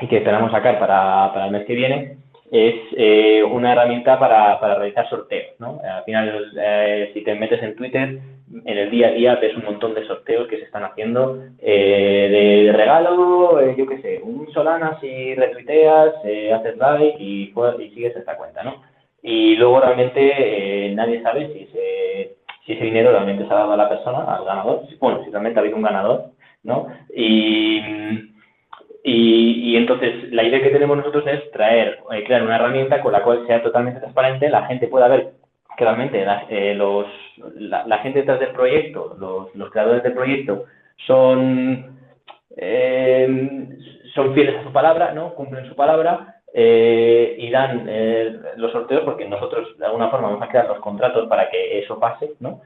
y 0.00 0.06
que 0.06 0.18
esperamos 0.18 0.52
sacar 0.52 0.78
para, 0.78 1.32
para 1.32 1.46
el 1.46 1.52
mes 1.52 1.64
que 1.64 1.74
viene 1.74 2.18
es 2.50 2.74
eh, 2.96 3.42
una 3.42 3.72
herramienta 3.72 4.18
para, 4.18 4.58
para, 4.60 4.76
realizar 4.76 5.08
sorteos. 5.08 5.54
¿no? 5.58 5.80
Al 5.82 6.04
final, 6.04 6.52
eh, 6.58 7.10
si 7.14 7.22
te 7.22 7.34
metes 7.34 7.62
en 7.62 7.74
Twitter, 7.74 8.18
en 8.64 8.78
el 8.78 8.90
día 8.90 9.08
a 9.08 9.12
día 9.12 9.34
ves 9.36 9.56
un 9.56 9.64
montón 9.64 9.94
de 9.94 10.06
sorteos 10.06 10.46
que 10.48 10.58
se 10.58 10.64
están 10.64 10.84
haciendo 10.84 11.42
eh, 11.58 12.64
de, 12.66 12.72
regalo, 12.72 13.74
yo 13.74 13.86
qué 13.86 13.98
sé, 14.00 14.20
un 14.22 14.50
Solana 14.52 14.98
si 15.00 15.34
retuiteas, 15.34 16.14
haces 16.54 16.76
like 16.76 17.16
y, 17.18 17.52
y, 17.52 17.90
sigues 17.90 18.16
esta 18.16 18.36
cuenta. 18.36 18.62
¿no? 18.62 18.82
Y 19.22 19.56
luego 19.56 19.80
realmente 19.80 20.92
nadie 20.94 21.22
sabe 21.22 21.52
si 21.52 21.62
ese, 21.64 22.36
si 22.64 22.72
ese 22.74 22.84
dinero 22.84 23.10
realmente 23.10 23.46
se 23.46 23.52
ha 23.52 23.56
dado 23.56 23.72
a 23.72 23.76
la 23.76 23.88
persona, 23.88 24.18
al 24.22 24.44
ganador. 24.44 24.82
Bueno, 25.00 25.24
si 25.24 25.30
realmente 25.30 25.58
ha 25.58 25.62
habido 25.62 25.76
un 25.76 25.82
ganador. 25.82 26.36
¿no? 26.62 26.88
Y 27.14 27.80
y, 29.08 29.76
entonces 29.76 30.32
la 30.32 30.42
idea 30.42 30.60
que 30.60 30.70
tenemos 30.70 30.96
nosotros 30.96 31.24
es 31.28 31.48
traer, 31.52 32.00
eh, 32.10 32.24
crear 32.24 32.42
una 32.42 32.56
herramienta 32.56 33.00
con 33.00 33.12
la 33.12 33.22
cual 33.22 33.46
sea 33.46 33.62
totalmente 33.62 34.00
transparente, 34.00 34.50
la 34.50 34.66
gente 34.66 34.88
pueda 34.88 35.06
ver 35.06 35.34
que 35.76 35.84
realmente 35.84 36.24
la, 36.24 36.44
eh, 36.48 36.74
los, 36.74 37.06
la, 37.54 37.98
gente 37.98 38.20
detrás 38.20 38.40
del 38.40 38.50
proyecto, 38.50 39.14
los, 39.20 39.54
los 39.54 39.70
creadores 39.70 40.02
del 40.02 40.12
proyecto, 40.12 40.64
son, 41.06 42.00
eh, 42.56 43.68
son 44.12 44.34
fieles 44.34 44.56
a 44.56 44.64
su 44.64 44.72
palabra, 44.72 45.12
¿no? 45.12 45.34
cumplen 45.34 45.68
su 45.68 45.76
palabra 45.76 46.34
y 46.52 47.50
dan 47.50 47.86
los 48.56 48.72
sorteos 48.72 49.02
porque 49.04 49.28
nosotros 49.28 49.78
de 49.78 49.84
alguna 49.84 50.08
forma 50.08 50.28
vamos 50.28 50.42
a 50.42 50.48
crear 50.48 50.66
los 50.66 50.80
contratos 50.80 51.28
para 51.28 51.48
que 51.48 51.78
eso 51.78 52.00
pase. 52.00 52.32
¿no? 52.40 52.62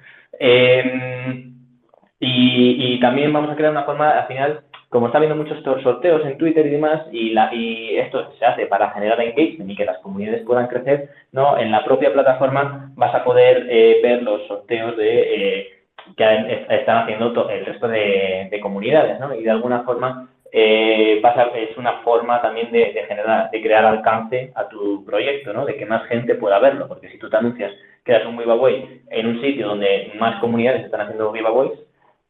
Y, 2.22 2.94
y, 2.94 3.00
también 3.00 3.32
vamos 3.32 3.50
a 3.50 3.56
crear 3.56 3.72
una 3.72 3.84
forma, 3.84 4.10
al 4.10 4.26
final, 4.26 4.60
como 4.90 5.06
está 5.06 5.18
habiendo 5.18 5.36
muchos 5.36 5.62
sorteos 5.62 6.26
en 6.26 6.36
Twitter 6.36 6.66
y 6.66 6.70
demás, 6.70 7.02
y, 7.12 7.30
la, 7.30 7.54
y 7.54 7.96
esto 7.96 8.32
se 8.38 8.44
hace 8.44 8.66
para 8.66 8.90
generar 8.90 9.20
engagement 9.20 9.70
y 9.70 9.76
que 9.76 9.84
las 9.84 9.98
comunidades 9.98 10.42
puedan 10.42 10.66
crecer, 10.66 11.08
¿no? 11.30 11.56
En 11.58 11.70
la 11.70 11.84
propia 11.84 12.12
plataforma 12.12 12.90
vas 12.96 13.14
a 13.14 13.22
poder 13.22 13.68
eh, 13.70 14.00
ver 14.02 14.24
los 14.24 14.48
sorteos 14.48 14.96
de, 14.96 15.58
eh, 15.60 15.68
que 16.16 16.66
están 16.70 17.04
haciendo 17.04 17.48
el 17.48 17.66
resto 17.66 17.86
de, 17.86 18.58
comunidades, 18.60 19.20
¿no? 19.20 19.32
Y 19.32 19.44
de 19.44 19.50
alguna 19.50 19.84
forma 19.84 20.28
eh, 20.50 21.22
es 21.54 21.76
una 21.76 21.98
forma 22.02 22.42
también 22.42 22.72
de, 22.72 22.86
generar, 23.06 23.48
de 23.52 23.62
crear 23.62 23.84
alcance 23.84 24.50
a 24.56 24.68
tu 24.68 25.04
proyecto, 25.04 25.52
¿no? 25.52 25.66
De 25.66 25.76
que 25.76 25.86
más 25.86 26.04
gente 26.08 26.34
pueda 26.34 26.58
verlo, 26.58 26.88
porque 26.88 27.08
si 27.10 27.18
tú 27.18 27.30
te 27.30 27.36
anuncias 27.36 27.72
que 28.04 28.10
das 28.10 28.26
un 28.26 28.36
giveaway 28.36 29.02
en 29.08 29.26
un 29.28 29.40
sitio 29.40 29.68
donde 29.68 30.10
más 30.18 30.40
comunidades 30.40 30.84
están 30.84 31.02
haciendo 31.02 31.32
giveaways, 31.32 31.78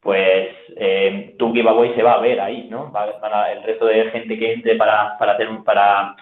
pues 0.01 0.49
eh, 0.77 1.35
tu 1.37 1.53
giveaway 1.53 1.93
se 1.95 2.03
va 2.03 2.13
a 2.13 2.21
ver 2.21 2.39
ahí, 2.39 2.67
¿no? 2.69 2.91
el 3.51 3.63
resto 3.63 3.85
de 3.85 4.09
gente 4.11 4.37
que 4.37 4.53
entre 4.53 4.75
para, 4.75 5.17
para 5.17 5.33
hacer 5.33 5.47
un, 5.49 5.63
para 5.63 6.15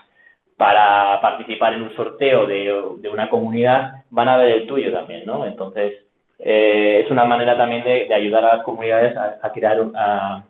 para 0.59 1.21
participar 1.21 1.73
en 1.73 1.83
un 1.83 1.95
sorteo 1.95 2.45
de, 2.45 3.09
una 3.09 3.29
comunidad, 3.29 4.03
van 4.09 4.27
a 4.27 4.35
ver 4.35 4.51
el 4.51 4.67
tuyo 4.67 4.91
también, 4.91 5.25
¿no? 5.25 5.45
Entonces, 5.45 6.03
eh, 6.37 7.01
es 7.05 7.09
una 7.09 7.23
manera 7.23 7.55
también 7.55 7.81
de, 7.85 8.13
ayudar 8.13 8.43
a 8.43 8.57
las 8.57 8.65
comunidades 8.65 9.15
a, 9.15 9.51
crear, 9.53 9.79
a, 9.95 10.43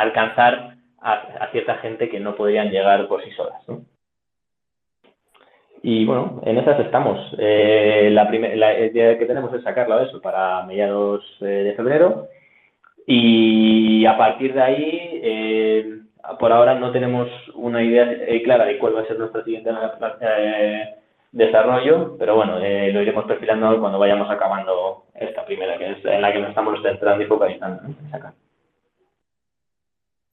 alcanzar 0.00 0.74
a, 1.00 1.48
cierta 1.52 1.76
gente 1.76 2.08
que 2.08 2.18
no 2.18 2.34
podrían 2.34 2.72
llegar 2.72 3.06
por 3.06 3.22
sí 3.22 3.30
solas, 3.36 3.62
¿no? 3.68 3.82
Y 5.82 6.04
bueno, 6.04 6.40
en 6.44 6.58
esas 6.58 6.80
estamos. 6.80 7.18
Eh, 7.38 8.10
la, 8.12 8.24
la 8.24 8.78
idea 8.80 9.18
que 9.18 9.26
tenemos 9.26 9.52
es 9.54 9.62
sacarlo 9.62 10.00
eso 10.00 10.20
para 10.20 10.64
mediados 10.64 11.22
eh, 11.40 11.44
de 11.44 11.74
febrero. 11.74 12.28
Y 13.06 14.04
a 14.04 14.18
partir 14.18 14.52
de 14.52 14.60
ahí, 14.60 16.02
por 16.38 16.52
ahora 16.52 16.74
no 16.74 16.90
tenemos 16.92 17.28
una 17.54 17.82
idea 17.82 18.10
eh, 18.10 18.42
clara 18.42 18.64
de 18.64 18.78
cuál 18.78 18.96
va 18.96 19.00
a 19.00 19.06
ser 19.06 19.18
nuestro 19.18 19.42
siguiente 19.44 19.70
eh, 20.20 20.94
desarrollo, 21.32 22.16
pero 22.18 22.36
bueno, 22.36 22.58
eh, 22.58 22.92
lo 22.92 23.02
iremos 23.02 23.24
perfilando 23.24 23.80
cuando 23.80 23.98
vayamos 23.98 24.30
acabando 24.30 25.04
esta 25.14 25.44
primera, 25.44 25.78
que 25.78 25.92
es 25.92 26.04
en 26.04 26.20
la 26.20 26.32
que 26.32 26.40
nos 26.40 26.50
estamos 26.50 26.80
centrando 26.82 27.24
y 27.24 27.26
focalizando. 27.26 27.82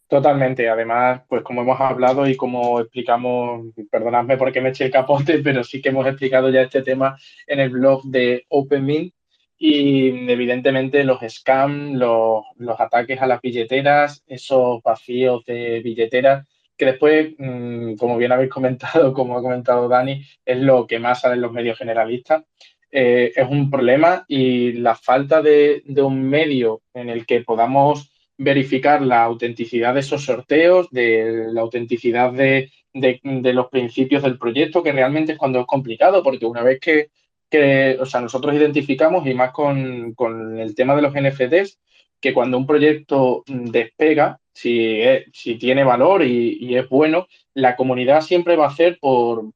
Totalmente. 0.07 0.69
Además, 0.69 1.21
pues 1.27 1.41
como 1.41 1.61
hemos 1.61 1.79
hablado 1.81 2.27
y 2.27 2.35
como 2.35 2.79
explicamos, 2.79 3.73
perdonadme 3.89 4.37
porque 4.37 4.61
me 4.61 4.69
eché 4.69 4.85
el 4.85 4.91
capote, 4.91 5.39
pero 5.43 5.63
sí 5.63 5.81
que 5.81 5.89
hemos 5.89 6.07
explicado 6.07 6.49
ya 6.49 6.61
este 6.61 6.83
tema 6.83 7.17
en 7.47 7.59
el 7.59 7.69
blog 7.69 8.03
de 8.03 8.45
OpenMint, 8.49 9.13
y 9.57 10.09
evidentemente 10.29 11.03
los 11.03 11.19
scams, 11.27 11.97
los, 11.97 12.43
ataques 12.79 13.21
a 13.21 13.27
las 13.27 13.41
billeteras, 13.41 14.23
esos 14.27 14.81
vacíos 14.83 15.45
de 15.45 15.79
billeteras, 15.81 16.47
que 16.77 16.85
después, 16.85 17.33
mm, 17.37 17.95
como 17.95 18.17
bien 18.17 18.31
habéis 18.31 18.51
comentado, 18.51 19.13
como 19.13 19.37
ha 19.37 19.41
comentado 19.41 19.87
Dani, 19.87 20.23
es 20.45 20.57
lo 20.59 20.85
que 20.87 20.99
más 20.99 21.21
sale 21.21 21.35
en 21.35 21.41
los 21.41 21.51
medios 21.51 21.77
generalistas. 21.77 22.43
Eh, 22.91 23.33
es 23.35 23.47
un 23.49 23.69
problema 23.69 24.25
y 24.27 24.73
la 24.73 24.95
falta 24.95 25.41
de, 25.41 25.83
un 25.97 26.23
medio 26.29 26.81
en 26.93 27.09
el 27.09 27.25
que 27.25 27.41
podamos 27.41 28.11
verificar 28.37 29.01
la 29.01 29.23
autenticidad 29.23 29.93
de 29.93 30.01
esos 30.01 30.25
sorteos, 30.25 30.89
de 30.91 31.47
la 31.51 31.61
autenticidad 31.61 32.31
de, 32.33 32.71
de 32.93 33.53
los 33.53 33.67
principios 33.67 34.23
del 34.23 34.37
proyecto, 34.37 34.83
que 34.83 34.91
realmente 34.91 35.33
es 35.33 35.37
cuando 35.37 35.59
es 35.59 35.65
complicado, 35.65 36.23
porque 36.23 36.45
una 36.45 36.63
vez 36.63 36.79
que 36.79 37.09
que, 37.49 37.97
o 37.99 38.05
sea, 38.05 38.21
nosotros 38.21 38.53
identificamos, 38.55 39.25
y 39.27 39.33
más 39.33 39.51
con, 39.51 40.15
el 40.59 40.75
tema 40.75 40.95
de 40.95 41.01
los 41.01 41.13
NFTs, 41.13 41.79
que 42.19 42.33
cuando 42.33 42.57
un 42.57 42.65
proyecto 42.65 43.43
despega, 43.47 44.39
si, 44.53 45.01
si 45.33 45.55
tiene 45.55 45.83
valor 45.83 46.23
y, 46.23 46.75
es 46.75 46.87
bueno, 46.89 47.27
la 47.53 47.75
comunidad 47.75 48.21
siempre 48.21 48.55
va 48.55 48.65
a 48.65 48.69
hacer 48.69 48.97
por, 48.99 49.51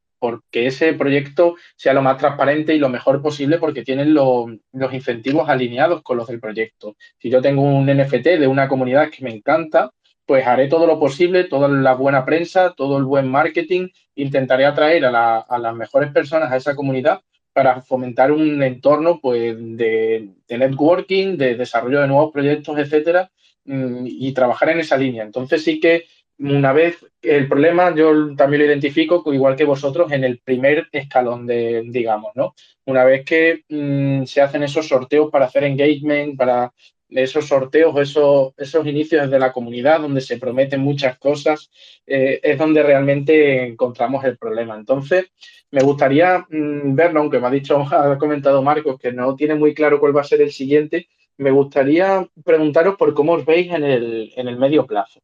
que 0.51 0.67
ese 0.67 0.93
proyecto 0.93 1.55
sea 1.75 1.93
lo 1.93 2.01
más 2.01 2.17
transparente 2.17 2.73
y 2.75 2.79
lo 2.79 2.89
mejor 2.89 3.21
posible 3.21 3.57
porque 3.57 3.83
tienen 3.83 4.13
los 4.13 4.93
incentivos 4.93 5.49
alineados 5.49 6.01
con 6.01 6.17
los 6.17 6.27
del 6.27 6.39
proyecto. 6.39 6.95
Si 7.17 7.29
yo 7.29 7.41
tengo 7.41 7.61
un 7.61 7.85
NFT 7.85 8.39
de 8.39 8.47
una 8.47 8.67
comunidad 8.67 9.09
que 9.09 9.23
me 9.23 9.31
encanta, 9.31 9.91
pues 10.25 10.45
haré 10.45 10.67
todo 10.67 10.85
lo 10.85 10.99
posible, 10.99 11.45
toda 11.45 11.67
la 11.67 11.93
buena 11.93 12.25
prensa, 12.25 12.73
todo 12.75 12.97
el 12.97 13.03
buen 13.03 13.27
marketing, 13.27 13.89
intentaré 14.15 14.65
atraer 14.65 15.05
a, 15.05 15.39
a 15.39 15.57
las 15.57 15.75
mejores 15.75 16.11
personas 16.11 16.51
a 16.51 16.57
esa 16.57 16.75
comunidad 16.75 17.21
para 17.53 17.81
fomentar 17.81 18.31
un 18.31 18.61
entorno 18.63 19.19
pues, 19.19 19.55
de, 19.59 20.29
networking, 20.47 21.37
de 21.37 21.55
desarrollo 21.55 22.01
de 22.01 22.07
nuevos 22.07 22.31
proyectos, 22.31 22.77
etcétera, 22.77 23.31
mm, 23.65 24.05
y 24.05 24.31
trabajar 24.33 24.69
en 24.69 24.79
esa 24.79 24.97
línea. 24.97 25.23
Entonces 25.23 25.63
sí 25.63 25.79
que 25.79 26.05
una 26.39 26.73
vez 26.73 27.05
el 27.21 27.47
problema 27.47 27.93
yo 27.93 28.35
también 28.35 28.61
lo 28.61 28.67
identifico 28.67 29.23
igual 29.33 29.55
que 29.55 29.65
vosotros 29.65 30.11
en 30.11 30.23
el 30.23 30.39
primer 30.39 30.87
escalón 30.91 31.45
de 31.45 31.83
digamos, 31.85 32.31
¿no? 32.35 32.55
Una 32.85 33.03
vez 33.03 33.25
que 33.25 33.63
mm, 33.67 34.25
se 34.25 34.41
hacen 34.41 34.63
esos 34.63 34.87
sorteos 34.87 35.29
para 35.29 35.45
hacer 35.45 35.65
engagement, 35.65 36.37
para 36.37 36.71
esos 37.09 37.47
sorteos, 37.47 37.97
esos, 37.99 38.53
esos 38.57 38.85
inicios 38.85 39.29
de 39.29 39.39
la 39.39 39.51
comunidad 39.51 40.01
donde 40.01 40.21
se 40.21 40.37
prometen 40.37 40.81
muchas 40.81 41.17
cosas, 41.17 41.71
eh, 42.05 42.39
es 42.41 42.57
donde 42.57 42.83
realmente 42.83 43.65
encontramos 43.65 44.23
el 44.25 44.37
problema. 44.37 44.75
Entonces, 44.75 45.25
me 45.71 45.81
gustaría 45.81 46.45
mm, 46.49 46.95
verlo, 46.95 47.21
aunque 47.21 47.39
me 47.39 47.47
ha 47.47 47.51
dicho, 47.51 47.79
ha 47.91 48.17
comentado 48.17 48.61
Marcos 48.61 48.99
que 48.99 49.11
no 49.11 49.35
tiene 49.35 49.55
muy 49.55 49.73
claro 49.73 49.99
cuál 49.99 50.15
va 50.15 50.21
a 50.21 50.25
ser 50.25 50.41
el 50.41 50.51
siguiente, 50.51 51.07
me 51.37 51.51
gustaría 51.51 52.27
preguntaros 52.43 52.95
por 52.97 53.13
cómo 53.13 53.33
os 53.33 53.45
veis 53.45 53.71
en 53.71 53.83
el, 53.83 54.31
en 54.35 54.47
el 54.47 54.57
medio 54.57 54.85
plazo. 54.85 55.21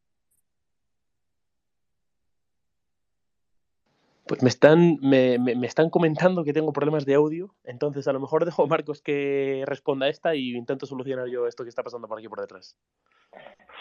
Pues 4.28 4.42
me 4.42 4.50
están, 4.50 4.98
me, 5.02 5.36
están 5.66 5.90
comentando 5.90 6.44
que 6.44 6.54
tengo 6.54 6.74
problemas 6.74 7.06
de 7.06 7.14
audio, 7.14 7.50
entonces 7.64 8.08
a 8.08 8.14
lo 8.14 8.20
mejor 8.20 8.44
dejo 8.44 8.64
a 8.64 8.68
Marcos 8.68 9.02
que 9.02 9.64
responda 9.68 10.08
a 10.08 10.10
esta 10.10 10.36
y 10.36 10.56
intento 10.56 10.88
solucionar 10.88 11.28
yo 11.28 11.46
esto 11.46 11.64
que 11.64 11.70
está 11.70 11.84
pasando 11.84 12.08
por 12.08 12.18
aquí 12.18 12.28
por 12.28 12.42
detrás. 12.42 12.76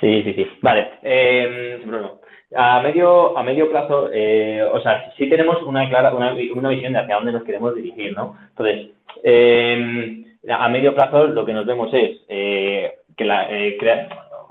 Sí, 0.01 0.23
sí, 0.23 0.35
sí. 0.35 0.47
Vale. 0.61 0.99
Eh, 1.03 1.81
Bruno, 1.87 2.21
a 2.55 2.83
medio, 2.83 3.39
a 3.39 3.43
medio 3.43 3.71
plazo, 3.71 4.11
eh, 4.13 4.63
o 4.63 4.81
sea, 4.83 5.13
sí 5.17 5.29
tenemos 5.31 5.63
una 5.63 5.89
clara, 5.89 6.15
una, 6.15 6.35
una, 6.55 6.69
visión 6.69 6.93
de 6.93 6.99
hacia 6.99 7.17
dónde 7.17 7.33
nos 7.33 7.45
queremos 7.45 7.75
dirigir, 7.75 8.15
¿no? 8.15 8.37
Entonces, 8.51 8.91
eh, 9.23 10.25
a 10.49 10.69
medio 10.69 10.95
plazo 10.95 11.27
lo 11.29 11.45
que 11.47 11.53
nos 11.53 11.67
vemos 11.67 11.93
es 11.93 12.21
eh, 12.29 12.93
que 13.17 13.25
la, 13.25 13.49
eh, 13.51 13.79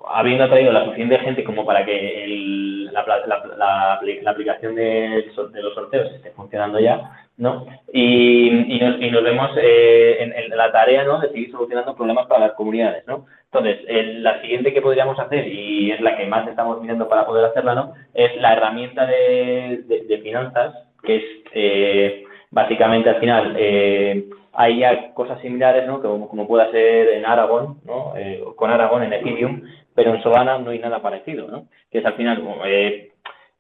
habiendo 0.08 0.48
traído 0.50 0.72
la 0.72 0.86
suficiente 0.86 1.20
gente 1.20 1.44
como 1.44 1.66
para 1.66 1.86
que 1.86 2.24
el, 2.24 2.73
la, 2.94 3.06
la, 3.28 4.00
la, 4.22 4.32
aplicación 4.32 4.76
de, 4.76 5.26
de, 5.52 5.62
los 5.62 5.74
sorteos 5.74 6.12
esté 6.14 6.32
funcionando 6.32 6.80
ya, 6.80 7.26
¿no? 7.38 7.66
Y, 7.92 8.76
y, 8.76 8.80
nos, 8.80 9.02
y 9.02 9.10
nos, 9.10 9.24
vemos 9.24 9.52
eh, 9.58 10.18
en, 10.20 10.58
la 10.58 10.72
tarea, 10.72 11.04
¿no? 11.04 11.20
De 11.20 11.30
seguir 11.30 11.52
solucionando 11.52 11.96
problemas 11.96 12.28
para 12.28 12.48
las 12.48 12.54
comunidades, 12.54 13.06
¿no? 13.08 13.26
Entonces, 13.52 13.82
la 14.22 14.42
siguiente 14.42 14.74
que 14.74 14.82
podríamos 14.82 15.20
hacer, 15.20 15.48
y 15.48 15.92
es 15.92 16.02
la 16.02 16.18
que 16.18 16.26
más 16.26 16.48
estamos 16.48 16.82
mirando 16.82 17.08
para 17.08 17.26
poder 17.26 17.46
hacerla, 17.46 17.76
¿no? 17.76 17.94
Es 18.14 18.36
la 18.38 18.54
herramienta 18.54 19.06
de, 19.06 19.84
de, 20.08 20.18
finanzas, 20.20 20.76
que 21.04 21.18
es 21.18 21.24
eh, 21.54 22.24
básicamente 22.52 23.10
al 23.10 23.20
final... 23.20 23.56
Eh, 23.58 24.26
hay 24.54 24.80
ya 24.80 25.14
cosas 25.14 25.42
similares, 25.42 25.88
¿no? 25.88 26.02
Como, 26.02 26.30
como 26.30 26.48
puede 26.48 26.70
ser 26.72 27.10
en 27.10 27.26
Aragon, 27.26 27.80
¿no? 27.86 28.14
Eh, 28.16 28.44
con 28.56 28.70
Aragon 28.70 29.04
en 29.04 29.14
Ethereum, 29.14 29.64
pero 29.96 30.14
en 30.14 30.24
Solana 30.24 30.58
no 30.58 30.72
hay 30.72 30.80
nada 30.80 31.02
parecido, 31.02 31.48
¿no? 31.48 31.68
Que 31.92 32.00
es 32.00 32.06
al 32.06 32.14
final, 32.14 32.44
eh, 32.66 33.12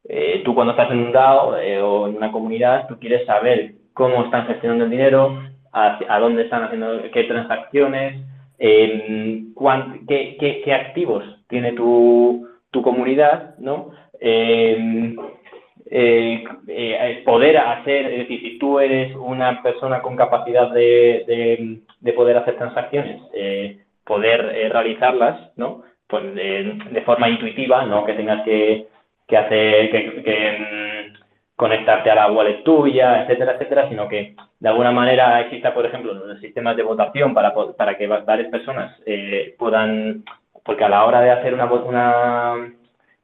eh, 0.07 0.41
tú 0.43 0.55
cuando 0.55 0.71
estás 0.71 0.91
en 0.91 0.99
un 0.99 1.11
DAO 1.11 1.57
eh, 1.57 1.81
o 1.81 2.07
en 2.07 2.17
una 2.17 2.31
comunidad, 2.31 2.87
tú 2.87 2.99
quieres 2.99 3.25
saber 3.25 3.73
cómo 3.93 4.25
están 4.25 4.47
gestionando 4.47 4.85
el 4.85 4.91
dinero, 4.91 5.41
a, 5.71 6.19
dónde 6.19 6.43
están 6.43 6.63
haciendo, 6.63 7.01
qué 7.11 7.23
transacciones, 7.23 8.21
em, 8.59 9.53
qué, 10.07 10.73
activos 10.73 11.23
tiene 11.47 11.73
tu, 11.73 12.47
tu 12.69 12.81
comunidad, 12.83 13.55
¿no? 13.57 13.89
Em, 14.19 15.15
poder 17.25 17.57
hacer, 17.57 18.05
es 18.05 18.17
decir, 18.19 18.41
si 18.41 18.59
tú 18.59 18.79
eres 18.79 19.15
una 19.15 19.61
persona 19.63 20.01
con 20.01 20.15
capacidad 20.15 20.71
de, 20.71 21.81
de 21.99 22.13
poder 22.13 22.37
hacer 22.37 22.55
transacciones, 22.57 23.21
poder 24.05 24.71
realizarlas, 24.71 25.51
¿no? 25.55 25.83
Pues 26.07 26.35
de, 26.35 27.03
forma 27.05 27.29
intuitiva, 27.29 27.85
no 27.85 28.05
que 28.05 28.13
tengas 28.13 28.43
que, 28.43 28.87
que 29.27 29.37
hacer, 29.37 29.89
que, 29.91 31.11
mm, 31.11 31.23
conectarte 31.55 32.09
a 32.09 32.15
la 32.15 32.31
wallet 32.31 32.63
tuya, 32.63 33.23
etcétera, 33.23 33.53
etcétera, 33.53 33.89
sino 33.89 34.07
que 34.07 34.35
de 34.59 34.69
alguna 34.69 34.91
manera 34.91 35.39
exista, 35.41 35.73
por 35.73 35.85
ejemplo, 35.85 36.13
los 36.13 36.39
sistemas 36.39 36.75
de 36.75 36.83
votación 36.83 37.33
para, 37.33 37.53
para 37.77 37.97
que 37.97 38.07
varias 38.07 38.49
personas 38.49 38.95
eh, 39.05 39.55
puedan, 39.57 40.23
porque 40.63 40.83
a 40.83 40.89
la 40.89 41.05
hora 41.05 41.21
de 41.21 41.31
hacer 41.31 41.53
una, 41.53 41.65
una 41.65 42.73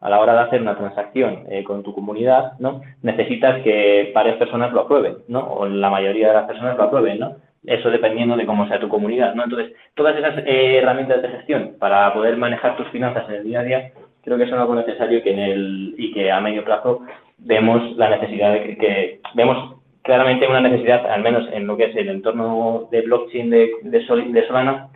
a 0.01 0.09
la 0.09 0.19
hora 0.19 0.33
de 0.33 0.39
hacer 0.39 0.61
una 0.61 0.77
transacción 0.77 1.43
eh, 1.49 1.63
con 1.63 1.83
tu 1.83 1.93
comunidad, 1.93 2.53
¿no? 2.59 2.81
Necesitas 3.01 3.61
que 3.63 4.11
varias 4.15 4.37
personas 4.37 4.71
lo 4.71 4.81
aprueben, 4.81 5.17
¿no? 5.27 5.41
O 5.41 5.67
la 5.67 5.89
mayoría 5.89 6.29
de 6.29 6.33
las 6.35 6.45
personas 6.45 6.77
lo 6.77 6.83
aprueben, 6.83 7.19
¿no? 7.19 7.35
Eso 7.65 7.89
dependiendo 7.89 8.37
de 8.37 8.45
cómo 8.45 8.67
sea 8.67 8.79
tu 8.79 8.89
comunidad, 8.89 9.35
¿no? 9.35 9.43
Entonces, 9.43 9.73
todas 9.95 10.15
esas 10.17 10.37
eh, 10.45 10.77
herramientas 10.77 11.21
de 11.21 11.29
gestión 11.29 11.75
para 11.79 12.13
poder 12.13 12.37
manejar 12.37 12.77
tus 12.77 12.87
finanzas 12.89 13.27
en 13.29 13.35
el 13.35 13.43
día 13.43 13.59
a 13.59 13.63
día, 13.63 13.91
creo 14.23 14.37
que 14.37 14.47
son 14.47 14.59
algo 14.59 14.75
necesario 14.75 15.21
que 15.23 15.31
en 15.31 15.39
el, 15.39 15.95
y 15.97 16.13
que 16.13 16.31
a 16.31 16.39
medio 16.39 16.63
plazo 16.63 17.01
vemos 17.37 17.95
la 17.97 18.09
necesidad 18.09 18.53
de 18.53 18.77
que, 18.77 19.19
vemos 19.33 19.75
claramente 20.03 20.47
una 20.47 20.61
necesidad, 20.61 21.05
al 21.07 21.21
menos 21.21 21.47
en 21.51 21.67
lo 21.67 21.77
que 21.77 21.85
es 21.85 21.95
el 21.95 22.09
entorno 22.09 22.87
de 22.91 23.01
blockchain 23.01 23.49
de, 23.49 23.71
de, 23.83 24.47
Solana, 24.47 24.89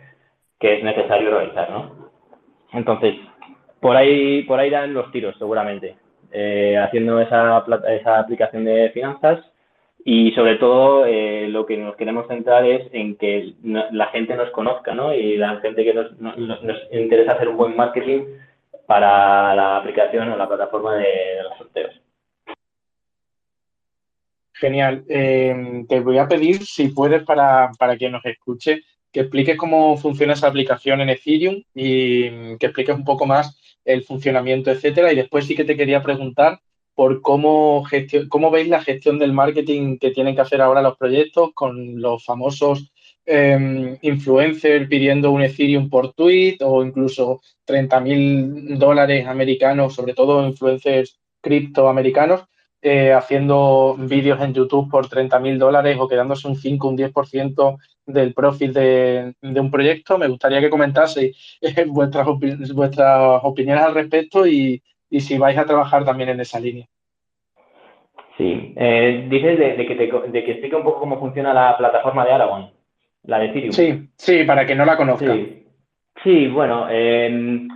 que 0.58 0.78
es 0.78 0.84
necesario 0.84 1.30
realizar, 1.30 1.70
¿no? 1.70 2.10
Entonces, 2.72 3.14
por 3.80 3.96
ahí, 3.96 4.42
por 4.44 4.58
ahí 4.58 4.70
dan 4.70 4.94
los 4.94 5.12
tiros, 5.12 5.36
seguramente, 5.38 5.96
eh, 6.32 6.76
haciendo 6.78 7.20
esa, 7.20 7.64
esa 7.88 8.18
aplicación 8.18 8.64
de 8.64 8.90
finanzas 8.90 9.44
y 10.06 10.32
sobre 10.32 10.56
todo 10.56 11.06
eh, 11.06 11.48
lo 11.48 11.64
que 11.64 11.78
nos 11.78 11.96
queremos 11.96 12.28
centrar 12.28 12.66
es 12.66 12.86
en 12.92 13.16
que 13.16 13.54
la 13.62 14.08
gente 14.08 14.36
nos 14.36 14.50
conozca, 14.50 14.94
¿no? 14.94 15.14
Y 15.14 15.38
la 15.38 15.56
gente 15.60 15.82
que 15.82 15.94
nos, 15.94 16.12
interesa 16.92 17.32
hacer 17.32 17.48
un 17.48 17.56
buen 17.56 17.74
marketing 17.74 18.24
para 18.86 19.54
la 19.54 19.78
aplicación 19.78 20.28
o 20.28 20.36
la 20.36 20.46
plataforma 20.46 20.96
de, 20.96 21.42
los 21.42 21.56
sorteos. 21.56 22.00
Genial. 24.52 25.04
Eh, 25.08 25.84
te 25.88 26.00
voy 26.00 26.18
a 26.18 26.28
pedir, 26.28 26.64
si 26.66 26.88
puedes, 26.88 27.22
para, 27.24 27.70
para 27.78 27.96
quien 27.96 28.12
nos 28.12 28.24
escuche, 28.26 28.82
que 29.10 29.20
expliques 29.20 29.56
cómo 29.56 29.96
funciona 29.96 30.34
esa 30.34 30.48
aplicación 30.48 31.00
en 31.00 31.08
Ethereum 31.08 31.62
y 31.74 32.28
mm, 32.30 32.58
que 32.58 32.66
expliques 32.66 32.94
un 32.94 33.04
poco 33.04 33.24
más 33.24 33.58
el 33.86 34.02
funcionamiento, 34.02 34.70
etcétera. 34.70 35.10
Y 35.12 35.16
después 35.16 35.46
sí 35.46 35.56
que 35.56 35.64
te 35.64 35.78
quería 35.78 36.02
preguntar 36.02 36.58
por 36.94 37.20
cómo, 37.22 37.84
cómo 38.28 38.50
veis 38.50 38.68
la 38.68 38.82
gestión 38.82 39.18
del 39.18 39.32
marketing 39.32 39.98
que 39.98 40.10
tienen 40.10 40.34
que 40.34 40.42
hacer 40.42 40.60
ahora 40.60 40.82
los 40.82 40.96
proyectos 40.96 41.50
con 41.54 42.00
los 42.00 42.24
famosos 42.24 42.92
em, 43.26 43.98
influencers 44.02 44.88
pidiendo 44.88 45.30
un 45.30 45.42
Ethereum 45.42 45.88
por 45.90 46.12
tweet 46.12 46.58
o 46.60 46.84
incluso 46.84 47.40
30 47.64 48.00
mil 48.00 48.78
dólares 48.78 49.26
americanos, 49.26 49.94
sobre 49.94 50.14
todo 50.14 50.46
influencers 50.46 51.18
criptoamericanos, 51.40 52.44
eh, 52.82 53.12
haciendo 53.12 53.96
vídeos 53.98 54.40
en 54.42 54.52
YouTube 54.52 54.90
por 54.90 55.08
30 55.08 55.40
mil 55.40 55.58
dólares 55.58 55.96
o 55.98 56.06
quedándose 56.06 56.46
un 56.46 56.56
5, 56.56 56.88
un 56.88 56.96
10% 56.98 57.78
del 58.06 58.34
profit 58.34 58.72
de, 58.72 59.34
un 59.40 59.70
proyecto. 59.70 60.18
Me 60.18 60.28
gustaría 60.28 60.60
que 60.60 60.70
comentaseis 60.70 61.58
eh, 61.62 61.86
vuestras, 61.86 62.26
vuestras 62.74 63.40
opiniones 63.42 63.84
al 63.84 63.94
respecto 63.94 64.46
y, 64.46 64.82
si 65.10 65.38
vais 65.38 65.56
a 65.58 65.64
trabajar 65.64 66.04
también 66.04 66.30
en 66.30 66.40
esa 66.40 66.60
línea. 66.60 66.86
Sí, 68.36 68.74
eh, 68.76 69.26
dices 69.30 69.58
de, 69.58 69.86
que 69.86 69.94
de 69.94 70.44
que 70.44 70.50
explique 70.50 70.74
un 70.74 70.82
poco 70.82 71.00
cómo 71.00 71.20
funciona 71.20 71.54
la 71.54 71.76
plataforma 71.76 72.24
de 72.24 72.32
Aragon, 72.32 72.70
la 73.24 73.38
de 73.38 73.46
Ethereum. 73.46 73.72
Sí, 73.72 74.08
sí, 74.16 74.44
para 74.44 74.66
que 74.66 74.74
no 74.74 74.84
la 74.84 74.96
conozca. 74.96 75.36
Sí, 76.22 76.46
bueno, 76.48 76.86
eh, 76.90 77.66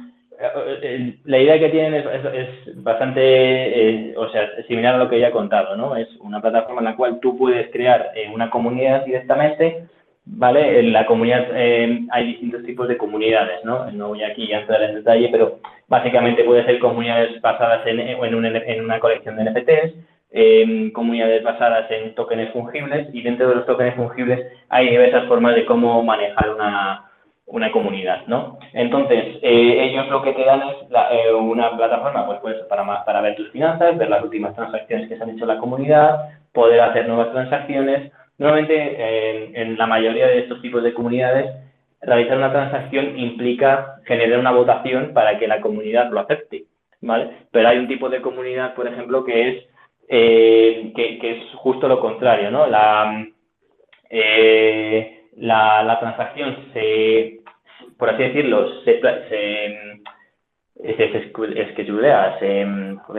eh, 0.82 1.18
la 1.24 1.38
idea 1.38 1.58
que 1.58 1.68
tienen 1.68 1.94
es, 1.94 2.82
bastante, 2.82 3.20
eh, 3.20 4.14
o 4.16 4.28
sea, 4.30 4.48
similar 4.66 4.94
a 4.94 4.98
lo 4.98 5.08
que 5.08 5.20
ya 5.20 5.28
he 5.28 5.32
contado, 5.32 5.76
¿no? 5.76 5.96
Es 5.96 6.08
una 6.20 6.40
plataforma 6.40 6.80
en 6.80 6.86
la 6.86 6.96
cual 6.96 7.20
tú 7.20 7.36
puedes 7.36 7.70
crear 7.70 8.12
una 8.32 8.48
comunidad 8.48 9.04
directamente, 9.04 9.86
¿vale? 10.30 10.80
En 10.80 10.92
la 10.92 11.06
comunidad 11.06 11.46
hay 11.54 12.26
distintos 12.26 12.62
tipos 12.64 12.88
de 12.88 12.96
comunidades, 12.96 13.64
¿no? 13.64 13.90
No 13.90 14.08
voy 14.08 14.22
aquí 14.22 14.52
a 14.52 14.60
entrar 14.60 14.82
en 14.82 14.94
detalle, 14.96 15.28
pero 15.30 15.58
básicamente 15.88 16.44
puede 16.44 16.64
ser 16.64 16.78
comunidades 16.78 17.40
basadas 17.40 17.86
en, 17.86 18.00
en, 18.00 18.84
una 18.84 19.00
colección 19.00 19.36
de 19.36 19.50
NFTs, 19.50 20.92
comunidades 20.92 21.42
basadas 21.42 21.90
en 21.90 22.14
tokens 22.14 22.52
fungibles 22.52 23.08
y 23.12 23.22
dentro 23.22 23.48
de 23.48 23.56
los 23.56 23.66
tokens 23.66 23.96
fungibles 23.96 24.46
hay 24.68 24.90
diversas 24.90 25.26
formas 25.26 25.54
de 25.54 25.64
cómo 25.64 26.02
manejar 26.02 26.54
una 26.54 27.08
una 27.48 27.72
comunidad, 27.72 28.26
¿no? 28.26 28.58
Entonces, 28.74 29.38
eh, 29.42 29.84
ellos 29.84 30.08
lo 30.08 30.22
que 30.22 30.32
te 30.32 30.44
dan 30.44 30.62
es 30.68 30.76
eh, 31.12 31.32
una 31.32 31.74
plataforma 31.76 32.26
pues, 32.26 32.38
pues 32.40 32.56
para, 32.68 33.04
para 33.04 33.20
ver 33.22 33.36
tus 33.36 33.50
finanzas, 33.50 33.96
ver 33.96 34.10
las 34.10 34.22
últimas 34.22 34.54
transacciones 34.54 35.08
que 35.08 35.16
se 35.16 35.22
han 35.22 35.30
hecho 35.30 35.44
en 35.44 35.48
la 35.48 35.58
comunidad, 35.58 36.28
poder 36.52 36.80
hacer 36.80 37.08
nuevas 37.08 37.32
transacciones. 37.32 38.12
Normalmente, 38.38 39.60
en 39.60 39.76
la 39.76 39.86
mayoría 39.86 40.28
de 40.28 40.40
estos 40.40 40.62
tipos 40.62 40.82
de 40.82 40.94
comunidades, 40.94 41.46
realizar 42.00 42.38
una 42.38 42.52
transacción 42.52 43.18
implica 43.18 43.96
generar 44.06 44.38
una 44.38 44.52
votación 44.52 45.12
para 45.12 45.38
que 45.38 45.48
la 45.48 45.60
comunidad 45.60 46.10
lo 46.10 46.20
acepte, 46.20 46.64
¿vale? 47.00 47.30
Pero 47.50 47.68
hay 47.68 47.78
un 47.78 47.88
tipo 47.88 48.08
de 48.08 48.22
comunidad, 48.22 48.74
por 48.74 48.86
ejemplo, 48.86 49.24
que 49.24 49.48
es, 49.48 49.64
eh, 50.08 50.92
que, 50.94 51.18
es 51.20 51.54
justo 51.56 51.88
lo 51.88 52.00
contrario, 52.00 52.50
¿no? 52.50 52.66
La, 52.68 53.26
la, 55.36 55.82
la 55.82 55.98
transacción 55.98 56.56
se 56.72 57.38
por 57.98 58.10
así 58.10 58.22
decirlo, 58.22 58.82
se, 58.84 59.00
se, 59.00 60.00
se, 60.96 61.12
se, 61.12 61.32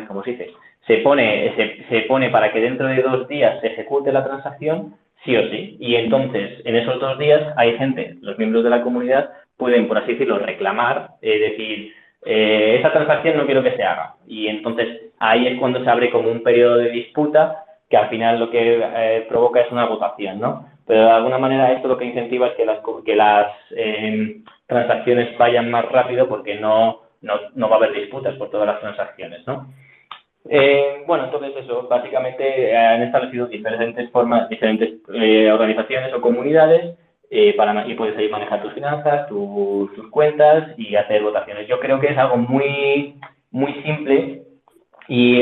¿cómo 0.07 0.23
se 0.23 0.31
dice? 0.31 0.51
Se 0.87 0.97
pone, 0.97 1.53
se, 1.55 1.85
se 1.89 2.01
pone 2.07 2.29
para 2.29 2.51
que 2.51 2.61
dentro 2.61 2.87
de 2.87 3.01
dos 3.01 3.27
días 3.27 3.59
se 3.61 3.67
ejecute 3.67 4.11
la 4.11 4.23
transacción, 4.23 4.95
sí 5.23 5.35
o 5.35 5.49
sí. 5.49 5.77
Y 5.79 5.95
entonces, 5.95 6.61
en 6.65 6.75
esos 6.75 6.99
dos 6.99 7.17
días, 7.17 7.53
hay 7.57 7.77
gente, 7.77 8.15
los 8.21 8.37
miembros 8.37 8.63
de 8.63 8.69
la 8.69 8.81
comunidad, 8.81 9.29
pueden, 9.57 9.87
por 9.87 9.97
así 9.97 10.13
decirlo, 10.13 10.39
reclamar, 10.39 11.11
es 11.21 11.41
decir, 11.41 11.93
eh, 12.25 12.77
esa 12.79 12.91
transacción 12.91 13.37
no 13.37 13.45
quiero 13.45 13.63
que 13.63 13.75
se 13.75 13.83
haga. 13.83 14.15
Y 14.27 14.47
entonces 14.47 15.11
ahí 15.19 15.47
es 15.47 15.59
cuando 15.59 15.83
se 15.83 15.89
abre 15.89 16.09
como 16.11 16.31
un 16.31 16.43
periodo 16.43 16.77
de 16.77 16.89
disputa 16.89 17.63
que 17.89 17.97
al 17.97 18.09
final 18.09 18.39
lo 18.39 18.49
que 18.49 18.81
eh, 18.81 19.25
provoca 19.27 19.61
es 19.61 19.71
una 19.71 19.85
votación, 19.85 20.39
¿no? 20.39 20.65
Pero 20.85 21.03
de 21.03 21.11
alguna 21.11 21.37
manera 21.37 21.71
esto 21.71 21.87
lo 21.87 21.97
que 21.97 22.05
incentiva 22.05 22.47
es 22.47 22.53
que 22.53 22.65
las, 22.65 22.79
que 23.05 23.15
las 23.15 23.51
eh, 23.75 24.41
transacciones 24.67 25.37
vayan 25.37 25.69
más 25.69 25.85
rápido 25.85 26.27
porque 26.27 26.55
no, 26.55 27.01
no, 27.21 27.69
va 27.69 27.75
a 27.75 27.79
haber 27.79 27.93
disputas 27.93 28.35
por 28.35 28.49
todas 28.49 28.67
las 28.67 28.79
transacciones, 28.79 29.45
¿no? 29.45 29.67
Eh, 30.51 31.03
bueno, 31.05 31.25
entonces 31.25 31.53
eso, 31.63 31.87
básicamente 31.87 32.75
han 32.75 33.03
establecido 33.03 33.45
diferentes 33.45 34.09
formas, 34.09 34.49
diferentes 34.49 34.95
eh, 35.13 35.51
organizaciones 35.51 36.11
o 36.11 36.21
comunidades 36.21 36.97
eh, 37.29 37.53
para, 37.55 37.87
y 37.87 37.93
puedes 37.93 38.17
ahí 38.17 38.29
manejar 38.29 38.63
tus 38.63 38.73
finanzas, 38.73 39.27
tus 39.27 39.91
cuentas 40.09 40.73
y 40.75 40.95
hacer 40.95 41.21
votaciones. 41.21 41.67
Yo 41.67 41.79
creo 41.79 41.99
que 41.99 42.07
es 42.07 42.17
algo 42.17 42.37
muy, 42.37 43.13
muy 43.51 43.73
simple 43.83 44.41
y 45.07 45.41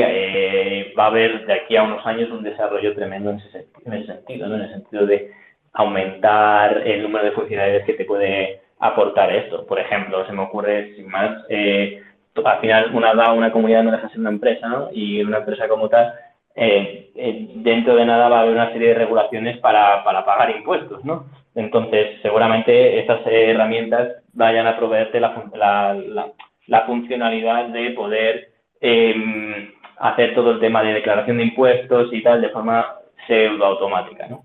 va 0.92 1.04
a 1.04 1.08
haber 1.08 1.46
de 1.46 1.54
aquí 1.54 1.76
a 1.76 1.84
unos 1.84 2.04
años 2.06 2.30
un 2.30 2.42
desarrollo 2.42 2.94
tremendo 2.94 3.30
en 3.30 3.38
ese, 3.38 3.66
en 3.86 3.92
ese 3.94 4.12
sentido, 4.12 4.46
¿no? 4.46 4.56
en 4.56 4.62
el 4.62 4.70
sentido 4.70 5.06
de 5.06 5.30
aumentar 5.72 6.86
el 6.86 7.02
número 7.02 7.24
de 7.24 7.32
funcionalidades 7.32 7.86
que 7.86 7.94
te 7.94 8.04
puede 8.04 8.60
aportar 8.78 9.34
esto. 9.34 9.66
Por 9.66 9.78
ejemplo, 9.78 10.26
se 10.26 10.32
me 10.32 10.42
ocurre, 10.42 10.94
sin 10.96 11.08
más, 11.08 11.44
eh, 11.48 12.02
al 12.44 12.60
final 12.60 12.90
una 12.94 13.14
DAO, 13.14 13.34
una 13.34 13.52
comunidad 13.52 13.82
no 13.82 13.92
deja 13.92 14.04
de 14.04 14.10
ser 14.10 14.20
una 14.20 14.30
empresa, 14.30 14.68
¿no? 14.68 14.88
Y 14.92 15.22
una 15.22 15.38
empresa 15.38 15.68
como 15.68 15.88
tal, 15.88 16.14
eh, 16.54 17.10
eh, 17.14 17.48
dentro 17.56 17.94
de 17.94 18.04
nada 18.04 18.28
va 18.28 18.38
a 18.38 18.40
haber 18.42 18.54
una 18.54 18.72
serie 18.72 18.88
de 18.88 18.94
regulaciones 18.94 19.58
para, 19.58 20.02
para 20.04 20.24
pagar 20.24 20.50
impuestos, 20.50 21.04
¿no? 21.04 21.26
Entonces, 21.54 22.18
seguramente 22.22 23.00
estas 23.00 23.20
herramientas 23.26 24.12
vayan 24.32 24.66
a 24.66 24.76
proveerte 24.76 25.20
la, 25.20 25.34
la, 25.54 26.28
la, 26.66 26.82
funcionalidad 26.82 27.66
de 27.66 27.90
poder 27.90 28.50
em, 28.80 29.72
hacer 29.98 30.34
todo 30.34 30.52
el 30.52 30.60
tema 30.60 30.82
de 30.82 30.94
declaración 30.94 31.38
de 31.38 31.44
impuestos 31.44 32.12
y 32.12 32.22
tal 32.22 32.40
de 32.40 32.50
forma 32.50 32.94
pseudo 33.26 33.64
automática, 33.64 34.26
¿no? 34.28 34.44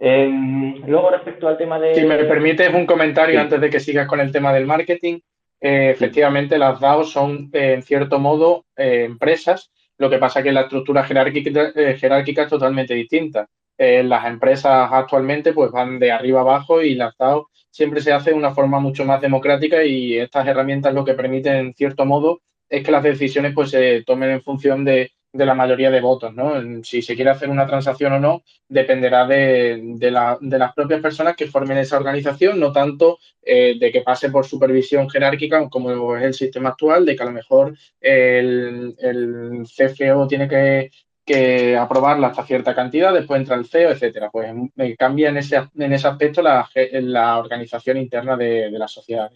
Em, 0.00 0.84
luego, 0.86 1.10
respecto 1.10 1.46
al 1.46 1.56
tema 1.56 1.78
de... 1.78 1.94
Si 1.94 2.04
me 2.04 2.18
permites 2.24 2.74
un 2.74 2.86
comentario 2.86 3.40
antes 3.40 3.60
de 3.60 3.70
que 3.70 3.78
sigas 3.78 4.08
con 4.08 4.20
el 4.20 4.32
tema 4.32 4.52
del 4.52 4.66
marketing. 4.66 5.20
Eh, 5.64 5.90
efectivamente, 5.92 6.58
las 6.58 6.80
DAO 6.80 7.04
son, 7.04 7.48
eh, 7.52 7.74
en 7.74 7.82
cierto 7.82 8.18
modo, 8.18 8.66
eh, 8.76 9.04
empresas. 9.04 9.70
Lo 9.96 10.10
que 10.10 10.18
pasa 10.18 10.40
es 10.40 10.44
que 10.44 10.52
la 10.52 10.62
estructura 10.62 11.04
jerárquica, 11.04 11.72
jerárquica 11.96 12.42
es 12.42 12.48
totalmente 12.48 12.94
distinta. 12.94 13.48
las 13.78 14.26
empresas 14.26 14.88
actualmente 14.92 15.52
pues 15.52 15.72
van 15.72 15.98
de 15.98 16.12
arriba 16.12 16.40
abajo 16.42 16.82
y 16.82 16.94
las 16.94 17.16
DAO 17.16 17.48
siempre 17.70 18.00
se 18.00 18.12
hace 18.12 18.30
de 18.30 18.36
una 18.36 18.54
forma 18.54 18.78
mucho 18.78 19.04
más 19.04 19.20
democrática 19.20 19.82
y 19.82 20.18
estas 20.18 20.46
herramientas 20.46 20.94
lo 20.94 21.04
que 21.04 21.14
permiten, 21.14 21.56
en 21.56 21.74
cierto 21.74 22.04
modo, 22.04 22.42
es 22.68 22.84
que 22.84 22.92
las 22.92 23.02
decisiones 23.02 23.54
pues 23.54 23.70
se 23.70 24.04
tomen 24.04 24.30
en 24.30 24.42
función 24.42 24.84
de, 24.84 25.10
de 25.32 25.46
la 25.46 25.54
mayoría 25.54 25.90
de 25.90 26.00
votos, 26.00 26.34
¿no? 26.34 26.54
Si 26.82 27.00
se 27.00 27.14
quiere 27.14 27.30
hacer 27.30 27.48
una 27.48 27.66
transacción 27.66 28.12
o 28.12 28.20
no, 28.20 28.42
dependerá 28.68 29.26
de, 29.26 29.80
de, 29.82 30.10
las 30.10 30.72
propias 30.74 31.00
personas 31.00 31.36
que 31.36 31.46
formen 31.46 31.78
esa 31.78 31.96
organización, 31.96 32.60
no 32.60 32.70
tanto 32.70 33.18
eh, 33.42 33.78
de 33.78 33.90
que 33.90 34.02
pase 34.02 34.30
por 34.30 34.44
supervisión 34.44 35.08
jerárquica 35.08 35.68
como 35.70 36.16
es 36.16 36.24
el 36.24 36.34
sistema 36.34 36.70
actual, 36.70 37.06
de 37.06 37.16
que 37.16 37.22
a 37.22 37.26
lo 37.26 37.32
mejor 37.32 37.74
el, 38.00 38.94
el 38.98 39.62
CFO 39.64 40.26
tiene 40.26 40.48
que, 40.48 40.90
que 41.24 41.76
aprobarla 41.76 42.28
hasta 42.28 42.44
cierta 42.44 42.74
cantidad, 42.74 43.14
después 43.14 43.40
entra 43.40 43.56
el 43.56 43.66
CEO, 43.66 43.90
etcétera. 43.90 44.28
Pues 44.30 44.52
eh, 44.76 44.96
cambia 44.96 45.30
en 45.30 45.38
ese, 45.38 45.62
en 45.78 45.92
ese 45.92 46.08
aspecto 46.08 46.42
la, 46.42 46.68
la 46.74 47.38
organización 47.38 47.96
interna 47.96 48.36
de, 48.36 48.70
de 48.70 48.78
la 48.78 48.88
sociedad. 48.88 49.30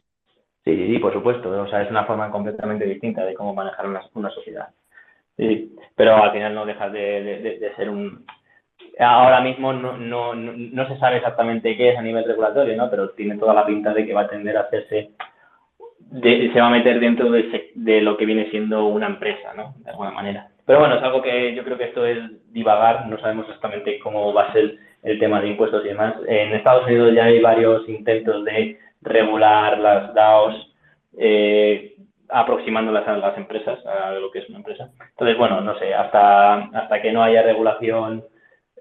Sí, 0.62 0.74
sí, 0.74 0.98
por 0.98 1.12
supuesto. 1.12 1.48
O 1.48 1.68
sea, 1.68 1.82
es 1.82 1.90
una 1.90 2.04
forma 2.04 2.30
completamente 2.30 2.84
distinta 2.84 3.24
de 3.24 3.34
cómo 3.34 3.54
manejar 3.54 3.86
una, 3.86 4.02
una 4.14 4.30
sociedad. 4.30 4.68
Sí, 5.36 5.76
pero 5.94 6.16
al 6.16 6.32
final 6.32 6.54
no 6.54 6.66
deja 6.66 6.88
de, 6.88 7.72
ser 7.76 7.90
un... 7.90 8.24
Ahora 8.98 9.40
mismo 9.40 9.72
no, 9.72 9.96
no, 9.98 10.34
no, 10.34 10.88
se 10.88 10.98
sabe 10.98 11.16
exactamente 11.16 11.76
qué 11.76 11.90
es 11.90 11.98
a 11.98 12.02
nivel 12.02 12.24
regulatorio, 12.24 12.76
¿no? 12.76 12.88
Pero 12.90 13.10
tiene 13.10 13.36
toda 13.36 13.52
la 13.52 13.66
pinta 13.66 13.92
de 13.92 14.06
que 14.06 14.14
va 14.14 14.22
a 14.22 14.28
tender 14.28 14.56
a 14.56 14.62
hacerse... 14.62 15.10
se 16.22 16.60
va 16.60 16.66
a 16.68 16.70
meter 16.70 16.98
dentro 17.00 17.30
de, 17.30 17.72
de 17.74 18.00
lo 18.00 18.16
que 18.16 18.24
viene 18.24 18.50
siendo 18.50 18.86
una 18.86 19.06
empresa, 19.06 19.52
¿no? 19.54 19.74
De 19.78 19.90
alguna 19.90 20.12
manera. 20.12 20.48
Pero 20.64 20.80
bueno, 20.80 20.96
es 20.96 21.02
algo 21.02 21.22
que 21.22 21.54
yo 21.54 21.62
creo 21.64 21.78
que 21.78 21.84
esto 21.84 22.04
es 22.04 22.18
divagar, 22.52 23.06
no 23.06 23.18
sabemos 23.18 23.46
exactamente 23.46 23.98
cómo 24.00 24.32
va 24.32 24.44
a 24.44 24.52
ser 24.52 24.78
el 25.04 25.18
tema 25.20 25.40
de 25.40 25.48
impuestos 25.48 25.84
y 25.84 25.88
demás. 25.88 26.14
En 26.26 26.52
Estados 26.54 26.86
Unidos 26.86 27.14
ya 27.14 27.24
hay 27.24 27.40
varios 27.40 27.88
intentos 27.88 28.44
de 28.44 28.78
regular 29.02 29.78
las 29.78 30.12
DAOs. 30.14 30.74
Eh, 31.18 31.94
aproximándolas 32.28 33.06
a 33.08 33.16
las 33.16 33.36
empresas, 33.36 33.84
a 33.86 34.12
lo 34.12 34.30
que 34.30 34.40
es 34.40 34.48
una 34.48 34.58
empresa. 34.58 34.90
Entonces, 35.10 35.38
bueno, 35.38 35.60
no 35.60 35.78
sé, 35.78 35.94
hasta, 35.94 36.54
hasta 36.54 37.02
que 37.02 37.12
no 37.12 37.22
haya 37.22 37.42
regulación 37.42 38.24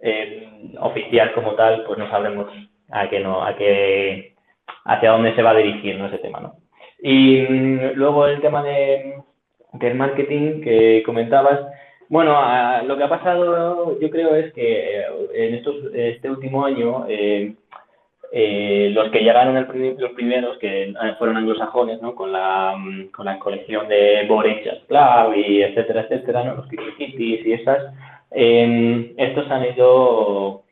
eh, 0.02 0.74
oficial 0.80 1.34
como 1.34 1.56
tal, 1.56 1.84
pues 1.86 1.98
no 1.98 2.10
sabremos 2.10 2.48
a 2.92 3.10
qué 3.10 3.20
no, 3.20 3.44
a 3.44 3.56
qué, 3.56 4.36
hacia 4.86 5.12
dónde 5.12 5.36
se 5.36 5.42
va 5.42 5.52
a 5.52 5.56
dirigir 5.56 6.00
ese 6.02 6.18
tema, 6.20 6.40
¿no? 6.40 6.56
Y 7.00 7.42
mm, 7.42 7.94
luego 7.96 8.28
el 8.28 8.42
tema 8.42 8.64
de, 8.64 9.16
del 9.74 9.96
marketing 9.96 10.62
que 10.62 11.04
comentabas, 11.06 11.60
bueno, 12.10 12.36
lo 12.84 12.98
que 12.98 13.04
ha 13.04 13.10
pasado 13.10 14.00
yo 14.00 14.10
creo 14.10 14.36
es 14.36 14.54
que 14.54 15.00
eh, 15.00 15.06
en 15.34 15.56
estos, 15.56 15.76
este 15.94 16.30
último 16.30 16.66
año 16.66 17.06
eh, 17.10 17.56
eh, 18.38 18.90
los 18.94 19.12
que 19.12 19.22
llegaron 19.22 19.56
el, 19.56 19.66
los 19.98 20.12
primeros, 20.12 20.58
que 20.58 20.94
fueron 21.18 21.38
anglosajones, 21.38 22.02
¿no? 22.02 22.16
Con 22.16 22.34
la, 22.34 22.76
mm, 22.78 23.12
con 23.12 23.26
la 23.26 23.40
colección 23.40 23.88
de 23.88 24.26
Borechas 24.28 24.80
Club 24.90 25.36
y 25.38 25.62
etcétera, 25.62 26.02
etcétera, 26.02 26.44
¿no? 26.44 26.56
Los 26.56 26.68
Kitty 26.68 27.42
y 27.46 27.54
esas, 27.54 27.94
em, 28.32 29.14
estos 29.16 29.50
han 29.50 29.64
ido 29.64 30.64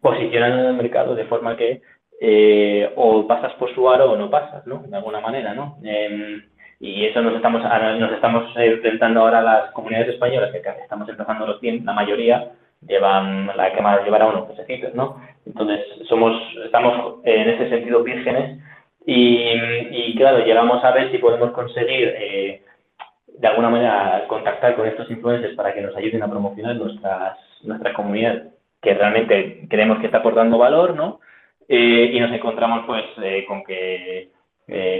posicionando 0.00 0.62
en 0.62 0.68
el 0.68 0.74
mercado 0.74 1.14
de 1.14 1.26
forma 1.26 1.58
que 1.58 1.82
eh, 2.22 2.90
o 2.96 3.26
pasas 3.26 3.52
por 3.54 3.74
su 3.74 3.90
aro 3.90 4.12
o 4.12 4.16
no 4.16 4.30
pasas, 4.30 4.66
¿no? 4.66 4.82
De 4.86 4.96
alguna 4.96 5.20
manera, 5.20 5.52
¿no? 5.52 5.76
Em, 5.84 6.42
y 6.80 7.04
eso 7.04 7.20
nos 7.20 7.34
estamos, 7.36 7.62
nos 7.98 8.12
estamos 8.12 8.50
enfrentando 8.56 9.20
ahora 9.20 9.40
a 9.40 9.42
las 9.42 9.70
comunidades 9.72 10.14
españolas, 10.14 10.52
que 10.52 10.62
estamos 10.82 11.06
empezando 11.06 11.46
los 11.46 11.60
100, 11.60 11.84
la 11.84 11.92
mayoría, 11.92 12.52
llevan 12.86 13.50
la 13.56 13.72
que 13.72 13.80
más 13.80 14.04
llevará 14.04 14.26
unos 14.26 14.48
mesecitos, 14.48 14.94
¿no? 14.94 15.20
Entonces, 15.46 15.80
somos, 16.08 16.40
estamos 16.64 17.20
en 17.24 17.48
ese 17.48 17.68
sentido 17.68 18.02
vírgenes 18.02 18.58
y, 19.06 20.14
claro, 20.16 20.44
llegamos 20.44 20.84
a 20.84 20.92
ver 20.92 21.10
si 21.10 21.18
podemos 21.18 21.50
conseguir 21.52 22.14
eh, 22.16 22.62
de 23.38 23.48
alguna 23.48 23.70
manera 23.70 24.24
contactar 24.28 24.76
con 24.76 24.86
estos 24.86 25.10
influencers 25.10 25.56
para 25.56 25.72
que 25.74 25.80
nos 25.80 25.96
ayuden 25.96 26.22
a 26.22 26.30
promocionar 26.30 26.76
nuestras, 26.76 27.38
nuestra 27.62 27.92
comunidad, 27.92 28.44
que 28.80 28.94
realmente 28.94 29.66
creemos 29.68 29.98
que 29.98 30.06
está 30.06 30.18
aportando 30.18 30.58
valor, 30.58 30.94
¿no? 30.94 31.20
Eh, 31.68 32.10
y 32.12 32.20
nos 32.20 32.32
encontramos 32.32 32.84
pues 32.86 33.04
eh, 33.22 33.44
con 33.46 33.64
que, 33.64 34.30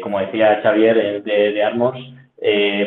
como 0.02 0.20
decía 0.20 0.60
Xavier 0.62 1.22
de, 1.22 1.52
de 1.52 1.62
Armos, 1.62 1.96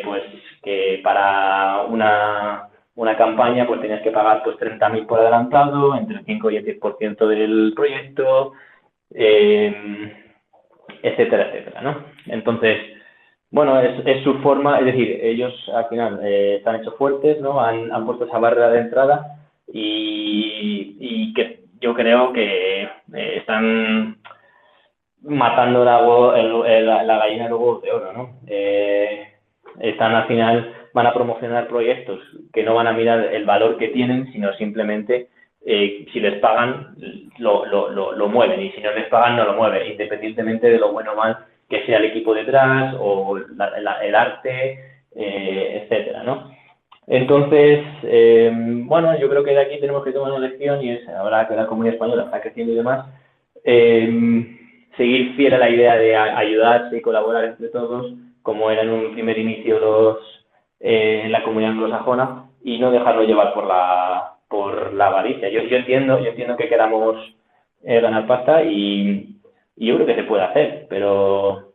pues 0.03 0.23
que 0.61 0.99
para 1.03 1.83
una 1.87 2.69
una 2.95 3.17
campaña, 3.17 3.65
pues 3.65 3.81
tenías 3.81 4.01
que 4.01 4.11
pagar 4.11 4.43
pues 4.43 4.57
30.000 4.57 5.07
por 5.07 5.19
adelantado, 5.19 5.95
entre 5.95 6.17
el 6.17 6.25
5 6.25 6.51
y 6.51 6.57
el 6.57 6.65
10% 6.65 7.27
del 7.27 7.73
proyecto, 7.75 8.53
em, 9.11 10.11
etcétera, 11.01 11.49
etcétera, 11.49 11.81
¿no? 11.81 12.05
Entonces, 12.27 12.77
bueno, 13.51 13.79
es, 13.79 14.23
su 14.23 14.39
forma, 14.39 14.79
es 14.79 14.85
decir, 14.85 15.19
ellos 15.21 15.53
al 15.75 15.87
final 15.87 16.19
eh, 16.23 16.55
están 16.57 16.75
hechos 16.77 16.95
fuertes, 16.97 17.39
¿no? 17.41 17.59
Han, 17.61 18.05
puesto 18.05 18.25
esa 18.25 18.39
barrera 18.39 18.69
de 18.69 18.79
entrada 18.79 19.37
y, 19.67 21.33
que 21.35 21.61
yo 21.79 21.93
creo 21.93 22.33
que 22.33 22.83
eh, 22.83 22.89
están 23.37 24.17
matando 25.21 25.85
la, 25.85 26.01
la, 27.03 27.17
gallina 27.17 27.45
huevos 27.45 27.81
de 27.81 27.91
oro, 27.91 28.13
¿no? 28.13 28.39
Eh, 28.47 29.33
están 29.79 30.15
al 30.15 30.27
final 30.27 30.82
van 30.93 31.07
a 31.07 31.13
promocionar 31.13 31.67
proyectos 31.67 32.19
que 32.53 32.63
no 32.63 32.75
van 32.75 32.87
a 32.87 32.93
mirar 32.93 33.33
el 33.33 33.45
valor 33.45 33.77
que 33.77 33.89
tienen, 33.89 34.31
sino 34.31 34.53
simplemente 34.53 35.27
eh, 35.65 36.05
si 36.11 36.19
les 36.19 36.39
pagan, 36.39 36.95
lo, 37.37 37.65
lo, 37.65 38.11
lo, 38.11 38.27
mueven 38.27 38.61
y 38.61 38.71
si 38.71 38.81
no 38.81 38.91
les 38.91 39.07
pagan, 39.07 39.37
no 39.37 39.45
lo 39.45 39.53
mueven, 39.53 39.91
independientemente 39.91 40.69
de 40.69 40.77
lo 40.77 40.91
bueno 40.91 41.13
o 41.13 41.15
mal 41.15 41.37
que 41.69 41.85
sea 41.85 41.97
el 41.97 42.05
equipo 42.05 42.33
detrás 42.33 42.95
o 42.99 43.37
el 43.37 44.15
arte, 44.15 44.79
eh, 45.15 45.81
etcétera, 45.83 46.23
¿no? 46.23 46.51
Entonces, 47.07 47.83
eh, 48.03 48.51
bueno, 48.53 49.17
yo 49.17 49.29
creo 49.29 49.43
que 49.43 49.51
de 49.51 49.61
aquí 49.61 49.79
tenemos 49.79 50.03
que 50.03 50.11
tomar 50.11 50.33
una 50.33 50.47
lección 50.47 50.83
y 50.83 50.91
es, 50.91 51.07
ahora 51.09 51.47
que 51.47 51.55
la 51.55 51.65
comunidad 51.65 51.95
española 51.95 52.23
está 52.25 52.41
creciendo 52.41 52.73
y 52.73 52.75
demás, 52.75 53.07
seguir 54.97 55.35
fiel 55.35 55.53
a 55.53 55.57
la 55.57 55.69
idea 55.69 55.95
de 55.95 56.15
ayudarse 56.15 56.97
y 56.97 57.01
colaborar 57.01 57.45
entre 57.45 57.69
todos, 57.69 58.13
como 58.41 58.69
era 58.69 58.83
en 58.83 58.89
un 58.89 59.13
primer 59.13 59.37
inicio 59.39 59.79
los, 59.79 60.42
eh, 60.85 61.21
en 61.23 61.31
la 61.31 61.43
comunidad 61.43 61.71
anglosajona 61.71 62.49
y 62.61 62.77
no 62.77 62.91
dejarlo 62.91 63.23
llevar 63.23 63.53
por 63.53 63.65
la, 63.67 64.33
por 64.49 64.93
la 64.93 65.07
avaricia. 65.07 65.47
Yo, 65.47 65.61
yo, 65.61 65.77
entiendo, 65.77 66.19
yo 66.19 66.31
entiendo 66.31 66.57
que 66.57 66.67
queramos 66.67 67.15
eh, 67.83 68.01
ganar 68.01 68.27
pasta 68.27 68.63
y, 68.65 69.39
yo 69.77 69.95
creo 69.95 70.05
que 70.05 70.15
se 70.15 70.23
puede 70.23 70.43
hacer, 70.43 70.87
pero 70.89 71.73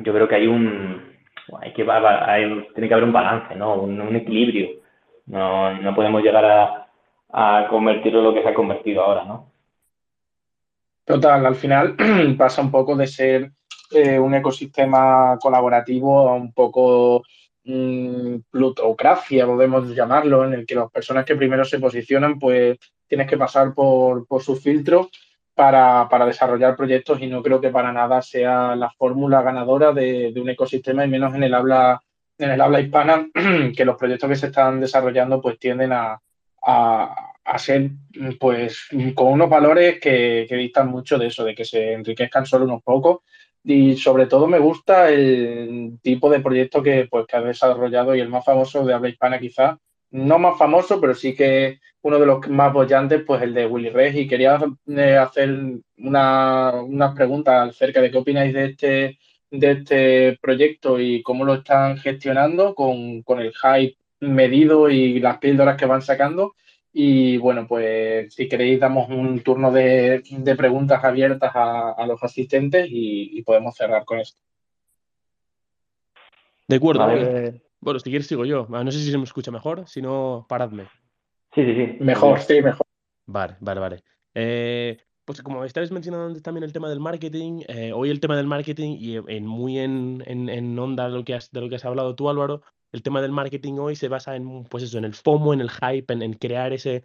yo 0.00 0.12
creo 0.12 0.28
que 0.28 0.34
hay 0.34 0.46
un 0.46 1.16
hay 1.60 1.72
que 1.72 1.86
hay, 1.90 2.68
tiene 2.74 2.88
que 2.88 2.94
haber 2.94 3.04
un 3.04 3.12
balance, 3.12 3.54
¿no? 3.56 3.74
Un, 3.74 4.14
equilibrio. 4.14 4.80
No, 5.26 5.72
no 5.80 5.94
podemos 5.94 6.22
llegar 6.22 6.44
a, 6.44 6.88
a 7.32 7.68
convertirlo 7.68 8.18
en 8.18 8.24
lo 8.26 8.34
que 8.34 8.42
se 8.42 8.50
ha 8.50 8.54
convertido 8.54 9.02
ahora, 9.02 9.24
¿no? 9.24 9.50
Total, 11.06 11.46
al 11.46 11.54
final 11.54 11.96
pasa 12.36 12.60
un 12.60 12.70
poco 12.70 12.96
de 12.96 13.06
ser 13.06 13.50
eh, 13.92 14.18
un 14.18 14.34
ecosistema 14.34 15.38
colaborativo 15.40 16.28
a 16.28 16.34
un 16.34 16.52
poco 16.52 17.22
plutocracia, 18.50 19.46
podemos 19.46 19.94
llamarlo, 19.94 20.44
en 20.44 20.54
el 20.54 20.66
que 20.66 20.74
las 20.74 20.90
personas 20.90 21.24
que 21.24 21.36
primero 21.36 21.64
se 21.64 21.80
posicionan, 21.80 22.38
pues 22.38 22.78
tienes 23.08 23.28
que 23.28 23.36
pasar 23.36 23.74
por, 23.74 24.26
por 24.26 24.42
sus 24.42 24.62
filtros 24.62 25.08
para, 25.54 26.08
para, 26.08 26.26
desarrollar 26.26 26.76
proyectos 26.76 27.20
y 27.20 27.26
no 27.26 27.42
creo 27.42 27.60
que 27.60 27.70
para 27.70 27.92
nada 27.92 28.22
sea 28.22 28.76
la 28.76 28.90
fórmula 28.90 29.42
ganadora 29.42 29.92
de, 29.92 30.32
un 30.36 30.50
ecosistema 30.50 31.04
y 31.04 31.08
menos 31.08 31.34
en 31.34 31.42
el 31.44 31.54
habla 31.54 32.00
en 32.38 32.50
el 32.50 32.60
habla 32.60 32.80
hispana 32.80 33.26
que 33.76 33.84
los 33.84 33.96
proyectos 33.96 34.28
que 34.28 34.36
se 34.36 34.46
están 34.46 34.80
desarrollando 34.80 35.40
pues 35.40 35.58
tienden 35.58 35.92
a, 35.92 36.20
a, 36.62 37.58
ser 37.58 37.90
pues 38.38 38.88
con 39.14 39.32
unos 39.32 39.48
valores 39.48 39.98
que, 39.98 40.44
que 40.48 40.56
distan 40.56 40.88
mucho 40.88 41.16
de 41.16 41.28
eso, 41.28 41.44
de 41.44 41.54
que 41.54 41.64
se 41.64 41.94
enriquezcan 41.94 42.44
solo 42.44 42.66
unos 42.66 42.82
pocos 42.82 43.20
y 43.68 43.96
sobre 43.96 44.26
todo 44.26 44.46
me 44.46 44.60
gusta 44.60 45.10
el 45.10 45.98
tipo 46.00 46.30
de 46.30 46.38
proyecto 46.38 46.84
que, 46.84 47.08
pues, 47.10 47.26
que 47.26 47.36
ha 47.36 47.40
desarrollado 47.40 48.14
y 48.14 48.20
el 48.20 48.28
más 48.28 48.44
famoso 48.44 48.86
de 48.86 48.94
habla 48.94 49.08
hispana 49.08 49.40
quizás, 49.40 49.76
no 50.12 50.38
más 50.38 50.56
famoso, 50.56 51.00
pero 51.00 51.14
sí 51.14 51.34
que 51.34 51.80
uno 52.02 52.20
de 52.20 52.26
los 52.26 52.48
más 52.48 52.72
bollantes, 52.72 53.24
pues 53.26 53.42
el 53.42 53.52
de 53.54 53.66
Willy 53.66 53.90
Rex. 53.90 54.16
Y 54.16 54.28
quería 54.28 54.60
eh, 54.86 55.16
hacer 55.16 55.50
una, 55.98 56.74
unas 56.74 57.14
preguntas 57.16 57.70
acerca 57.70 58.00
de 58.00 58.12
qué 58.12 58.18
opináis 58.18 58.54
de 58.54 58.64
este, 58.66 59.18
de 59.50 59.70
este 59.72 60.38
proyecto 60.40 61.00
y 61.00 61.20
cómo 61.22 61.44
lo 61.44 61.54
están 61.54 61.98
gestionando 61.98 62.72
con, 62.72 63.22
con 63.22 63.40
el 63.40 63.52
hype 63.52 63.96
medido 64.20 64.88
y 64.88 65.18
las 65.18 65.38
píldoras 65.38 65.76
que 65.76 65.86
van 65.86 66.02
sacando. 66.02 66.54
Y 66.98 67.36
bueno, 67.36 67.66
pues 67.68 68.32
si 68.32 68.48
queréis 68.48 68.80
damos 68.80 69.10
un 69.10 69.40
turno 69.40 69.70
de, 69.70 70.22
preguntas 70.56 71.04
abiertas 71.04 71.52
a, 71.54 72.06
los 72.06 72.22
asistentes 72.22 72.86
y, 72.88 73.42
podemos 73.42 73.76
cerrar 73.76 74.06
con 74.06 74.18
esto. 74.18 74.40
De 76.66 76.76
acuerdo. 76.76 77.06
Bueno, 77.80 78.00
si 78.00 78.08
quieres 78.08 78.26
sigo 78.26 78.46
yo. 78.46 78.66
Ah, 78.72 78.82
no 78.82 78.90
sé 78.90 79.00
si 79.00 79.10
se 79.10 79.18
me 79.18 79.24
escucha 79.24 79.50
mejor, 79.50 79.86
si 79.86 80.00
no, 80.00 80.46
paradme. 80.48 80.84
Sí, 81.54 81.66
sí, 81.66 81.74
sí. 81.74 81.96
Mejor, 82.00 82.40
sí, 82.40 82.62
mejor. 82.62 82.86
Vale, 83.26 83.56
vale, 83.60 83.80
vale. 83.80 84.02
Eh, 84.34 84.96
pues 85.26 85.42
como 85.42 85.66
estabais 85.66 85.90
mencionando 85.90 86.40
también 86.40 86.64
el 86.64 86.72
tema 86.72 86.88
del 86.88 87.00
marketing, 87.00 87.60
eh, 87.68 87.92
hoy 87.92 88.08
el 88.08 88.20
tema 88.20 88.38
del 88.38 88.46
marketing 88.46 88.96
y 88.98 89.16
en, 89.16 89.46
muy 89.46 89.78
en, 89.78 90.24
en, 90.26 90.78
onda 90.78 91.10
de 91.10 91.14
lo, 91.14 91.24
que 91.26 91.34
has, 91.34 91.50
de 91.50 91.60
lo 91.60 91.68
que 91.68 91.74
has 91.74 91.84
hablado 91.84 92.14
tú, 92.14 92.30
Álvaro, 92.30 92.62
el 92.96 93.02
tema 93.02 93.20
del 93.20 93.30
marketing 93.30 93.74
hoy 93.74 93.94
se 93.94 94.08
basa 94.08 94.36
en, 94.36 94.64
pues 94.64 94.82
eso, 94.82 94.96
en 94.96 95.04
el 95.04 95.14
FOMO, 95.14 95.52
en 95.52 95.60
el 95.60 95.70
hype, 95.70 96.12
en, 96.14 96.32
crear 96.32 96.72
ese, 96.72 97.04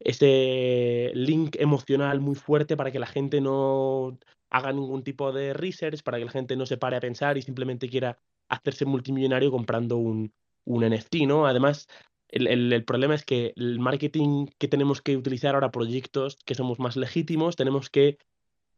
ese 0.00 1.12
link 1.14 1.56
emocional 1.60 2.20
muy 2.20 2.34
fuerte 2.34 2.76
para 2.76 2.90
que 2.90 2.98
la 2.98 3.06
gente 3.06 3.40
no 3.40 4.18
haga 4.50 4.72
ningún 4.72 5.04
tipo 5.04 5.30
de 5.32 5.52
research, 5.52 6.02
para 6.02 6.18
que 6.18 6.24
la 6.24 6.32
gente 6.32 6.56
no 6.56 6.66
se 6.66 6.78
pare 6.78 6.96
a 6.96 7.00
pensar 7.00 7.38
y 7.38 7.42
simplemente 7.42 7.88
quiera 7.88 8.18
hacerse 8.48 8.84
multimillonario 8.84 9.52
comprando 9.52 9.98
un, 9.98 10.32
un 10.64 10.84
NFT, 10.84 11.26
¿no? 11.28 11.46
Además, 11.46 11.86
el, 12.28 12.48
el, 12.72 12.84
problema 12.84 13.14
es 13.14 13.24
que 13.24 13.52
el 13.54 13.78
marketing 13.78 14.48
que 14.58 14.66
tenemos 14.66 15.00
que 15.00 15.16
utilizar 15.16 15.54
ahora, 15.54 15.70
proyectos 15.70 16.38
que 16.44 16.56
somos 16.56 16.80
más 16.80 16.96
legítimos, 16.96 17.54
tenemos 17.54 17.88
que 17.88 18.18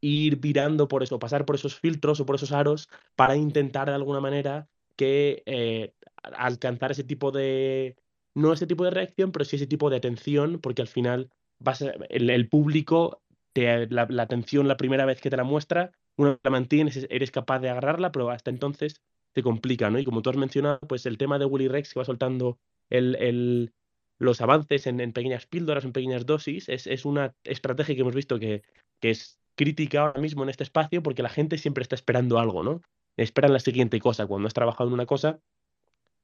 ir 0.02 0.36
virando 0.36 0.86
por 0.86 1.02
eso, 1.02 1.18
pasar 1.18 1.46
por 1.46 1.54
esos 1.54 1.80
filtros 1.80 2.20
o 2.20 2.26
por 2.26 2.36
esos 2.36 2.52
aros 2.52 2.90
para 3.16 3.36
intentar 3.36 3.88
de 3.88 3.94
alguna 3.94 4.20
manera 4.20 4.68
que 4.96 5.42
eh, 5.46 5.94
alcanzar 6.22 6.92
ese 6.92 7.04
tipo 7.04 7.30
de, 7.30 7.96
no 8.34 8.52
ese 8.52 8.66
tipo 8.66 8.84
de 8.84 8.90
reacción, 8.90 9.32
pero 9.32 9.44
sí 9.44 9.56
ese 9.56 9.66
tipo 9.66 9.90
de 9.90 9.96
atención, 9.96 10.60
porque 10.60 10.82
al 10.82 10.88
final 10.88 11.30
vas 11.58 11.82
el, 11.82 12.48
público, 12.48 13.22
la, 13.54 14.08
atención 14.22 14.68
la 14.68 14.76
primera 14.76 15.04
vez 15.04 15.20
que 15.20 15.30
te 15.30 15.36
la 15.36 15.44
muestra, 15.44 15.92
una 16.16 16.38
la 16.42 16.50
mantienes, 16.50 17.06
eres 17.10 17.30
capaz 17.30 17.60
de 17.60 17.70
agarrarla, 17.70 18.12
pero 18.12 18.30
hasta 18.30 18.50
entonces 18.50 19.00
te 19.32 19.42
complica, 19.42 19.90
¿no? 19.90 19.98
Y 19.98 20.04
como 20.04 20.22
tú 20.22 20.30
has 20.30 20.36
mencionado, 20.36 20.78
pues 20.80 21.06
el 21.06 21.18
tema 21.18 21.38
de 21.38 21.46
Willy 21.46 21.68
Rex 21.68 21.92
que 21.92 22.00
va 22.00 22.04
soltando 22.04 22.58
el, 22.90 23.16
el, 23.16 23.72
los 24.18 24.40
avances 24.40 24.86
en, 24.86 25.00
en, 25.00 25.12
pequeñas 25.12 25.46
píldoras, 25.46 25.84
en 25.84 25.92
pequeñas 25.92 26.26
dosis, 26.26 26.68
es, 26.68 26.86
es 26.86 27.04
una 27.04 27.34
estrategia 27.44 27.94
que 27.94 28.02
hemos 28.02 28.14
visto 28.14 28.38
que, 28.38 28.62
que 29.00 29.10
es 29.10 29.38
crítica 29.54 30.02
ahora 30.02 30.20
mismo 30.20 30.42
en 30.42 30.50
este 30.50 30.64
espacio 30.64 31.02
porque 31.02 31.22
la 31.22 31.28
gente 31.28 31.56
siempre 31.56 31.82
está 31.82 31.94
esperando 31.94 32.38
algo, 32.38 32.62
¿no? 32.62 32.82
esperan 33.16 33.52
la 33.52 33.60
siguiente 33.60 34.00
cosa. 34.00 34.26
Cuando 34.26 34.48
has 34.48 34.54
trabajado 34.54 34.88
en 34.88 34.94
una 34.94 35.06
cosa 35.06 35.40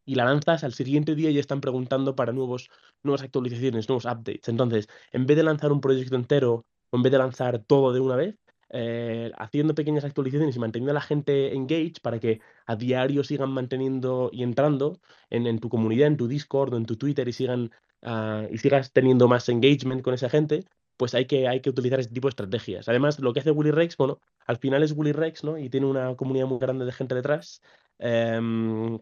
y 0.08 0.14
la 0.14 0.24
lanzas, 0.24 0.64
al 0.64 0.72
siguiente 0.72 1.14
día 1.14 1.30
ya 1.30 1.40
están 1.40 1.60
preguntando 1.60 2.16
para 2.16 2.32
nuevos, 2.32 2.70
nuevas 3.02 3.22
actualizaciones, 3.22 3.88
nuevos 3.90 4.06
updates. 4.06 4.48
Entonces, 4.48 4.88
en 5.12 5.26
vez 5.26 5.36
de 5.36 5.42
lanzar 5.42 5.70
un 5.70 5.82
proyecto 5.82 6.16
entero 6.16 6.64
o 6.90 6.96
en 6.96 7.02
vez 7.02 7.12
de 7.12 7.18
lanzar 7.18 7.58
todo 7.58 7.92
de 7.92 8.00
una 8.00 8.16
vez, 8.16 8.38
eh, 8.70 9.30
haciendo 9.36 9.74
pequeñas 9.74 10.04
actualizaciones 10.04 10.56
y 10.56 10.58
manteniendo 10.60 10.92
a 10.92 10.94
la 10.94 11.02
gente 11.02 11.54
engaged 11.54 12.00
para 12.02 12.18
que 12.20 12.40
a 12.66 12.76
diario 12.76 13.22
sigan 13.22 13.50
manteniendo 13.50 14.30
y 14.32 14.44
entrando 14.44 14.98
en, 15.28 15.58
tu 15.58 15.68
comunidad, 15.68 16.06
en 16.08 16.16
tu 16.16 16.26
Discord 16.26 16.72
o 16.72 16.78
en 16.78 16.86
tu 16.86 16.96
Twitter 16.96 17.28
y 17.28 17.32
sigan 17.34 17.70
ah, 18.02 18.46
y 18.50 18.56
sigas 18.58 18.92
teniendo 18.92 19.28
más 19.28 19.46
engagement 19.50 20.02
con 20.02 20.14
esa 20.14 20.30
gente, 20.30 20.64
pues 20.96 21.14
hay 21.14 21.26
que, 21.26 21.48
hay 21.48 21.60
que 21.60 21.70
utilizar 21.70 22.00
este 22.00 22.14
tipo 22.14 22.28
de 22.28 22.30
estrategias. 22.30 22.88
Además, 22.88 23.18
lo 23.20 23.32
que 23.34 23.40
hace 23.40 23.50
Willy 23.50 23.72
Rex, 23.72 23.96
bueno, 23.98 24.20
al 24.46 24.56
final 24.58 24.82
es 24.82 24.92
Willy 24.92 25.12
Rex, 25.12 25.44
¿no? 25.44 25.58
Y 25.58 25.68
tiene 25.70 25.86
una 25.86 26.16
comunidad 26.16 26.46
muy 26.46 26.58
grande 26.58 26.84
de 26.86 26.92
gente 26.92 27.14
detrás. 27.14 27.62
Em, 27.98 28.98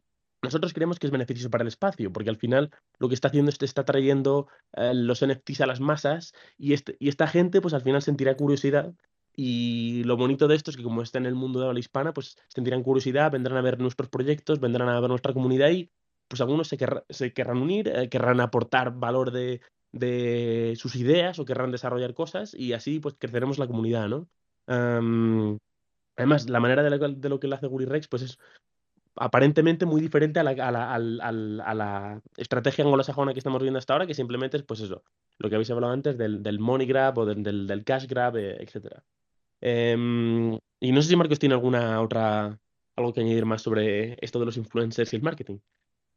nosotros 0.47 0.73
creemos 0.73 0.99
que 0.99 1.07
es 1.07 1.11
beneficioso 1.11 1.51
para 1.51 1.63
el 1.63 1.69
espacio, 1.69 2.13
porque 2.13 2.31
al 2.31 2.37
final 2.37 2.71
lo 2.99 3.09
que 3.09 3.15
está 3.15 3.29
haciendo 3.29 3.51
es 3.51 3.59
que 3.59 3.65
está 3.65 3.85
trayendo 3.85 4.49
eh, 4.73 4.93
los 4.95 5.25
NFTs 5.25 5.61
a 5.61 5.67
las 5.67 5.81
masas 5.81 6.33
y, 6.57 6.73
este, 6.73 6.97
y 6.99 7.09
esta 7.09 7.27
gente, 7.27 7.61
pues 7.61 7.75
al 7.75 7.83
final 7.83 8.03
sentirá 8.03 8.37
curiosidad 8.37 8.95
y 9.37 10.03
lo 10.05 10.17
bonito 10.17 10.49
de 10.49 10.57
esto 10.57 10.71
es 10.71 10.79
que 10.79 10.83
como 10.83 11.03
está 11.03 11.19
en 11.19 11.27
el 11.27 11.35
mundo 11.35 11.61
de 11.61 11.67
habla 11.67 11.79
hispana, 11.79 12.15
pues 12.15 12.39
sentirán 12.49 12.83
curiosidad, 12.83 13.31
vendrán 13.31 13.59
a 13.59 13.61
ver 13.63 13.79
nuestros 13.79 14.09
proyectos, 14.09 14.61
vendrán 14.61 14.89
a 14.89 14.99
ver 14.99 15.11
nuestra 15.11 15.35
comunidad 15.35 15.69
y 15.71 15.91
pues 16.27 16.41
algunos 16.41 16.69
se, 16.69 16.79
querrán 16.79 17.59
unir, 17.59 17.89
eh, 17.89 18.09
querrán 18.09 18.41
aportar 18.41 18.93
valor 18.99 19.31
de, 19.31 19.61
sus 20.77 20.97
ideas 20.97 21.39
o 21.39 21.45
querrán 21.45 21.71
desarrollar 21.71 22.15
cosas 22.15 22.55
y 22.55 22.73
así 22.73 22.99
pues 22.99 23.15
creceremos 23.19 23.59
la 23.59 23.67
comunidad, 23.67 24.09
¿no? 24.09 24.29
además, 26.17 26.49
la 26.49 26.59
manera 26.59 26.83
de 26.83 26.91
lo, 26.91 27.09
de 27.09 27.29
lo 27.29 27.39
que 27.39 27.47
le 27.47 27.55
hace 27.55 27.67
Guri 27.69 27.85
Rex 27.85 28.09
pues 28.09 28.23
es 28.23 28.39
aparentemente 29.17 29.87
muy 29.87 30.01
diferente 30.01 30.41
a 30.41 30.45
la, 30.45 32.23
estrategia 32.37 32.85
anglosajona 32.85 33.33
que 33.33 33.41
estamos 33.41 33.61
viendo 33.63 33.79
hasta 33.79 33.95
ahora, 33.95 34.07
que 34.07 34.15
simplemente 34.15 34.57
es 34.57 34.63
pues 34.63 34.81
eso, 34.81 35.03
lo 35.39 35.49
que 35.49 35.57
habéis 35.57 35.71
hablado 35.71 35.93
antes 35.93 36.17
del, 36.19 36.59
money 36.59 36.87
grab 36.87 37.19
o 37.19 37.27
del, 37.27 37.85
cash 37.85 38.07
grab, 38.07 38.37
eh, 38.37 38.57
etcétera. 38.61 39.03
Em, 39.61 40.59
y 40.81 40.93
no 40.93 41.03
sé 41.03 41.09
si 41.09 41.17
Marcos 41.17 41.39
tiene 41.39 41.55
alguna 41.55 42.01
otra, 42.01 42.59
algo 42.95 43.13
que 43.13 43.21
añadir 43.21 43.47
más 43.47 43.63
sobre 43.63 44.17
esto 44.21 44.39
de 44.39 44.47
los 44.47 44.57
influencers 44.57 45.13
y 45.13 45.17
el 45.17 45.23
marketing. 45.23 45.59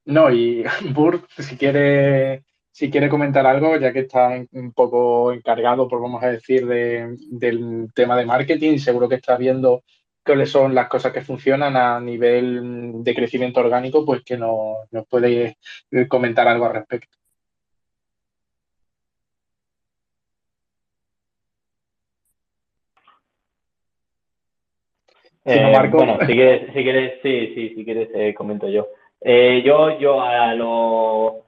No, 0.06 0.32
y 0.32 0.64
Burt, 0.94 1.26
si 1.38 1.56
quiere, 1.56 2.44
si 2.72 2.90
quiere 2.90 3.10
comentar 3.10 3.46
algo, 3.46 3.78
ya 3.78 3.94
que 3.94 4.00
está 4.00 4.44
un 4.52 4.74
poco 4.74 5.32
encargado, 5.32 5.88
por 5.88 6.02
vamos 6.02 6.24
a 6.24 6.32
decir, 6.32 6.66
de, 6.68 7.16
del 7.32 7.92
tema 7.94 8.18
de 8.18 8.26
marketing, 8.26 8.78
seguro 8.78 9.08
que 9.08 9.16
está 9.16 9.38
viendo 9.38 9.84
cuáles 10.24 10.52
son 10.52 10.76
las 10.76 10.88
cosas 10.88 11.12
que 11.12 11.22
funcionan 11.22 11.76
a 11.76 12.00
nivel 12.00 13.04
de 13.04 13.16
crecimiento 13.16 13.60
orgánico, 13.62 14.06
pues 14.06 14.24
que 14.24 14.38
nos, 14.38 14.92
nos 14.92 15.08
puede 15.08 15.58
comentar 16.08 16.48
algo 16.48 16.66
al 16.66 16.74
respecto. 16.74 17.20
Eh, 25.46 25.90
bueno, 25.92 26.20
si 26.28 26.34
quieres, 26.34 26.68
si 26.74 26.84
quieres, 26.84 27.14
sí, 27.24 27.54
sí, 27.56 27.74
si 27.76 27.86
quieres, 27.86 28.10
eh, 28.14 28.34
comento 28.36 28.70
yo. 28.70 28.90
Eh, 29.22 29.64
yo, 29.66 29.98
yo 29.98 30.22
a 30.22 30.54
lo, 30.54 31.44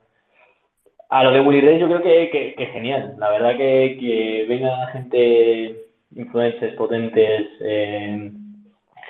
a 1.09 1.23
lo 1.23 1.31
de 1.31 1.41
Willy 1.41 1.77
yo 1.77 1.87
creo 1.87 2.01
que, 2.01 2.55
que, 2.57 2.65
genial. 2.67 3.15
La 3.19 3.29
verdad 3.29 3.57
que, 3.57 3.97
que 3.99 4.45
venga 4.49 4.87
gente, 4.87 5.85
influencers 6.15 6.73
potentes, 6.75 7.47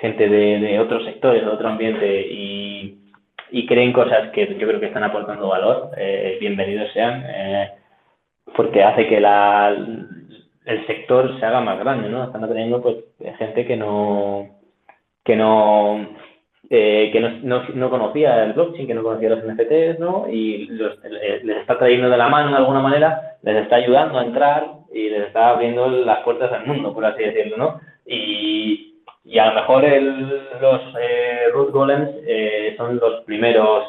gente 0.02 0.28
de, 0.28 0.78
otros 0.80 1.04
sectores, 1.04 1.42
de 1.42 1.50
otro 1.50 1.68
ambiente 1.68 2.26
y, 2.30 2.98
creen 3.66 3.92
cosas 3.92 4.30
que 4.30 4.46
yo 4.58 4.66
creo 4.66 4.80
que 4.80 4.86
están 4.86 5.04
aportando 5.04 5.48
valor, 5.48 5.90
bienvenidos 6.40 6.92
sean, 6.92 7.24
porque 8.54 8.82
hace 8.82 9.06
que 9.06 9.20
la, 9.20 9.74
el 10.64 10.86
sector 10.86 11.38
se 11.38 11.46
haga 11.46 11.60
más 11.60 11.78
grande, 11.78 12.08
¿no? 12.08 12.24
Están 12.24 12.44
atrayendo 12.44 12.82
pues 12.82 12.96
gente 13.38 13.64
que 13.64 13.76
no 13.76 14.48
que 15.24 15.36
no 15.36 16.08
eh, 16.70 17.10
que 17.12 17.20
no, 17.20 17.62
no, 17.74 17.90
conocía 17.90 18.44
el 18.44 18.54
blockchain, 18.54 18.86
que 18.86 18.94
no 18.94 19.02
conocía 19.02 19.30
los 19.30 19.44
NFTs, 19.44 19.98
¿no? 19.98 20.26
Y 20.30 20.70
eh, 21.04 21.40
les 21.42 21.58
está 21.58 21.78
trayendo 21.78 22.08
de 22.08 22.16
la 22.16 22.28
mano 22.28 22.50
de 22.50 22.56
alguna 22.56 22.80
manera, 22.80 23.36
les 23.42 23.56
está 23.56 23.76
ayudando 23.76 24.18
a 24.18 24.24
entrar 24.24 24.66
y 24.92 25.10
les 25.10 25.26
está 25.26 25.50
abriendo 25.50 25.88
las 25.88 26.20
puertas 26.20 26.50
al 26.52 26.66
mundo, 26.66 26.94
por 26.94 27.04
así 27.04 27.22
decirlo, 27.22 27.56
¿no? 27.56 27.80
Y, 28.06 28.91
y 29.24 29.38
a 29.38 29.46
lo 29.46 29.54
mejor 29.54 29.84
los 29.84 30.80
eh, 31.00 31.48
root 31.52 31.70
golems 31.70 32.10
eh, 32.26 32.74
son 32.76 32.98
los 32.98 33.22
primeros 33.24 33.84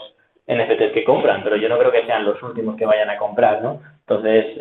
NFTs 0.48 0.92
que 0.94 1.04
compran, 1.04 1.44
pero 1.44 1.56
yo 1.56 1.70
no 1.70 1.78
creo 1.78 1.92
que 1.92 2.06
sean 2.06 2.26
los 2.26 2.42
últimos 2.44 2.76
que 2.76 2.86
vayan 2.86 3.10
a 3.10 3.18
comprar, 3.18 3.62
¿no? 3.62 3.82
Entonces, 4.02 4.58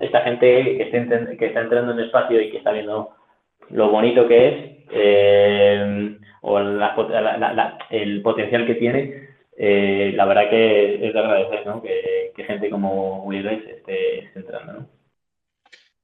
esta 0.00 0.22
gente 0.22 0.76
que, 0.76 0.82
está, 0.82 1.36
que 1.36 1.46
está 1.46 1.60
entrando 1.60 1.92
en 1.92 2.00
el 2.00 2.06
espacio 2.06 2.40
y 2.40 2.50
que 2.50 2.58
está 2.58 2.72
viendo 2.72 3.14
lo 3.70 3.90
bonito 3.90 4.26
que 4.28 4.48
es 4.48 4.76
eh, 4.90 6.18
o 6.42 6.58
el 6.58 8.22
potencial 8.22 8.66
que 8.66 8.74
tiene, 8.76 9.28
eh, 9.56 10.12
la 10.14 10.26
verdad 10.26 10.50
que 10.50 11.06
es 11.06 11.12
de 11.12 11.18
agradecer 11.18 11.66
¿no? 11.66 11.82
que, 11.82 12.32
gente 12.44 12.70
como 12.70 13.24
Will 13.24 13.46
esté, 13.46 14.30
entrando. 14.34 14.86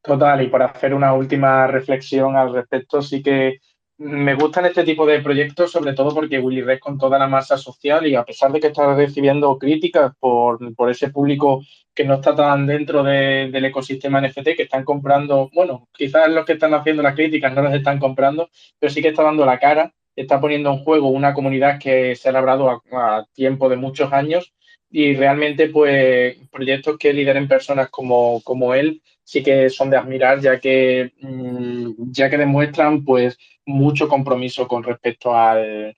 Total, 0.03 0.43
y 0.43 0.49
por 0.49 0.63
hacer 0.63 0.95
una 0.95 1.15
última 1.15 1.69
reflexión 1.69 2.37
al 2.37 2.53
respecto, 2.53 3.03
sí 3.03 3.23
que 3.23 3.59
me 4.03 4.35
gustan 4.35 4.67
este 4.67 4.83
tipo 4.83 5.07
de 5.07 5.21
proyectos, 5.21 5.71
sobre 5.71 5.93
todo 5.93 6.13
porque 6.13 6.41
Willy 6.41 6.63
Rex 6.63 6.81
con 6.81 6.99
toda 6.99 7.19
la 7.19 7.29
masa 7.29 7.57
social 7.57 8.07
y 8.07 8.17
a 8.17 8.25
pesar 8.25 8.51
de 8.51 8.59
que 8.59 8.67
está 8.67 8.95
recibiendo 8.95 9.57
críticas 9.59 10.13
por, 10.19 10.59
ese 10.91 11.11
público 11.11 11.63
que 11.95 12.05
no 12.05 12.15
está 12.15 12.35
tan 12.35 12.67
dentro 12.67 13.05
del 13.05 13.65
ecosistema 13.65 14.21
NFT, 14.21 14.57
que 14.57 14.65
están 14.65 14.85
comprando, 14.85 15.51
bueno, 15.55 15.89
quizás 15.93 16.29
los 16.31 16.45
que 16.45 16.55
están 16.55 16.75
haciendo 16.75 17.03
las 17.03 17.15
críticas 17.15 17.55
no 17.55 17.63
las 17.63 17.75
están 17.75 17.99
comprando, 17.99 18.51
pero 18.79 18.93
sí 18.93 19.01
que 19.01 19.09
está 19.09 19.23
dando 19.23 19.47
la 19.47 19.59
cara, 19.59 19.93
está 20.17 20.41
poniendo 20.41 20.73
en 20.73 20.79
juego 20.79 21.09
una 21.09 21.33
comunidad 21.33 21.79
que 21.79 22.17
se 22.17 22.29
ha 22.29 22.33
labrado 22.33 22.83
a, 22.93 23.27
tiempo 23.35 23.69
de 23.69 23.77
muchos 23.77 24.13
años 24.13 24.53
y 24.91 25.15
realmente 25.15 25.69
pues 25.69 26.37
proyectos 26.51 26.99
que 26.99 27.13
lideren 27.13 27.49
personas 27.49 27.89
como, 27.89 28.41
como 28.43 28.75
él 28.75 29.01
sí 29.25 29.43
que 29.43 29.71
son 29.71 29.91
de 29.91 29.97
admirar 29.97 30.41
ya 30.41 30.59
que 30.61 31.13
mm, 31.21 31.72
ya 31.99 32.31
que 32.31 32.39
demuestran 32.39 33.05
pues 33.05 33.39
mucho 33.67 34.09
compromiso 34.09 34.67
con 34.69 34.83
respecto 34.83 35.35
al, 35.35 35.97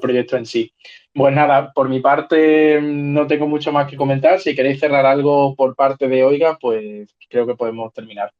proyecto 0.00 0.36
en 0.36 0.46
sí. 0.46 0.72
Pues 1.14 1.34
nada, 1.34 1.72
por 1.72 1.88
mi 1.88 2.00
parte 2.00 2.80
no 2.80 3.26
tengo 3.26 3.46
mucho 3.46 3.72
más 3.72 3.88
que 3.88 3.96
comentar. 3.96 4.40
Si 4.40 4.54
queréis 4.54 4.80
cerrar 4.80 5.04
algo 5.06 5.54
por 5.54 5.74
parte 5.74 6.08
de 6.08 6.24
Oiga, 6.24 6.58
pues 6.60 7.14
creo 7.28 7.46
que 7.46 7.54
podemos 7.54 7.92
terminar. 7.92 8.32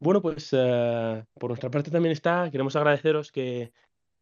Bueno, 0.00 0.22
pues 0.22 0.50
eh, 0.52 1.24
por 1.38 1.50
nuestra 1.50 1.70
parte 1.70 1.90
también 1.90 2.12
está. 2.12 2.48
Queremos 2.50 2.76
agradeceros 2.76 3.32
que, 3.32 3.72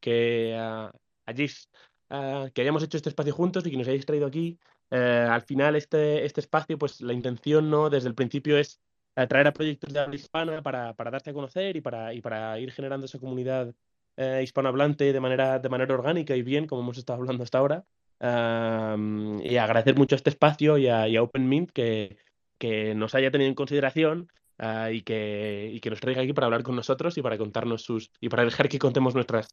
que 0.00 0.56
uh, 0.56 2.50
que 2.54 2.60
hayamos 2.62 2.82
hecho 2.82 2.96
este 2.96 3.10
espacio 3.10 3.34
juntos 3.34 3.66
y 3.66 3.70
que 3.70 3.76
nos 3.76 3.88
hayáis 3.88 4.06
traído 4.06 4.26
aquí. 4.26 4.58
Al 4.88 5.42
final, 5.42 5.74
este, 5.74 6.24
este 6.24 6.40
espacio, 6.40 6.78
pues 6.78 7.00
la 7.00 7.12
intención 7.12 7.68
no 7.68 7.90
desde 7.90 8.08
el 8.08 8.14
principio 8.14 8.56
es 8.56 8.80
traer 9.26 9.46
a 9.46 9.52
proyectos 9.52 9.92
de 9.92 10.00
habla 10.00 10.16
hispana 10.16 10.62
para, 10.62 10.92
para 10.94 11.10
darte 11.10 11.30
a 11.30 11.32
conocer 11.32 11.76
y 11.76 11.80
para, 11.80 12.12
y 12.12 12.20
para 12.20 12.58
ir 12.60 12.70
generando 12.72 13.06
esa 13.06 13.18
comunidad 13.18 13.74
eh, 14.16 14.40
hispanohablante 14.42 15.12
de 15.12 15.20
manera, 15.20 15.58
de 15.58 15.68
manera 15.68 15.94
orgánica 15.94 16.36
y 16.36 16.42
bien, 16.42 16.66
como 16.66 16.82
hemos 16.82 16.98
estado 16.98 17.18
hablando 17.20 17.42
hasta 17.44 17.58
ahora. 17.58 17.84
y 18.20 19.56
agradecer 19.56 19.96
mucho 19.96 20.14
a 20.14 20.18
este 20.18 20.30
espacio 20.30 20.78
y 20.78 20.88
a, 20.88 21.06
OpenMint 21.22 21.70
que, 21.70 22.18
que 22.58 22.94
nos 22.94 23.14
haya 23.14 23.30
tenido 23.30 23.48
en 23.48 23.54
consideración 23.54 24.28
ah, 24.58 24.90
y, 24.90 25.02
que, 25.02 25.70
y 25.72 25.80
que 25.80 25.90
nos 25.90 26.00
traiga 26.00 26.22
aquí 26.22 26.32
para 26.32 26.46
hablar 26.46 26.62
con 26.62 26.76
nosotros 26.76 27.16
y 27.18 27.22
para 27.22 27.38
contarnos 27.38 27.82
sus 27.82 28.10
y 28.20 28.28
para 28.28 28.44
dejar 28.44 28.68
que 28.68 28.78
contemos 28.78 29.14
nuestras, 29.14 29.48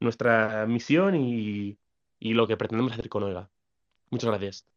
nuestra 0.00 0.66
misión 0.66 1.16
y, 1.16 1.78
y 2.18 2.34
lo 2.34 2.46
que 2.46 2.56
pretendemos 2.56 2.92
hacer 2.92 3.08
con 3.08 3.24
Oiga. 3.24 3.50
Muchas 4.10 4.30
gracias. 4.30 4.75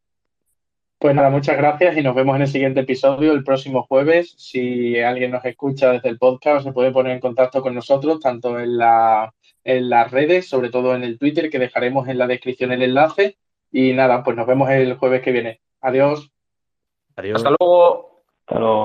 Pues 0.99 1.15
nada, 1.15 1.29
muchas 1.29 1.55
gracias 1.55 1.95
y 1.95 2.01
nos 2.01 2.13
vemos 2.13 2.35
en 2.35 2.41
el 2.41 2.49
siguiente 2.49 2.81
episodio 2.81 3.31
el 3.31 3.45
próximo 3.45 3.83
jueves. 3.83 4.35
Si 4.37 4.99
alguien 4.99 5.31
nos 5.31 5.45
escucha 5.45 5.93
desde 5.93 6.09
el 6.09 6.17
podcast, 6.17 6.65
se 6.65 6.73
puede 6.73 6.91
poner 6.91 7.13
en 7.13 7.21
contacto 7.21 7.61
con 7.61 7.73
nosotros, 7.73 8.19
tanto 8.19 8.59
en, 8.59 8.77
la, 8.77 9.33
en 9.63 9.89
las 9.89 10.11
redes, 10.11 10.49
sobre 10.49 10.69
todo 10.69 10.93
en 10.93 11.05
el 11.05 11.17
Twitter, 11.17 11.49
que 11.49 11.57
dejaremos 11.57 12.09
en 12.09 12.17
la 12.17 12.27
descripción 12.27 12.73
el 12.73 12.83
enlace. 12.83 13.37
Y 13.71 13.93
nada, 13.93 14.25
pues 14.25 14.35
nos 14.35 14.45
vemos 14.45 14.69
el 14.71 14.95
jueves 14.95 15.21
que 15.21 15.31
viene. 15.31 15.61
Adiós. 15.79 16.29
Adiós. 17.15 17.37
Hasta 17.37 17.55
luego. 17.57 18.23
Hasta 18.45 18.59
luego. 18.59 18.77